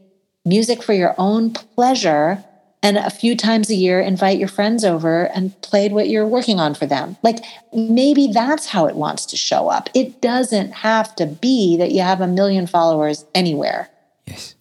[0.46, 2.42] music for your own pleasure
[2.82, 6.60] and a few times a year invite your friends over and played what you're working
[6.60, 7.16] on for them.
[7.22, 9.90] Like maybe that's how it wants to show up.
[9.92, 13.90] It doesn't have to be that you have a million followers anywhere.
[14.24, 14.54] Yes,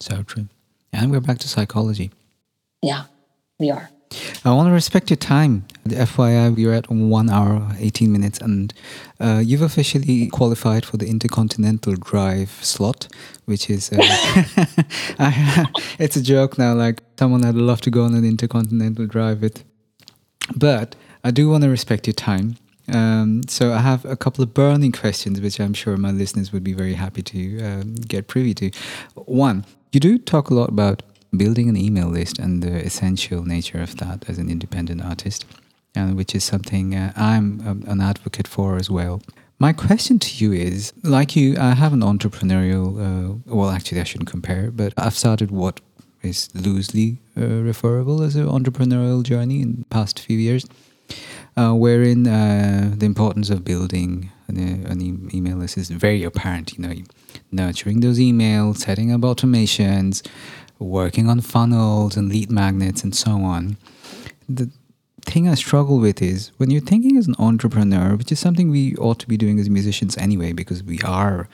[0.00, 0.48] so true.
[0.92, 2.10] And we're back to psychology.
[2.82, 3.04] Yeah,
[3.60, 3.90] we are.
[4.44, 5.64] I want to respect your time.
[5.84, 8.72] The FYI, we're at one hour, 18 minutes, and
[9.18, 13.08] uh, you've officially qualified for the Intercontinental Drive slot,
[13.46, 13.92] which is.
[13.92, 13.98] Uh,
[15.98, 19.64] it's a joke now, like someone I'd love to go on an Intercontinental Drive with.
[20.54, 20.94] But
[21.24, 22.56] I do want to respect your time.
[22.92, 26.64] Um, so I have a couple of burning questions, which I'm sure my listeners would
[26.64, 28.70] be very happy to um, get privy to.
[29.14, 31.02] One, you do talk a lot about
[31.36, 35.44] building an email list and the essential nature of that as an independent artist,
[35.94, 39.22] and which is something uh, I'm um, an advocate for as well.
[39.58, 44.04] My question to you is like you, I have an entrepreneurial, uh, well, actually, I
[44.04, 45.80] shouldn't compare, but I've started what
[46.22, 50.66] is loosely uh, referable as an entrepreneurial journey in the past few years,
[51.56, 54.56] uh, wherein uh, the importance of building an,
[54.86, 56.76] an e- email list is very apparent.
[56.76, 56.94] You know,
[57.52, 60.26] nurturing those emails, setting up automations,
[60.78, 63.76] working on funnels and lead magnets and so on.
[64.48, 64.70] The
[65.24, 68.96] thing I struggle with is when you're thinking as an entrepreneur, which is something we
[68.96, 71.48] ought to be doing as musicians anyway, because we are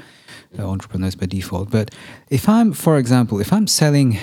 [0.59, 1.71] entrepreneurs by default.
[1.71, 1.95] But
[2.31, 4.19] if I'm, for example, if I'm selling,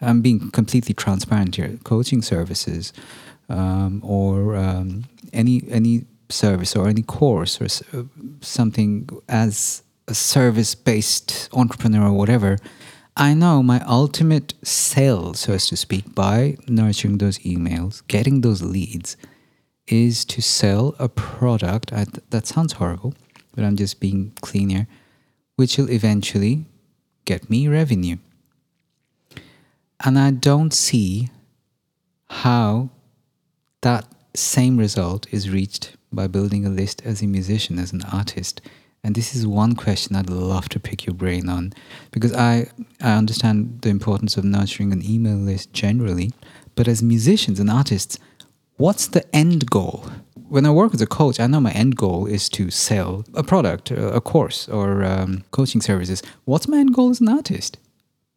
[0.00, 2.92] I'm being completely transparent here, coaching services
[3.48, 7.66] um, or um, any any service or any course or
[7.96, 8.02] uh,
[8.40, 12.58] something as a service based entrepreneur or whatever
[13.18, 18.62] I know my ultimate sale, so as to speak, by nurturing those emails, getting those
[18.62, 19.16] leads,
[19.86, 21.94] is to sell a product.
[21.94, 23.14] I, that sounds horrible,
[23.54, 24.86] but I'm just being clean here,
[25.54, 26.66] which will eventually
[27.24, 28.18] get me revenue.
[30.04, 31.30] And I don't see
[32.28, 32.90] how
[33.80, 38.60] that same result is reached by building a list as a musician, as an artist.
[39.06, 41.72] And this is one question I'd love to pick your brain on
[42.10, 42.66] because I,
[43.00, 46.32] I understand the importance of nurturing an email list generally,
[46.74, 48.18] but as musicians and artists,
[48.78, 50.10] what's the end goal?
[50.48, 53.42] when I work as a coach, I know my end goal is to sell a
[53.42, 56.22] product, a course, or um, coaching services.
[56.44, 57.78] What's my end goal as an artist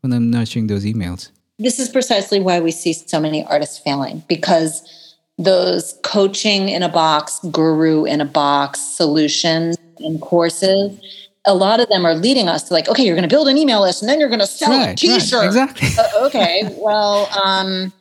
[0.01, 1.29] when I'm nurturing those emails?
[1.59, 6.89] This is precisely why we see so many artists failing because those coaching in a
[6.89, 10.99] box, guru in a box solutions and courses
[11.45, 13.57] a lot of them are leading us to like, okay, you're going to build an
[13.57, 15.33] email list and then you're going to sell right, a t-shirt.
[15.33, 15.89] Right, exactly.
[15.97, 16.75] uh, okay.
[16.77, 17.93] Well, um,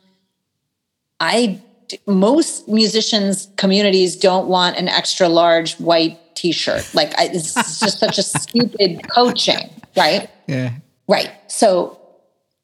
[1.19, 1.61] I,
[2.05, 6.93] most musicians communities don't want an extra large white t-shirt.
[6.93, 9.69] Like I, it's just such a stupid coaching.
[9.95, 10.29] Right.
[10.47, 10.73] Yeah.
[11.07, 11.31] Right.
[11.47, 11.99] So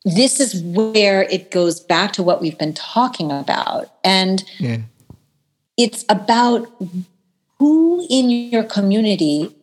[0.03, 3.91] this is where it goes back to what we've been talking about.
[4.03, 4.77] And yeah.
[5.77, 6.67] it's about
[7.65, 9.55] who in your community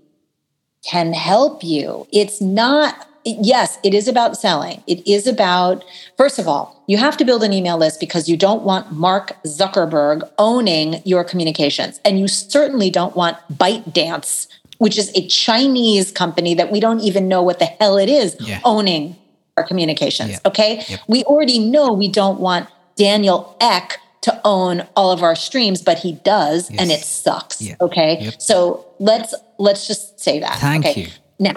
[0.84, 2.04] can help you.
[2.12, 4.82] It's not, yes, it is about selling.
[4.88, 5.84] It is about,
[6.16, 9.40] first of all, you have to build an email list because you don't want Mark
[9.44, 12.00] Zuckerberg owning your communications.
[12.04, 14.48] And you certainly don't want ByteDance,
[14.78, 18.36] which is a Chinese company that we don't even know what the hell it is,
[18.40, 18.60] yeah.
[18.64, 19.14] owning
[19.56, 20.30] our communications.
[20.30, 20.38] Yeah.
[20.44, 20.82] Okay.
[20.88, 21.00] Yep.
[21.06, 23.98] We already know we don't want Daniel Ek to
[24.44, 26.80] own all of our streams, but he does, yes.
[26.80, 27.60] and it sucks.
[27.60, 27.76] Yeah.
[27.80, 28.18] Okay.
[28.20, 28.42] Yep.
[28.42, 30.58] So let's let's just say that.
[30.58, 31.02] Thank okay?
[31.02, 31.08] you.
[31.38, 31.54] Now,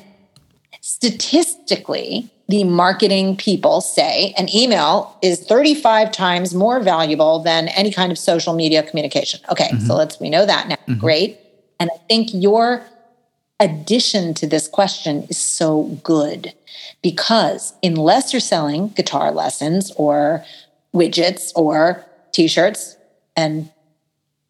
[0.81, 8.11] statistically, the marketing people say an email is 35 times more valuable than any kind
[8.11, 9.39] of social media communication.
[9.49, 9.85] Okay, mm-hmm.
[9.85, 10.75] so let's we know that now.
[10.87, 10.99] Mm-hmm.
[10.99, 11.39] Great.
[11.79, 12.85] And I think your
[13.59, 16.53] addition to this question is so good
[17.01, 20.43] because unless you're selling guitar lessons or
[20.93, 22.05] widgets or
[22.35, 22.97] t-shirts
[23.35, 23.71] and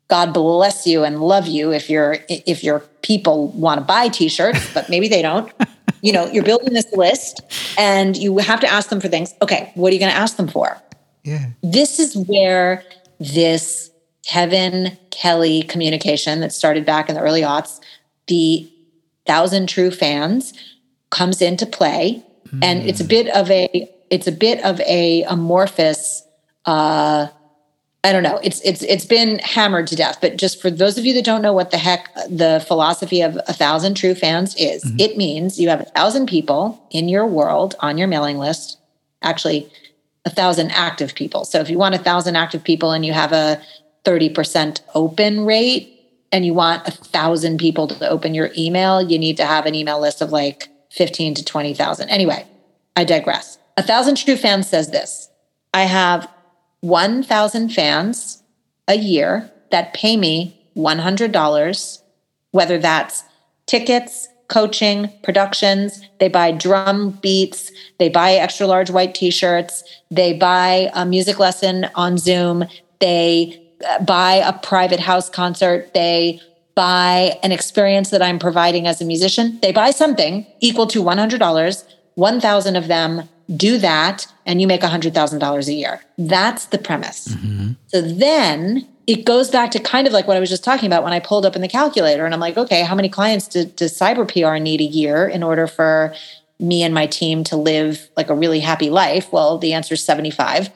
[0.07, 4.73] God bless you and love you if your if your people want to buy t-shirts,
[4.73, 5.51] but maybe they don't.
[6.01, 7.41] you know, you're building this list
[7.77, 9.33] and you have to ask them for things.
[9.41, 10.77] Okay, what are you going to ask them for?
[11.23, 11.47] Yeah.
[11.63, 12.83] This is where
[13.19, 13.89] this
[14.25, 17.79] Kevin Kelly communication that started back in the early aughts,
[18.27, 18.71] the
[19.25, 20.53] thousand true fans
[21.09, 22.23] comes into play.
[22.49, 22.63] Mm.
[22.63, 23.09] And it's a hmm.
[23.09, 26.21] bit of a it's a bit of a amorphous
[26.65, 27.27] uh
[28.05, 28.39] I don't know.
[28.43, 30.19] It's it's it's been hammered to death.
[30.21, 33.35] But just for those of you that don't know what the heck the philosophy of
[33.47, 34.99] a thousand true fans is, mm-hmm.
[34.99, 38.77] it means you have a thousand people in your world on your mailing list.
[39.23, 39.67] Actually,
[40.23, 41.45] a thousand active people.
[41.45, 43.59] So if you want a thousand active people and you have a
[44.03, 45.99] thirty percent open rate,
[46.31, 49.73] and you want a thousand people to open your email, you need to have an
[49.73, 52.09] email list of like fifteen to twenty thousand.
[52.09, 52.45] Anyway,
[52.95, 53.57] I digress.
[53.77, 55.31] A thousand true fans says this.
[55.73, 56.29] I have
[56.85, 58.43] 1,000 fans
[58.87, 62.01] a year that pay me $100,
[62.51, 63.23] whether that's
[63.65, 66.01] tickets, coaching, productions.
[66.19, 71.39] They buy drum beats, they buy extra large white t shirts, they buy a music
[71.39, 72.65] lesson on Zoom,
[72.99, 73.59] they
[73.89, 76.39] uh, buy a private house concert, they
[76.75, 79.57] buy an experience that I'm providing as a musician.
[79.61, 81.83] They buy something equal to $100.
[82.15, 86.01] 1,000 of them do that and you make $100,000 a year.
[86.17, 87.27] That's the premise.
[87.27, 87.73] Mm-hmm.
[87.87, 91.03] So then it goes back to kind of like what I was just talking about
[91.03, 93.65] when I pulled up in the calculator and I'm like, okay, how many clients do,
[93.65, 96.13] does Cyber PR need a year in order for
[96.59, 99.31] me and my team to live like a really happy life?
[99.31, 100.69] Well, the answer is 75.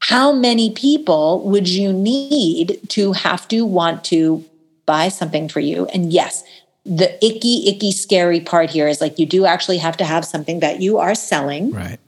[0.00, 4.44] How many people would you need to have to want to
[4.84, 5.86] buy something for you?
[5.86, 6.44] And yes,
[6.84, 10.60] the icky, icky, scary part here is like you do actually have to have something
[10.60, 11.70] that you are selling.
[11.70, 11.98] Right.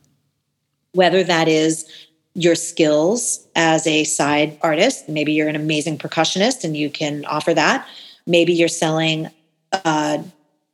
[0.92, 1.90] Whether that is
[2.34, 7.54] your skills as a side artist, maybe you're an amazing percussionist and you can offer
[7.54, 7.88] that.
[8.26, 9.30] Maybe you're selling
[9.72, 10.22] uh,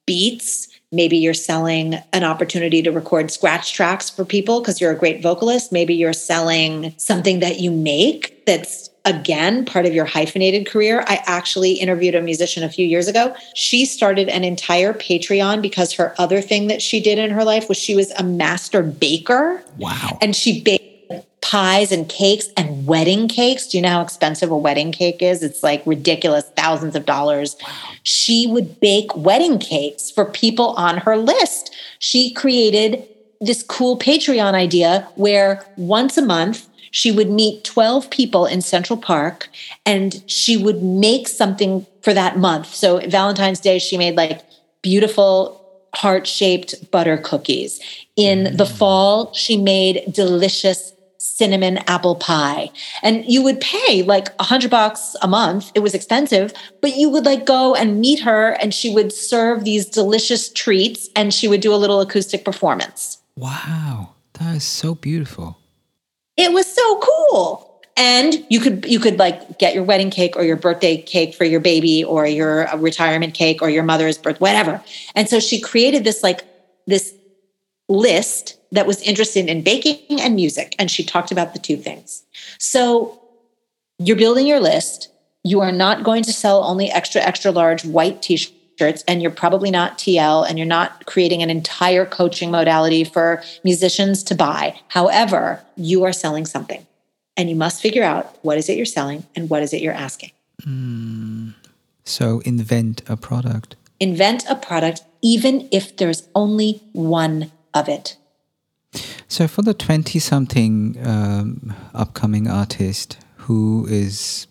[0.07, 0.69] beats.
[0.91, 5.23] Maybe you're selling an opportunity to record scratch tracks for people because you're a great
[5.23, 5.73] vocalist.
[5.73, 11.05] Maybe you're selling something that you make that's again part of your hyphenated career.
[11.07, 13.35] I actually interviewed a musician a few years ago.
[13.55, 17.69] She started an entire Patreon because her other thing that she did in her life
[17.69, 19.63] was she was a master baker.
[19.79, 20.19] Wow.
[20.21, 20.93] And she baked
[21.41, 23.67] pies and cakes and wedding cakes.
[23.67, 25.43] Do you know how expensive a wedding cake is?
[25.43, 27.57] It's like ridiculous, thousands of dollars.
[27.63, 27.69] Wow.
[28.05, 31.75] She would bake wedding cakes for people on her list.
[31.99, 33.07] She created
[33.41, 38.99] this cool Patreon idea where once a month she would meet 12 people in Central
[38.99, 39.49] Park
[39.85, 42.67] and she would make something for that month.
[42.67, 44.43] So Valentine's Day, she made like
[44.83, 45.59] beautiful
[45.95, 47.81] heart shaped butter cookies.
[48.15, 48.57] In mm.
[48.57, 52.71] the fall, she made delicious cinnamon apple pie.
[53.03, 55.73] And you would pay like a hundred bucks a month.
[55.75, 56.53] It was expensive,
[56.83, 61.09] but you would like go and meet her and she would serve these delicious treats
[61.17, 63.19] and she would do a little acoustic performance.
[63.37, 64.11] Wow.
[64.35, 65.62] That is so beautiful.
[66.37, 67.69] It was so cool.
[67.97, 71.45] and you could you could like get your wedding cake or your birthday cake for
[71.45, 74.83] your baby or your uh, retirement cake or your mother's birth whatever.
[75.15, 76.43] And so she created this like
[76.87, 77.15] this
[77.89, 82.25] list that was interested in baking and music and she talked about the two things.
[82.59, 83.21] So
[83.99, 85.11] you're building your list.
[85.45, 88.57] You are not going to sell only extra extra large white t-shirts
[89.07, 94.23] and you're probably not TL and you're not creating an entire coaching modality for musicians
[94.25, 96.87] to buy however you are selling something
[97.37, 99.93] and you must figure out what is it you're selling and what is it you're
[99.93, 100.31] asking.
[100.63, 101.55] Mm.
[102.05, 103.77] So invent a product.
[104.01, 108.17] Invent a product, even if there's only one of it.
[109.29, 114.47] So, for the 20 something um, upcoming artist who is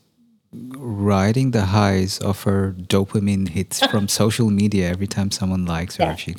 [0.53, 6.05] riding the highs of her dopamine hits from social media every time someone likes her,
[6.05, 6.15] yeah.
[6.15, 6.35] she,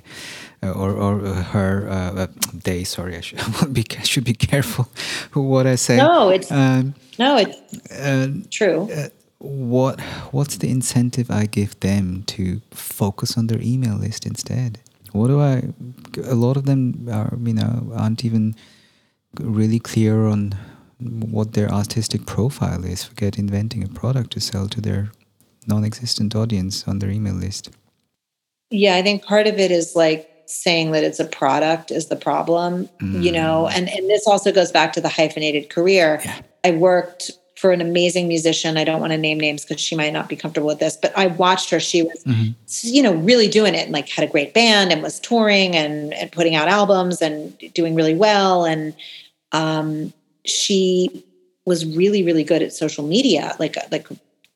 [0.62, 2.26] uh, or or uh, her uh,
[2.62, 2.84] day.
[2.84, 3.40] Sorry, I should
[3.72, 4.88] be should be careful
[5.32, 5.96] what I say.
[5.96, 8.88] No, it's um, no, it's uh, true.
[9.38, 14.78] what what's the incentive I give them to focus on their email list instead?
[15.12, 15.72] What do I?
[16.24, 18.54] A lot of them are you know aren't even
[19.40, 20.54] really clear on
[21.30, 23.04] what their artistic profile is.
[23.04, 25.12] Forget inventing a product to sell to their
[25.66, 27.70] non-existent audience on their email list.
[28.70, 32.16] Yeah, I think part of it is like saying that it's a product is the
[32.16, 33.22] problem, mm.
[33.22, 36.20] you know, and, and this also goes back to the hyphenated career.
[36.24, 36.40] Yeah.
[36.64, 38.76] I worked for an amazing musician.
[38.76, 41.16] I don't want to name names because she might not be comfortable with this, but
[41.16, 41.78] I watched her.
[41.78, 42.52] She was, mm-hmm.
[42.82, 46.12] you know, really doing it and like had a great band and was touring and,
[46.14, 48.64] and putting out albums and doing really well.
[48.64, 48.94] And
[49.52, 50.12] um,
[50.44, 51.24] she
[51.64, 54.08] was really, really good at social media, like like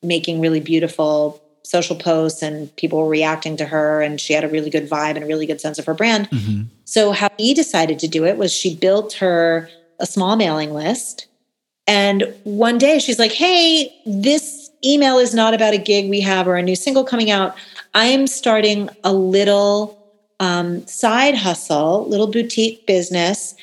[0.03, 4.47] making really beautiful social posts and people were reacting to her and she had a
[4.47, 6.29] really good vibe and a really good sense of her brand.
[6.29, 6.63] Mm-hmm.
[6.85, 9.69] So how he decided to do it was she built her
[9.99, 11.27] a small mailing list.
[11.85, 16.47] And one day she's like, "Hey, this email is not about a gig we have
[16.47, 17.55] or a new single coming out.
[17.93, 19.97] I am starting a little
[20.39, 23.55] um, side hustle, little boutique business.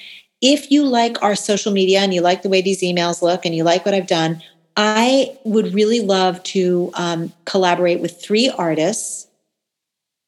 [0.47, 3.57] If you like our social media and you like the way these emails look and
[3.57, 4.43] you like what I've done,
[4.77, 9.27] I would really love to um, collaborate with three artists,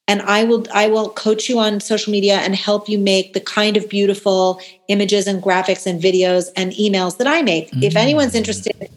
[0.09, 3.40] and I will I will coach you on social media and help you make the
[3.40, 7.70] kind of beautiful images and graphics and videos and emails that I make.
[7.70, 7.82] Mm-hmm.
[7.82, 8.01] If mm.
[8.01, 8.88] anyone's interested,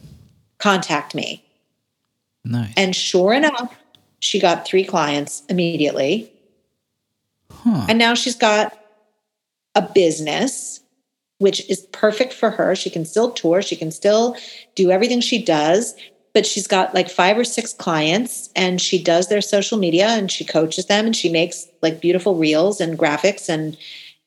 [0.56, 1.44] contact me.
[2.46, 2.72] Nice.
[2.78, 3.76] And sure enough,
[4.20, 6.32] she got three clients immediately,
[7.50, 7.84] huh.
[7.90, 8.78] and now she's got
[9.74, 10.79] a business
[11.40, 12.76] which is perfect for her.
[12.76, 14.36] She can still tour, she can still
[14.74, 15.94] do everything she does,
[16.34, 20.30] but she's got like five or six clients and she does their social media and
[20.30, 23.76] she coaches them and she makes like beautiful reels and graphics and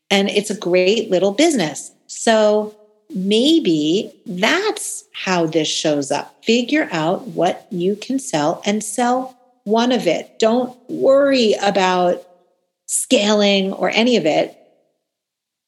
[0.09, 1.91] and it's a great little business.
[2.07, 2.75] So
[3.13, 6.43] maybe that's how this shows up.
[6.43, 10.39] Figure out what you can sell and sell one of it.
[10.39, 12.27] Don't worry about
[12.87, 14.57] scaling or any of it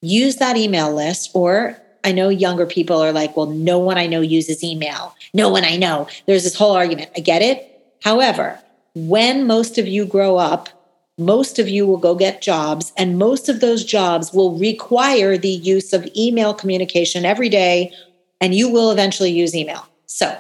[0.05, 4.05] use that email list or I know younger people are like, well, no one I
[4.05, 5.15] know uses email.
[5.33, 6.07] No one I know.
[6.27, 7.09] There's this whole argument.
[7.17, 7.81] I get it.
[8.03, 8.59] However,
[8.93, 10.69] when most of you grow up,
[11.17, 15.49] most of you will go get jobs, and most of those jobs will require the
[15.49, 17.91] use of email communication every day,
[18.41, 19.87] and you will eventually use email.
[20.05, 20.37] So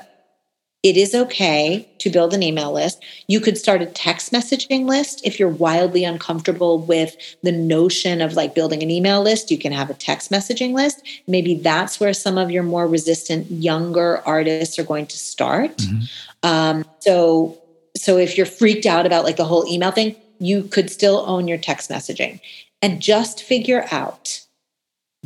[0.85, 3.03] it is okay to build an email list.
[3.25, 8.35] You could start a text messaging list if you're wildly uncomfortable with the notion of
[8.35, 9.49] like building an email list.
[9.49, 11.01] You can have a text messaging list.
[11.25, 15.75] Maybe that's where some of your more resistant younger artists are going to start.
[15.77, 16.47] Mm-hmm.
[16.47, 17.59] Um, so,
[17.97, 21.47] so if you're freaked out about like the whole email thing, you could still own
[21.47, 22.39] your text messaging
[22.83, 24.45] and just figure out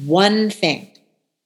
[0.05, 0.89] one thing,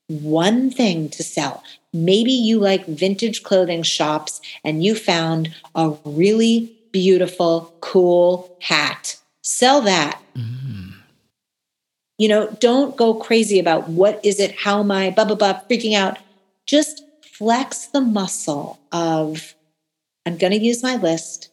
[0.07, 1.63] one thing to sell
[1.93, 9.17] maybe you like vintage clothing shops and you found a really beautiful, cool hat.
[9.41, 10.19] Sell that.
[10.35, 10.89] Mm-hmm.
[12.17, 15.61] You know, don't go crazy about what is it, how am I, blah, blah, blah,
[15.69, 16.17] freaking out.
[16.65, 19.55] Just flex the muscle of,
[20.25, 21.49] I'm going to use my list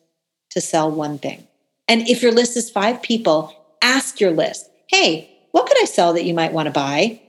[0.51, 1.47] to sell one thing.
[1.89, 3.53] And if your list is five people,
[3.83, 7.21] ask your list, hey, what could I sell that you might want to buy?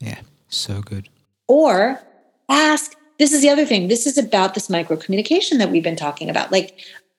[0.00, 1.08] Yeah, so good.
[1.46, 2.00] Or
[2.48, 2.94] ask.
[3.18, 3.88] This is the other thing.
[3.88, 6.52] This is about this micro communication that we've been talking about.
[6.52, 6.78] Like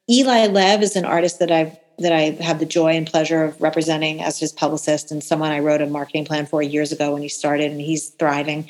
[0.10, 3.62] Eli Lev is an artist that I've that I have the joy and pleasure of
[3.62, 7.22] representing as his publicist and someone I wrote a marketing plan for years ago when
[7.22, 8.70] he started and he's thriving.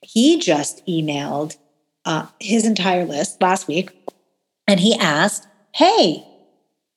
[0.00, 1.58] He just emailed
[2.06, 3.90] uh, his entire list last week
[4.66, 6.26] and he asked, Hey,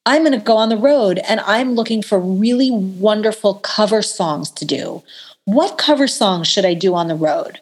[0.05, 4.51] I'm going to go on the road and I'm looking for really wonderful cover songs
[4.51, 5.03] to do.
[5.45, 7.59] What cover songs should I do on the road?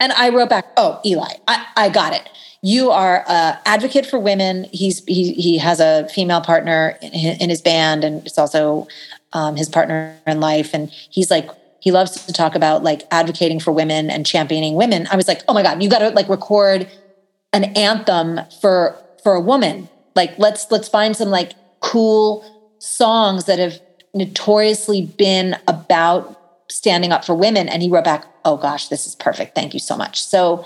[0.00, 2.28] And I wrote back, "Oh, Eli, I, I got it.
[2.62, 4.64] You are a advocate for women.
[4.72, 8.86] He's he he has a female partner in his, in his band, and it's also
[9.32, 10.70] um, his partner in life.
[10.72, 11.48] And he's like,
[11.80, 15.06] he loves to talk about like advocating for women and championing women.
[15.10, 16.88] I was like, oh my god, you got to like record
[17.52, 19.88] an anthem for for a woman.
[20.14, 22.44] Like let's let's find some like cool
[22.78, 23.80] songs that have
[24.14, 27.68] notoriously been about standing up for women.
[27.68, 29.54] And he wrote back, oh gosh, this is perfect.
[29.54, 30.22] Thank you so much.
[30.22, 30.64] So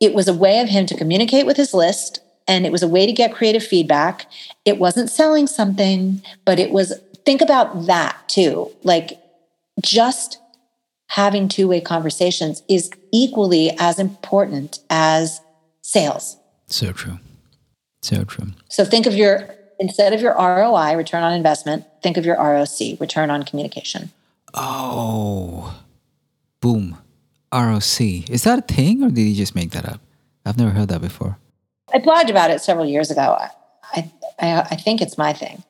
[0.00, 2.88] it was a way of him to communicate with his list and it was a
[2.88, 4.26] way to get creative feedback.
[4.64, 6.92] It wasn't selling something, but it was
[7.24, 8.70] think about that too.
[8.82, 9.18] Like
[9.82, 10.38] just
[11.08, 15.40] having two-way conversations is equally as important as
[15.80, 16.36] sales.
[16.66, 17.18] So true.
[18.02, 18.48] So true.
[18.68, 19.48] So think of your
[19.78, 24.10] instead of your ROI, return on investment, think of your ROC, return on communication.
[24.54, 25.74] Oh,
[26.60, 26.96] boom.
[27.52, 28.00] ROC.
[28.00, 30.00] Is that a thing or did you just make that up?
[30.46, 31.38] I've never heard that before.
[31.92, 33.36] I blogged about it several years ago.
[33.94, 35.62] I, I, I think it's my thing.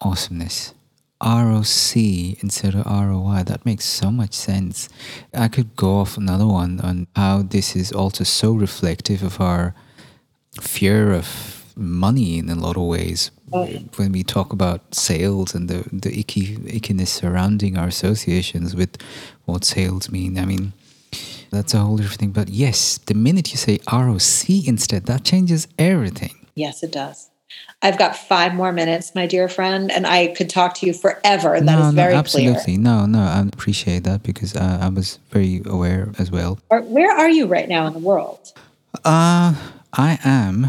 [0.00, 0.74] Awesomeness.
[1.22, 3.44] ROC instead of ROI.
[3.44, 4.88] That makes so much sense.
[5.32, 9.74] I could go off another one on how this is also so reflective of our
[10.60, 13.30] fear of money in a lot of ways.
[13.96, 18.96] When we talk about sales and the, the icky, ickiness surrounding our associations with
[19.44, 20.38] what sales mean.
[20.38, 20.72] I mean,
[21.50, 22.32] that's a whole different thing.
[22.32, 26.34] But yes, the minute you say ROC instead, that changes everything.
[26.54, 27.30] Yes, it does.
[27.82, 31.60] I've got five more minutes, my dear friend, and I could talk to you forever.
[31.60, 32.62] That no, is very no, absolutely.
[32.62, 32.78] clear.
[32.78, 36.58] No, no, I appreciate that because uh, I was very aware as well.
[36.68, 38.52] Where are you right now in the world?
[39.04, 39.54] Uh,
[39.92, 40.66] I am,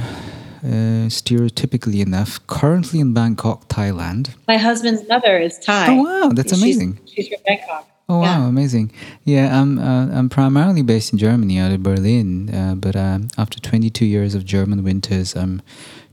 [0.66, 4.30] uh, stereotypically enough, currently in Bangkok, Thailand.
[4.48, 5.88] My husband's mother is Thai.
[5.90, 7.00] Oh, wow, that's She's- amazing.
[7.06, 7.88] She's, from Bangkok.
[8.08, 8.48] Oh wow, Yeah.
[8.48, 8.92] amazing!
[9.24, 12.54] Yeah, I'm uh, I'm primarily based in Germany, out of Berlin.
[12.54, 15.62] Uh, but um, after 22 years of German winters, I'm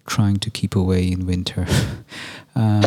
[0.06, 1.66] trying to keep away in winter,
[2.56, 2.84] um,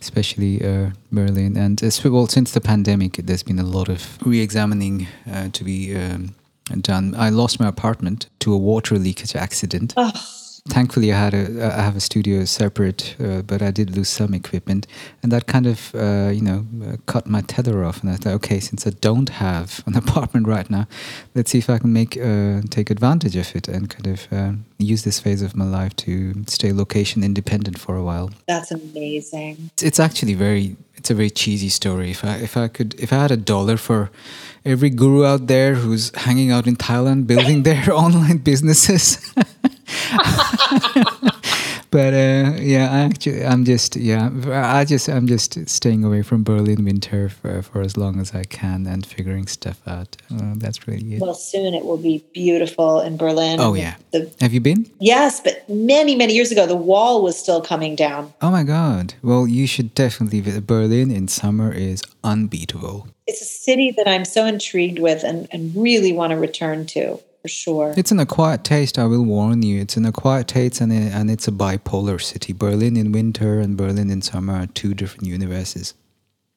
[0.00, 1.56] especially uh, Berlin.
[1.56, 5.96] And uh, well, since the pandemic, there's been a lot of re-examining uh, to be
[5.96, 6.34] um,
[6.80, 7.14] done.
[7.16, 9.94] I lost my apartment to a water leakage accident.
[9.96, 10.12] Oh,
[10.68, 11.44] Thankfully, I had a
[11.78, 14.86] I have a studio separate, uh, but I did lose some equipment,
[15.22, 18.02] and that kind of uh, you know uh, cut my tether off.
[18.02, 20.86] And I thought, okay, since I don't have an apartment right now,
[21.34, 24.52] let's see if I can make uh, take advantage of it and kind of uh,
[24.78, 28.30] use this phase of my life to stay location independent for a while.
[28.46, 29.70] that's amazing.
[29.72, 32.10] It's, it's actually very it's a very cheesy story.
[32.10, 34.10] If I if I could if I had a dollar for
[34.64, 39.18] every guru out there who's hanging out in Thailand building their online businesses.
[41.90, 46.44] but uh, yeah, I actually I'm just yeah I just I'm just staying away from
[46.44, 50.16] Berlin winter for, for as long as I can and figuring stuff out.
[50.32, 51.20] Uh, that's really it.
[51.20, 53.60] Well, soon it will be beautiful in Berlin.
[53.60, 53.96] Oh yeah.
[54.12, 54.90] The, Have you been?
[55.00, 58.32] yes, but many, many years ago, the wall was still coming down.
[58.42, 59.14] Oh my god.
[59.22, 63.08] Well, you should definitely visit Berlin in summer is unbeatable.
[63.26, 67.20] It's a city that I'm so intrigued with and, and really want to return to
[67.48, 67.94] for sure.
[67.96, 69.80] It's an acquired taste, I will warn you.
[69.80, 72.52] It's an acquired taste and, it, and it's a bipolar city.
[72.52, 75.94] Berlin in winter and Berlin in summer are two different universes.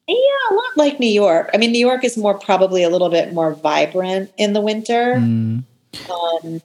[0.08, 0.16] Yeah,
[0.52, 1.50] a lot like New York.
[1.54, 5.16] I mean, New York is more probably a little bit more vibrant in the winter.
[5.16, 5.64] Mm.
[6.10, 6.62] Um,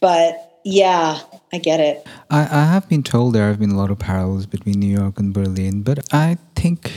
[0.00, 1.18] but yeah,
[1.52, 2.06] I get it.
[2.30, 5.18] I, I have been told there have been a lot of parallels between New York
[5.18, 6.92] and Berlin, but I think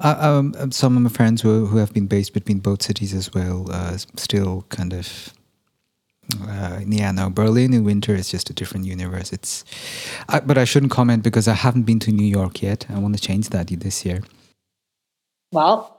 [0.00, 3.32] uh, um, some of my friends who, who have been based between both cities as
[3.32, 5.32] well uh, still kind of.
[6.42, 7.30] Uh, yeah, no.
[7.30, 9.32] Berlin in winter is just a different universe.
[9.32, 9.64] It's,
[10.28, 12.84] I, but I shouldn't comment because I haven't been to New York yet.
[12.90, 14.22] I want to change that this year.
[15.52, 15.96] Well,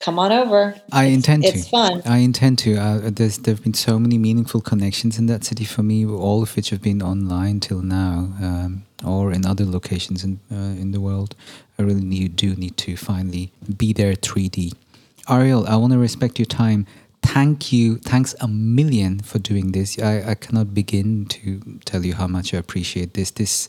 [0.00, 0.74] come on over.
[0.92, 1.48] I It's- intend to.
[1.48, 2.02] It's fun.
[2.04, 2.76] I intend to.
[2.76, 6.54] Uh, there's there've been so many meaningful connections in that city for me, all of
[6.54, 11.00] which have been online till now, um, or in other locations in uh, in the
[11.00, 11.34] world.
[11.78, 14.72] I really need, do need to finally be there 3D.
[15.28, 16.86] Ariel, I want to respect your time.
[17.22, 17.96] Thank you.
[17.96, 19.98] Thanks a million for doing this.
[19.98, 23.30] I, I cannot begin to tell you how much I appreciate this.
[23.30, 23.68] This,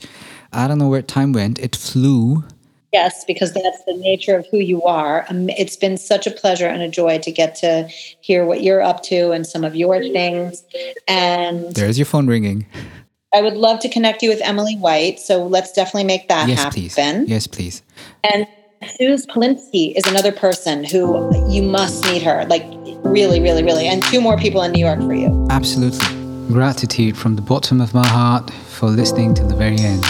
[0.52, 1.58] I don't know where time went.
[1.60, 2.44] It flew.
[2.92, 5.26] Yes, because that's the nature of who you are.
[5.30, 8.82] Um, It's been such a pleasure and a joy to get to hear what you're
[8.82, 10.64] up to and some of your things.
[11.08, 12.66] And There's your phone ringing.
[13.36, 15.20] I would love to connect you with Emily White.
[15.20, 16.72] So let's definitely make that yes, happen.
[16.72, 16.98] please.
[17.28, 17.84] Yes, please.
[18.24, 18.48] And
[18.98, 22.46] Suze Paulinski is another person who you must meet her.
[22.46, 22.64] Like
[23.04, 23.88] really, really, really.
[23.88, 25.48] And two more people in New York for you.
[25.50, 26.08] Absolutely.
[26.48, 30.02] Gratitude from the bottom of my heart for listening to the very end.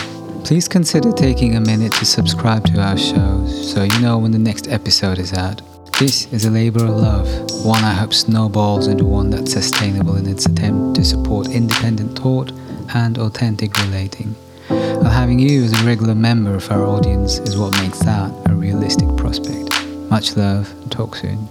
[0.46, 4.38] Please consider taking a minute to subscribe to our show so you know when the
[4.38, 5.64] next episode is out.
[5.98, 10.28] This is a labor of love, one I hope snowballs into one that's sustainable in
[10.28, 12.52] its attempt to support independent thought
[12.94, 14.36] and authentic relating.
[14.68, 18.54] While having you as a regular member of our audience is what makes that a
[18.54, 19.70] realistic prospect.
[20.10, 21.48] Much love, talk soon.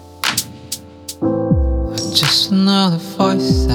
[2.15, 3.67] Just another voice